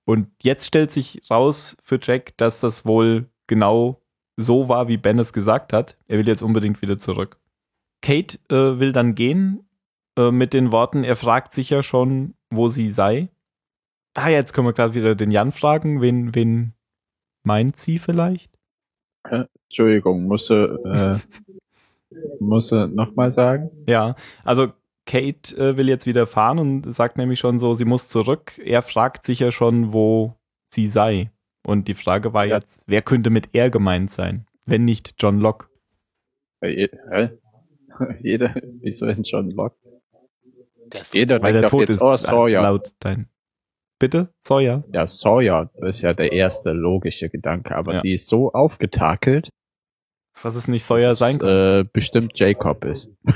Und 0.05 0.29
jetzt 0.43 0.67
stellt 0.67 0.93
sich 0.93 1.23
raus 1.31 1.79
für 1.83 1.99
Jack, 2.03 2.37
dass 2.37 2.61
das 2.61 2.85
wohl 2.85 3.31
genau 3.49 4.01
so 4.37 4.69
war, 4.69 4.87
wie 4.87 4.97
Ben 4.97 5.19
es 5.19 5.33
gesagt 5.33 5.73
hat. 5.73 5.97
Er 6.07 6.19
will 6.19 6.29
jetzt 6.29 6.43
unbedingt 6.43 6.81
wieder 6.81 6.97
zurück. 6.97 7.41
Kate 8.01 8.39
äh, 8.49 8.79
will 8.79 8.93
dann 8.93 9.17
gehen 9.17 9.69
äh, 10.17 10.31
mit 10.31 10.53
den 10.53 10.71
Worten, 10.71 11.03
er 11.03 11.17
fragt 11.17 11.53
sich 11.53 11.71
ja 11.71 11.83
schon, 11.83 12.35
wo 12.51 12.69
sie 12.69 12.91
sei. 12.91 13.29
Ah, 14.17 14.31
jetzt 14.31 14.53
können 14.53 14.67
wir 14.67 14.73
gerade 14.73 14.95
wieder 14.95 15.15
den 15.15 15.31
Jan 15.31 15.53
fragen. 15.53 16.01
Wen, 16.01 16.35
wen 16.35 16.75
meint 17.45 17.77
sie 17.77 17.99
vielleicht? 17.99 18.53
Äh, 19.29 19.45
Entschuldigung, 19.65 20.25
musste, 20.25 21.21
äh, 21.31 22.15
musste 22.41 22.89
nochmal 22.89 23.33
sagen? 23.33 23.71
Ja, 23.87 24.17
also 24.45 24.73
Kate 25.07 25.57
äh, 25.57 25.77
will 25.77 25.89
jetzt 25.89 26.07
wieder 26.07 26.27
fahren 26.27 26.59
und 26.59 26.95
sagt 26.95 27.17
nämlich 27.17 27.39
schon 27.39 27.59
so, 27.59 27.75
sie 27.75 27.85
muss 27.85 28.09
zurück. 28.09 28.59
Er 28.59 28.83
fragt 28.83 29.25
sich 29.25 29.41
ja 29.41 29.51
schon, 29.51 29.93
wo 29.93 30.35
sie 30.69 30.87
sei. 30.87 31.31
Und 31.65 31.89
die 31.89 31.95
Frage 31.95 32.33
war 32.33 32.47
Ja. 32.47 32.57
jetzt, 32.57 32.85
wer 32.87 33.03
könnte 33.03 33.31
mit 33.31 33.51
er 33.53 33.71
gemeint 33.71 34.11
sein, 34.11 34.47
wenn 34.67 34.85
nicht 34.85 35.15
John 35.19 35.39
Locke? 35.41 35.67
Äh, 36.61 36.89
Hä? 37.11 37.31
Jeder, 38.19 38.55
wieso 38.81 39.07
denn 39.07 39.23
John 39.23 39.51
Locke? 39.51 39.77
Der 40.87 41.01
ist 41.03 41.15
Jeder 41.15 41.43
Weil 41.43 41.53
denkt 41.53 41.73
der 41.73 41.81
jetzt, 41.81 41.91
ist 41.91 42.03
oh, 42.03 42.17
Sawyer. 42.17 42.63
laut 42.63 42.93
dein. 43.01 43.29
Bitte? 43.99 44.33
Sawyer? 44.41 44.85
Ja, 44.93 45.07
Sawyer, 45.07 45.71
das 45.77 45.97
ist 45.97 46.03
ja 46.03 46.15
der 46.15 46.33
erste 46.33 46.73
logische 46.73 47.29
Gedanke, 47.29 47.75
aber 47.77 47.95
Ja. 47.95 48.01
die 48.01 48.15
ist 48.15 48.29
so 48.29 48.53
aufgetakelt, 48.53 49.51
Was 50.43 50.55
es 50.55 50.69
nicht 50.69 50.85
Sawyer 50.85 51.15
sein 51.15 51.39
kann. 51.41 51.49
äh, 51.49 51.85
bestimmt 51.93 52.39
Jacob 52.39 52.85
ist. 52.85 53.11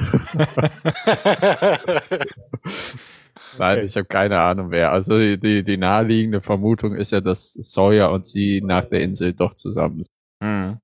Nein, 3.59 3.79
Okay. 3.79 3.87
ich 3.87 3.97
habe 3.97 4.07
keine 4.07 4.41
Ahnung 4.41 4.71
wer. 4.71 4.93
Also 4.93 5.19
die, 5.19 5.39
die, 5.39 5.63
die 5.65 5.77
naheliegende 5.77 6.41
Vermutung 6.41 6.95
ist 6.95 7.13
ja, 7.13 7.21
dass 7.21 7.53
Sawyer 7.53 8.11
und 8.11 8.25
sie 8.25 8.61
nach 8.63 8.87
der 8.87 9.03
Insel 9.03 9.35
doch 9.35 9.55
zusammen 9.55 10.05
sind. 10.05 10.11
Mhm. 10.41 10.81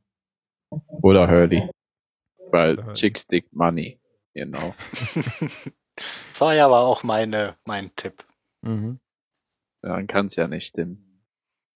Oder 1.02 1.28
Hurley. 1.28 1.68
Weil. 2.50 2.92
Chicks 2.94 3.26
Dick 3.26 3.46
Money, 3.52 4.00
genau. 4.34 4.74
Sawyer 6.34 6.70
war 6.70 6.82
auch 6.82 7.02
meine, 7.02 7.56
mein 7.66 7.90
Tipp. 7.96 8.24
Mhm. 8.62 9.00
Dann 9.82 10.06
kann 10.06 10.26
es 10.26 10.36
ja 10.36 10.46
nicht 10.48 10.66
stimmen. 10.68 11.22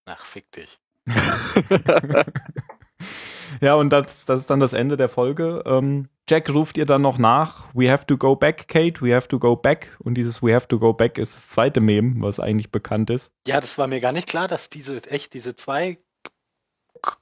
Ach, 0.07 0.24
fick 0.24 0.51
dich. 0.53 0.78
Ja, 3.61 3.75
und 3.75 3.91
das, 3.91 4.25
das 4.25 4.41
ist 4.41 4.51
dann 4.51 4.61
das 4.61 4.73
Ende 4.73 4.97
der 4.97 5.09
Folge. 5.09 5.63
Ähm, 5.67 6.09
Jack 6.29 6.51
ruft 6.51 6.79
ihr 6.79 6.87
dann 6.87 7.03
noch 7.03 7.19
nach, 7.19 7.67
we 7.75 7.91
have 7.91 8.07
to 8.07 8.17
go 8.17 8.37
back, 8.37 8.69
Kate, 8.69 9.03
we 9.03 9.15
have 9.15 9.29
to 9.29 9.39
go 9.39 9.57
back. 9.57 9.97
Und 9.99 10.15
dieses 10.15 10.43
we 10.43 10.55
have 10.55 10.69
to 10.69 10.79
go 10.79 10.93
back 10.93 11.19
ist 11.19 11.35
das 11.35 11.49
zweite 11.49 11.81
Meme, 11.81 12.15
was 12.19 12.39
eigentlich 12.39 12.71
bekannt 12.71 13.11
ist. 13.11 13.33
Ja, 13.47 13.61
das 13.61 13.77
war 13.77 13.87
mir 13.87 14.01
gar 14.01 14.13
nicht 14.13 14.29
klar, 14.29 14.49
dass 14.49 14.71
diese, 14.71 15.03
echt 15.11 15.35
diese 15.35 15.57
zwei 15.57 15.99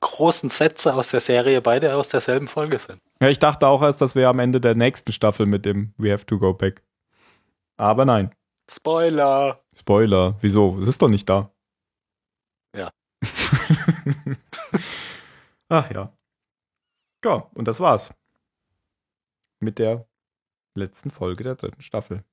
großen 0.00 0.50
Sätze 0.50 0.94
aus 0.94 1.10
der 1.10 1.20
Serie 1.20 1.62
beide 1.62 1.94
aus 1.96 2.10
derselben 2.10 2.48
Folge 2.48 2.78
sind. 2.78 3.00
Ja, 3.20 3.28
ich 3.28 3.38
dachte 3.38 3.66
auch 3.66 3.82
erst, 3.82 4.00
das 4.00 4.14
wäre 4.14 4.28
am 4.28 4.38
Ende 4.38 4.60
der 4.60 4.74
nächsten 4.74 5.12
Staffel 5.12 5.46
mit 5.46 5.64
dem 5.64 5.94
we 5.96 6.12
have 6.12 6.26
to 6.26 6.38
go 6.38 6.52
back. 6.52 6.82
Aber 7.78 8.04
nein. 8.04 8.34
Spoiler! 8.70 9.64
Spoiler. 9.74 10.36
Wieso? 10.40 10.78
Es 10.78 10.86
ist 10.86 11.00
doch 11.00 11.08
nicht 11.08 11.28
da. 11.28 11.50
Ja. 12.76 12.90
Ach 15.68 15.90
ja. 15.90 16.12
Ja, 17.24 17.48
und 17.54 17.68
das 17.68 17.80
war's. 17.80 18.14
Mit 19.60 19.78
der 19.78 20.06
letzten 20.74 21.10
Folge 21.10 21.44
der 21.44 21.54
dritten 21.54 21.82
Staffel. 21.82 22.24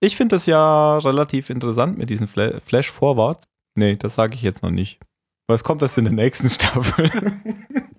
Ich 0.00 0.16
finde 0.16 0.36
das 0.36 0.46
ja 0.46 0.98
relativ 0.98 1.50
interessant 1.50 1.98
mit 1.98 2.08
diesen 2.08 2.26
Fla 2.26 2.58
Flash-Forwards. 2.60 3.44
Nee, 3.74 3.96
das 3.96 4.14
sage 4.14 4.34
ich 4.34 4.42
jetzt 4.42 4.62
noch 4.62 4.70
nicht. 4.70 4.98
Was 5.46 5.64
kommt 5.64 5.82
das 5.82 5.98
in 5.98 6.04
der 6.04 6.14
nächsten 6.14 6.48
Staffel? 6.50 7.10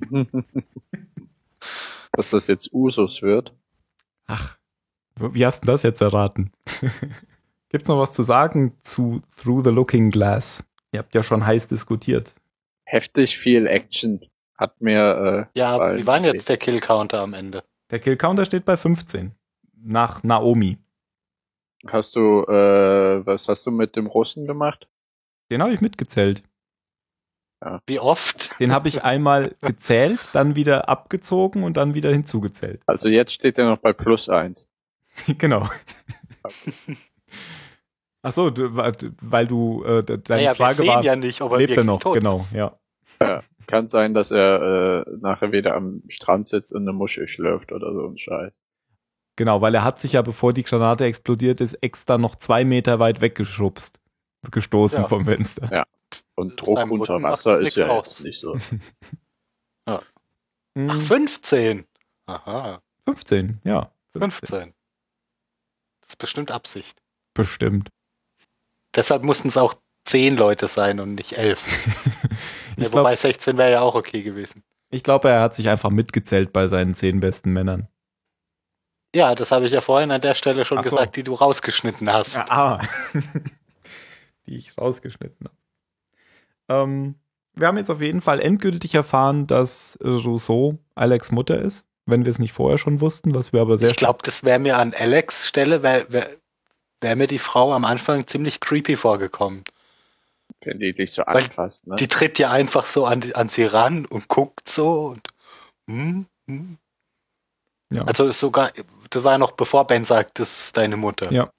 Dass 2.13 2.31
das 2.31 2.47
jetzt 2.47 2.73
Usus 2.73 3.21
wird. 3.21 3.53
Ach, 4.25 4.57
wie 5.15 5.45
hast 5.45 5.61
du 5.61 5.67
das 5.67 5.83
jetzt 5.83 6.01
erraten? 6.01 6.51
Gibt's 7.69 7.87
noch 7.87 7.99
was 7.99 8.13
zu 8.13 8.23
sagen 8.23 8.75
zu 8.81 9.21
Through 9.37 9.63
the 9.65 9.69
Looking 9.69 10.09
Glass? 10.09 10.63
Ihr 10.91 10.99
habt 10.99 11.13
ja 11.15 11.23
schon 11.23 11.45
heiß 11.45 11.67
diskutiert. 11.67 12.33
Heftig 12.85 13.37
viel 13.37 13.67
Action. 13.67 14.25
Hat 14.62 14.80
mir, 14.80 15.47
äh, 15.55 15.59
Ja, 15.59 15.97
wie 15.97 16.05
war 16.05 16.20
denn 16.20 16.26
jetzt 16.36 16.47
der 16.47 16.57
Kill-Counter 16.57 17.22
am 17.22 17.34
Ende? 17.34 17.64
Der 17.89 17.97
Kill-Counter 17.99 18.45
steht 18.45 18.64
bei 18.64 18.78
15. 18.78 19.32
Nach 19.84 20.22
Naomi. 20.24 20.78
hast 21.88 22.16
du, 22.16 22.43
äh, 22.43 23.26
was 23.26 23.47
hast 23.49 23.66
du 23.66 23.72
mit 23.72 23.95
dem 23.95 24.05
Russen 24.05 24.45
gemacht? 24.45 24.88
Den 25.51 25.64
habe 25.64 25.74
ich 25.74 25.82
mitgezählt. 25.82 26.43
Wie 27.88 27.99
oft? 27.99 28.51
Den 28.59 28.72
habe 28.72 28.88
ich 28.88 29.03
einmal 29.03 29.55
gezählt, 29.62 30.30
dann 30.34 30.55
wieder 30.55 30.89
abgezogen 30.89 31.64
und 31.64 31.78
dann 31.78 31.93
wieder 31.95 32.12
hinzugezählt. 32.12 32.82
Also 32.86 33.09
jetzt 33.09 33.34
steht 33.34 33.57
er 33.59 33.66
noch 33.66 33.78
bei 33.80 33.93
plus 33.93 34.30
eins. 34.30 34.70
genau. 35.39 35.68
Ach 38.24 38.32
so, 38.32 38.49
du, 38.51 38.76
weil 38.76 39.47
du 39.47 39.84
äh, 39.84 40.03
de- 40.03 40.18
deine 40.20 40.41
naja, 40.41 40.51
wir 40.51 40.55
Frage 40.55 40.76
sehen 40.76 40.88
war, 40.88 41.03
ja 41.03 41.16
nicht, 41.16 41.41
ob 41.41 41.51
er 41.53 41.57
lebt 41.57 41.72
er 41.78 41.84
noch? 41.84 41.99
tot 41.99 42.16
Genau, 42.16 42.38
ist. 42.38 42.51
ja. 42.53 42.78
Kann 43.72 43.88
sein, 43.88 44.13
dass 44.13 44.32
er 44.32 45.05
äh, 45.07 45.11
nachher 45.22 45.51
wieder 45.53 45.76
am 45.76 46.03
Strand 46.09 46.47
sitzt 46.47 46.74
und 46.74 46.82
eine 46.82 46.91
Muschel 46.93 47.28
schlürft 47.28 47.72
oder 47.72 47.93
so 47.93 48.05
ein 48.05 48.17
Scheiß. 48.17 48.51
Genau, 49.38 49.61
weil 49.61 49.74
er 49.74 49.84
hat 49.86 50.01
sich 50.01 50.11
ja, 50.13 50.22
bevor 50.22 50.51
die 50.51 50.63
Granate 50.63 51.05
explodiert 51.05 51.61
ist, 51.61 51.76
extra 51.76 52.17
noch 52.17 52.36
zwei 52.36 52.65
Meter 52.65 52.99
weit 52.99 53.22
weggeschubst. 53.22 54.01
Gestoßen 54.51 55.03
Ja. 55.03 55.07
vom 55.07 55.24
Fenster. 55.26 55.86
Und 56.36 56.59
Druck 56.59 56.78
Seinem 56.80 56.91
unter 56.91 57.13
Rücken 57.13 57.24
Wasser 57.24 57.61
ist 57.61 57.78
ja 57.78 57.95
jetzt 57.95 58.19
nicht 58.22 58.39
so. 58.39 58.57
Hm, 60.78 60.89
Ach, 60.89 61.01
15. 61.01 61.86
Aha, 62.28 62.82
15, 63.05 63.59
ja. 63.65 63.91
15. 64.13 64.74
Das 66.01 66.09
ist 66.11 66.15
bestimmt 66.17 66.49
Absicht. 66.51 67.01
Bestimmt. 67.34 67.89
Deshalb 68.95 69.24
mussten 69.26 69.49
es 69.49 69.57
auch 69.57 69.74
10 70.12 70.36
Leute 70.36 70.68
sein 70.68 70.99
und 70.99 71.16
nicht 71.16 71.34
11. 71.34 71.64
Ich 72.78 72.86
ja, 72.86 72.93
wobei 72.93 73.01
glaube, 73.01 73.18
16 73.18 73.57
wäre 73.57 73.72
ja 73.72 73.82
auch 73.82 73.95
okay 73.95 74.24
gewesen. 74.24 74.64
ich 74.91 75.03
glaub, 75.03 75.26
er 75.26 75.41
hat 75.41 75.53
sich 75.53 75.68
einfach 75.68 75.89
mitgezählt 75.89 76.53
bei 76.53 76.68
seinen 76.68 76.95
zehn 76.95 77.20
besten 77.20 77.51
Männern. 77.51 77.89
Ja, 79.14 79.36
das 79.36 79.51
habe 79.51 79.66
ich 79.66 79.74
ja 79.74 79.82
vorhin 79.82 80.09
an 80.09 80.22
der 80.22 80.36
Stelle 80.36 80.64
schon 80.64 80.82
so. 80.82 80.89
gesagt, 80.89 81.18
die 81.18 81.24
du 81.24 81.34
rausgeschnitten 81.34 82.12
hast. 82.12 82.38
Ah. 82.38 82.80
Die 84.47 84.55
ich 84.55 84.78
rausgeschnitten 84.78 85.49
habe. 85.49 86.84
Ähm, 86.84 87.16
wir 87.53 87.68
haben 87.68 87.78
jetzt 87.78 87.91
auf 87.91 88.01
jeden 88.01 88.22
Fall 88.22 88.39
endgültig 88.39 88.95
erfahren, 88.95 89.47
dass 89.47 89.99
Rousseau 90.01 90.80
Alex 90.95 91.32
Mutter 91.32 91.59
ist, 91.59 91.86
wenn 92.05 92.24
wir 92.24 92.32
es 92.32 92.39
nicht 92.39 92.53
vorher 92.53 92.78
schon 92.78 93.01
wussten, 93.01 93.36
was 93.36 93.51
wir 93.51 93.62
aber 93.62 93.78
sehr 93.78 93.91
ich 93.91 93.97
glaube, 93.97 94.20
das 94.24 94.45
wäre 94.45 94.59
mir 94.59 94.78
an 94.78 94.93
Alex 94.97 95.45
Stelle, 95.45 95.84
wäre 95.84 96.05
wär, 96.09 96.30
wär 97.01 97.16
mir 97.18 97.28
die 97.28 97.38
Frau 97.38 97.74
am 97.74 97.84
Anfang 97.84 98.26
ziemlich 98.28 98.62
creepy 98.62 98.95
vorgekommen. 98.95 99.66
Wenn 100.64 100.80
die 100.80 100.93
dich 100.93 101.12
so 101.12 101.24
Weil 101.26 101.43
anfasst, 101.43 101.88
ne? 101.88 101.95
Die 101.95 102.07
tritt 102.07 102.38
ja 102.39 102.51
einfach 102.51 102.86
so 102.86 103.05
an, 103.05 103.24
an 103.34 103.49
sie 103.49 103.64
ran 103.64 104.05
und 104.05 104.28
guckt 104.28 104.70
so 104.70 105.07
und 105.07 105.28
hm, 105.89 106.26
hm. 106.47 106.78
Ja. 107.93 108.03
Also 108.03 108.32
sogar, 108.32 108.72
das 109.09 109.24
war 109.24 109.34
ja 109.34 109.38
noch 109.38 109.51
bevor 109.51 109.86
Ben 109.86 110.05
sagt, 110.05 110.39
das 110.39 110.66
ist 110.66 110.78
deine 110.78 110.95
Mutter. 110.95 111.32
Ja. 111.32 111.51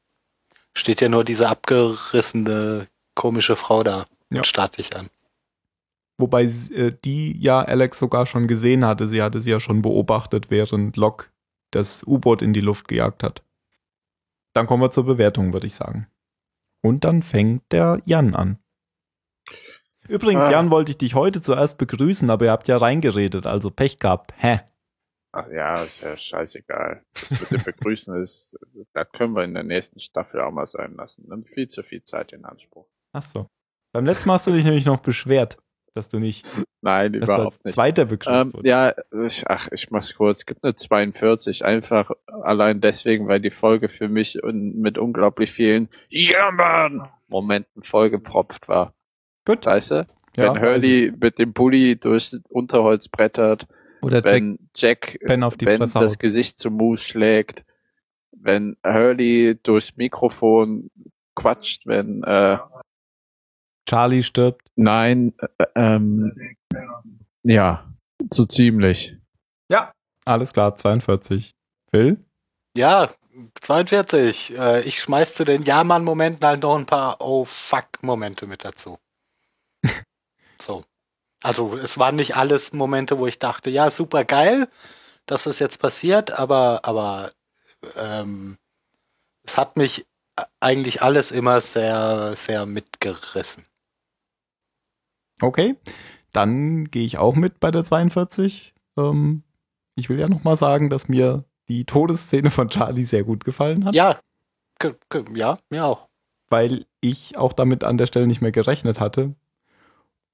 Steht 0.75 1.01
ja 1.03 1.09
nur 1.09 1.25
diese 1.25 1.49
abgerissene, 1.49 2.89
komische 3.15 3.57
Frau 3.57 3.83
da 3.83 4.07
Ja. 4.31 4.39
und 4.39 4.47
starrt 4.47 4.79
dich 4.79 4.97
an. 4.97 5.11
Wobei 6.19 6.45
äh, 6.45 6.93
die 7.05 7.39
ja 7.39 7.61
Alex 7.61 7.99
sogar 7.99 8.27
schon 8.27 8.47
gesehen 8.47 8.87
hatte. 8.87 9.09
Sie 9.09 9.23
hatte 9.23 9.43
sie 9.43 9.51
ja 9.51 9.61
schon 9.61 9.83
beobachtet, 9.83 10.51
während 10.51 10.97
Locke 10.97 11.27
das 11.73 12.05
U-Boot 12.07 12.43
in 12.43 12.53
die 12.53 12.61
Luft 12.61 12.89
gejagt 12.89 13.23
hat. 13.23 13.43
Dann 14.55 14.67
kommen 14.67 14.83
wir 14.83 14.91
zur 14.91 15.05
Bewertung, 15.05 15.53
würde 15.53 15.67
ich 15.67 15.75
sagen. 15.75 16.07
Und 16.83 17.05
dann 17.05 17.23
fängt 17.23 17.71
der 17.73 18.01
Jan 18.05 18.35
an. 18.35 18.59
Übrigens, 20.13 20.45
Ah. 20.45 20.51
Jan, 20.51 20.71
wollte 20.71 20.91
ich 20.91 20.99
dich 20.99 21.15
heute 21.15 21.41
zuerst 21.41 21.79
begrüßen, 21.79 22.29
aber 22.31 22.45
ihr 22.47 22.51
habt 22.51 22.69
ja 22.69 22.77
reingeredet, 22.77 23.47
also 23.47 23.71
Pech 23.71 23.99
gehabt. 23.99 24.35
Hä? 24.37 24.61
Ach 25.33 25.49
ja, 25.51 25.75
ist 25.75 26.03
ja 26.03 26.15
scheißegal. 26.15 27.03
Das 27.15 27.41
mit 27.41 27.51
dem 27.51 27.63
Begrüßen 27.63 28.15
ist, 28.23 28.59
das 28.93 29.07
können 29.13 29.35
wir 29.35 29.45
in 29.45 29.55
der 29.55 29.63
nächsten 29.63 29.99
Staffel 29.99 30.41
auch 30.43 30.51
mal 30.51 30.67
sein 30.67 30.95
lassen. 30.95 31.27
Nimmt 31.29 31.49
viel 31.49 31.69
zu 31.69 31.83
viel 31.83 32.03
Zeit 32.03 32.33
in 32.33 32.45
Anspruch. 32.45 32.87
Ach 33.13 33.23
so. 33.23 33.47
Beim 33.93 34.05
letzten 34.05 34.29
Mal 34.29 34.35
hast 34.35 34.47
du 34.47 34.53
dich 34.53 34.65
nämlich 34.65 34.85
noch 34.85 35.01
beschwert, 35.01 35.57
dass 35.95 36.11
du 36.11 36.19
nicht, 36.19 36.47
Nein, 36.83 37.15
überhaupt 37.15 37.65
nicht. 37.65 37.75
Zweiter 37.75 38.05
begrüßt 38.05 38.55
Ähm, 38.55 38.61
ja, 38.65 38.93
ich, 39.25 39.49
ach, 39.49 39.69
ich 39.73 39.91
mach's 39.91 40.15
kurz. 40.15 40.41
Es 40.41 40.47
gibt 40.47 40.65
eine 40.65 40.75
42, 40.75 41.65
einfach 41.65 42.11
allein 42.27 42.81
deswegen, 42.83 43.27
weil 43.29 43.41
die 43.41 43.51
Folge 43.51 43.89
für 43.89 44.09
mich 44.09 44.43
un 44.45 44.81
mit 44.81 44.99
unglaublich 44.99 45.51
vielen 45.53 45.89
Ja, 46.11 46.51
Mann! 46.51 47.09
Momenten 47.29 47.83
vollgepropft 47.83 48.69
war. 48.69 48.93
Gut. 49.45 49.67
Weißt 49.67 49.91
du? 49.91 50.07
Ja, 50.37 50.55
wenn 50.55 50.63
Hurley 50.63 51.13
mit 51.21 51.39
dem 51.39 51.53
Bulli 51.53 51.97
durchs 51.99 52.41
Unterholz 52.49 53.09
brettert, 53.09 53.67
Oder 54.01 54.17
Jack 54.17 54.25
wenn 54.25 54.59
Jack 54.75 55.19
Ben 55.27 55.43
auf 55.43 55.57
die 55.57 55.67
Ben 55.67 55.79
Fresse 55.79 55.99
das 55.99 56.13
haut. 56.15 56.19
Gesicht 56.21 56.59
zum 56.59 56.75
Moose 56.75 57.03
schlägt, 57.05 57.65
wenn 58.33 58.77
Hurley 58.87 59.59
durchs 59.63 59.97
Mikrofon 59.97 60.91
quatscht, 61.35 61.87
wenn 61.87 62.23
äh, 62.25 62.59
Charlie 63.89 64.23
stirbt. 64.23 64.63
nein, 64.77 65.35
äh, 65.59 65.65
ähm, 65.75 66.57
ja, 67.43 67.93
so 68.33 68.47
ziemlich. 68.47 69.17
Ja. 69.71 69.93
Alles 70.25 70.53
klar, 70.53 70.77
42. 70.77 71.51
Phil? 71.91 72.25
Ja, 72.77 73.11
42. 73.61 74.57
Äh, 74.57 74.83
ich 74.83 75.01
schmeiß 75.01 75.35
zu 75.35 75.45
den 75.45 75.63
Ja-Mann-Momenten 75.65 76.47
halt 76.47 76.63
noch 76.63 76.77
ein 76.79 76.87
paar 76.87 77.21
Oh-Fuck-Momente 77.21 78.47
mit 78.47 78.65
dazu. 78.65 78.99
so. 80.63 80.83
Also 81.43 81.77
es 81.77 81.99
waren 81.99 82.17
nicht 82.17 82.37
alles 82.37 82.73
Momente, 82.73 83.19
wo 83.19 83.27
ich 83.27 83.39
dachte, 83.39 83.69
ja, 83.71 83.91
super 83.91 84.25
geil, 84.25 84.69
dass 85.27 85.45
das 85.45 85.59
jetzt 85.59 85.79
passiert, 85.81 86.31
aber, 86.31 86.81
aber 86.85 87.33
ähm, 87.97 88.59
es 89.45 89.57
hat 89.59 89.77
mich 89.77 90.07
eigentlich 90.61 91.03
alles 91.03 91.33
immer 91.33 91.61
sehr, 91.61 92.37
sehr 92.37 92.65
mitgerissen. 92.67 93.67
Okay, 95.41 95.77
dann 96.33 96.85
gehe 96.91 97.05
ich 97.05 97.19
auch 97.19 97.35
mit 97.35 97.59
bei 97.59 97.71
der 97.73 97.85
42. 97.85 98.75
Ähm, 98.97 99.43
ich 99.97 100.09
will 100.09 100.21
ja 100.21 100.29
noch 100.29 100.45
mal 100.45 100.57
sagen, 100.57 100.91
dass 100.91 101.09
mir 101.09 101.45
die 101.69 101.85
Todesszene 101.85 102.51
von 102.51 102.69
Charlie 102.69 103.05
sehr 103.05 103.25
gut 103.25 103.45
gefallen 103.45 103.85
hat, 103.85 103.95
Ja, 103.95 104.21
ja, 105.35 105.59
mir 105.71 105.85
auch. 105.85 106.09
weil 106.49 106.87
ich 107.01 107.37
auch 107.37 107.53
damit 107.53 107.85
an 107.85 107.99
der 107.99 108.07
Stelle 108.07 108.27
nicht 108.27 108.41
mehr 108.41 108.53
gerechnet 108.53 109.01
hatte. 109.01 109.35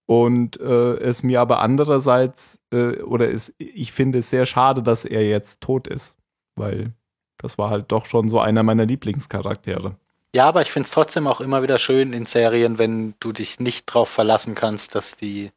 Und 0.08 0.58
äh, 0.58 0.94
es 1.00 1.22
mir 1.22 1.38
aber 1.38 1.60
andererseits, 1.60 2.58
äh, 2.72 3.02
oder 3.02 3.30
es, 3.30 3.54
ich 3.58 3.92
finde 3.92 4.20
es 4.20 4.30
sehr 4.30 4.46
schade, 4.46 4.82
dass 4.82 5.04
er 5.04 5.28
jetzt 5.28 5.60
tot 5.60 5.86
ist, 5.86 6.16
weil 6.56 6.94
das 7.36 7.58
war 7.58 7.68
halt 7.68 7.92
doch 7.92 8.06
schon 8.06 8.30
so 8.30 8.40
einer 8.40 8.62
meiner 8.62 8.86
Lieblingscharaktere. 8.86 9.96
Ja, 10.34 10.46
aber 10.46 10.62
ich 10.62 10.72
finde 10.72 10.86
es 10.86 10.92
trotzdem 10.92 11.26
auch 11.26 11.42
immer 11.42 11.62
wieder 11.62 11.78
schön 11.78 12.14
in 12.14 12.24
Serien, 12.24 12.78
wenn 12.78 13.16
du 13.20 13.32
dich 13.32 13.60
nicht 13.60 13.84
drauf 13.84 14.08
verlassen 14.08 14.54
kannst, 14.54 14.94
dass 14.94 15.14
die, 15.14 15.50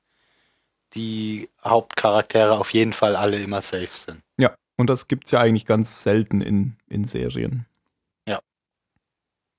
die 0.96 1.48
Hauptcharaktere 1.64 2.60
auf 2.60 2.74
jeden 2.74 2.92
Fall 2.92 3.16
alle 3.16 3.40
immer 3.40 3.62
safe 3.62 3.88
sind. 3.88 4.22
Ja, 4.38 4.54
und 4.76 4.90
das 4.90 5.08
gibt's 5.08 5.32
ja 5.32 5.40
eigentlich 5.40 5.66
ganz 5.66 6.04
selten 6.04 6.42
in, 6.42 6.76
in 6.90 7.06
Serien. 7.06 7.68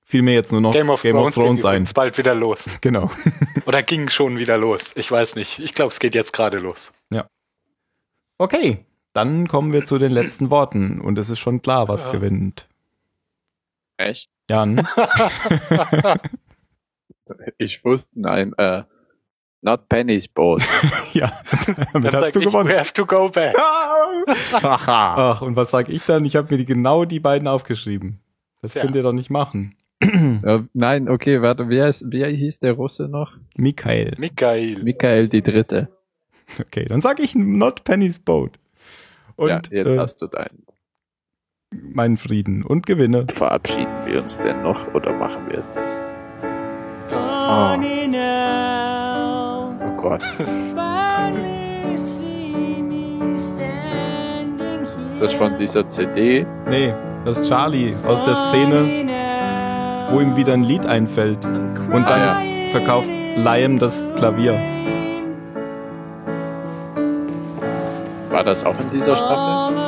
Ja. 0.05 0.09
Fiel 0.11 0.21
mir 0.21 0.33
jetzt 0.33 0.51
nur 0.51 0.61
noch 0.61 0.73
Game 0.73 0.89
of 0.89 1.01
Thrones, 1.01 1.35
ging 1.35 1.45
ein. 1.45 1.57
übrigens 1.57 1.93
bald 1.93 2.17
wieder 2.17 2.35
los. 2.35 2.65
Genau. 2.81 3.09
Oder 3.65 3.81
ging 3.83 4.09
schon 4.09 4.37
wieder 4.37 4.57
los. 4.57 4.91
Ich 4.95 5.09
weiß 5.11 5.35
nicht. 5.35 5.59
Ich 5.59 5.73
glaube, 5.73 5.91
es 5.91 5.99
geht 5.99 6.13
jetzt 6.15 6.33
gerade 6.33 6.57
los. 6.59 6.91
Okay, 8.39 8.83
dann 9.13 9.47
kommen 9.47 9.71
wir 9.73 9.85
zu 9.85 9.99
den 9.99 10.11
letzten 10.11 10.49
Worten. 10.49 10.99
Und 10.99 11.17
es 11.19 11.29
ist 11.29 11.39
schon 11.39 11.61
klar, 11.61 11.87
was 11.87 12.07
Ja. 12.07 12.11
gewinnt. 12.13 12.67
Echt? 13.97 14.27
Jan, 14.49 14.85
Ich 17.57 17.85
wusste, 17.85 18.19
nein, 18.19 18.53
äh, 18.57 18.83
not 19.61 19.87
Penny's 19.87 20.27
Boat. 20.27 20.61
ja, 21.13 21.31
damit 21.93 22.13
Dann 22.13 22.23
hast 22.23 22.35
du 22.35 22.39
ich, 22.41 22.45
gewonnen. 22.47 22.69
we 22.69 22.77
have 22.77 22.91
to 22.91 23.05
go 23.05 23.29
back. 23.29 23.55
Haha. 23.57 25.31
Ach, 25.31 25.41
und 25.41 25.55
was 25.55 25.71
sag 25.71 25.87
ich 25.89 26.03
dann? 26.05 26.25
Ich 26.25 26.35
habe 26.35 26.49
mir 26.51 26.57
die, 26.57 26.65
genau 26.65 27.05
die 27.05 27.19
beiden 27.21 27.47
aufgeschrieben. 27.47 28.19
Das 28.61 28.73
Ja. 28.73 28.81
könnt 28.81 28.95
ihr 28.95 29.03
doch 29.03 29.13
nicht 29.13 29.29
machen. 29.29 29.75
Ja, 30.43 30.63
nein, 30.73 31.09
okay, 31.09 31.41
warte, 31.41 31.69
wer, 31.69 31.87
ist, 31.87 32.03
wer 32.07 32.27
hieß 32.29 32.59
der 32.59 32.73
Russe 32.73 33.07
noch? 33.07 33.33
Michael. 33.55 34.13
Michael. 34.17 34.83
Michael 34.83 35.27
die 35.29 35.41
Dritte. 35.41 35.89
Okay, 36.59 36.85
dann 36.85 37.01
sag 37.01 37.19
ich 37.19 37.35
Not 37.35 37.83
Penny's 37.83 38.19
Boat. 38.19 38.59
Und 39.35 39.49
ja, 39.49 39.61
jetzt 39.71 39.93
äh, 39.93 39.97
hast 39.97 40.21
du 40.21 40.27
deinen. 40.27 40.63
meinen 41.71 42.17
Frieden 42.17 42.63
und 42.63 42.85
gewinne. 42.85 43.25
Verabschieden 43.33 43.91
wir 44.05 44.21
uns 44.21 44.37
denn 44.39 44.61
noch 44.61 44.93
oder 44.93 45.13
machen 45.13 45.47
wir 45.49 45.57
es 45.59 45.69
nicht? 45.69 45.81
Funny 47.09 48.07
now, 48.07 49.75
Oh 49.81 49.95
Gott. 50.01 50.23
Ist 55.07 55.21
das 55.21 55.33
von 55.33 55.57
dieser 55.57 55.87
CD? 55.87 56.45
Nee, 56.69 56.93
das 57.25 57.39
ist 57.39 57.49
Charlie 57.49 57.93
aus 58.05 58.23
der 58.25 58.35
Szene, 58.49 59.05
wo 60.11 60.19
ihm 60.19 60.35
wieder 60.35 60.53
ein 60.53 60.63
Lied 60.63 60.85
einfällt. 60.85 61.45
Und 61.45 62.05
dann 62.07 62.71
verkauft 62.71 63.09
Liam 63.35 63.79
das 63.79 64.03
Klavier. 64.15 64.53
War 68.29 68.43
das 68.43 68.63
auch 68.65 68.79
in 68.79 68.89
dieser 68.91 69.15
Staffel? 69.15 69.82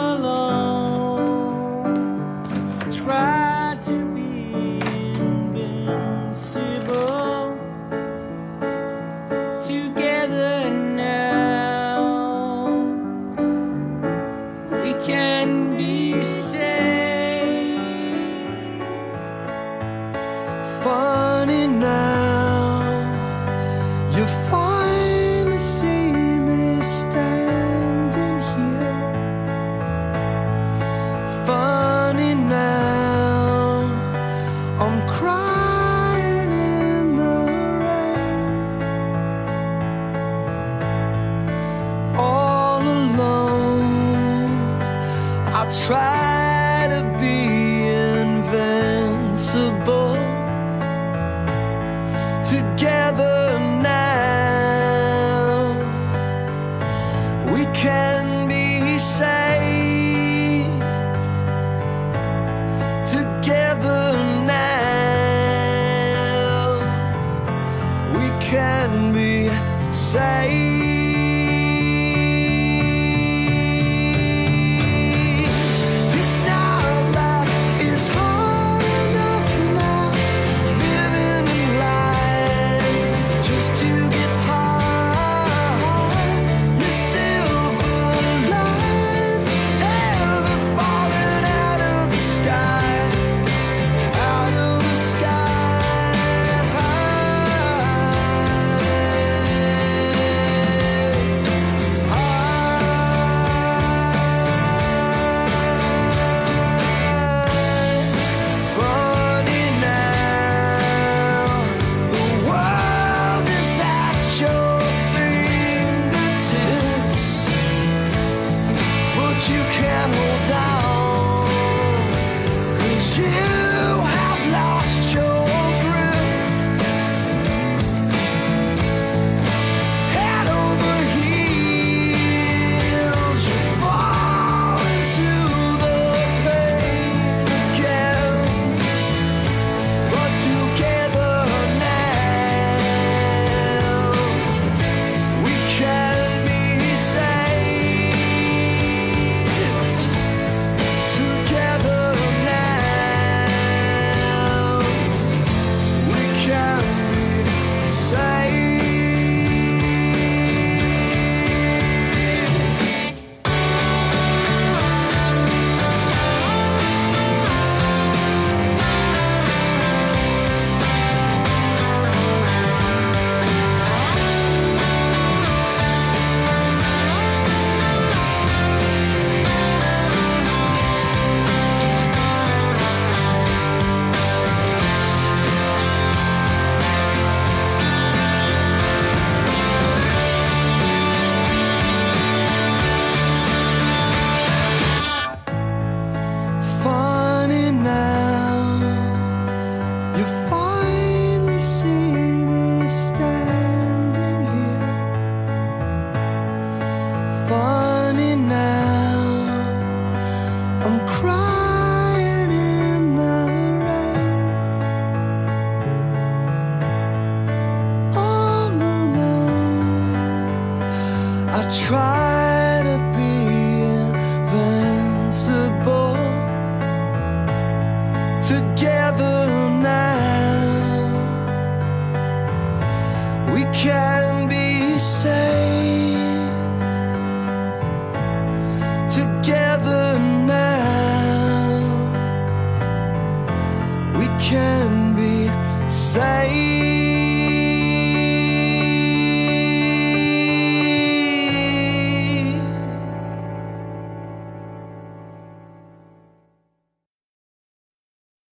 try 45.83 46.24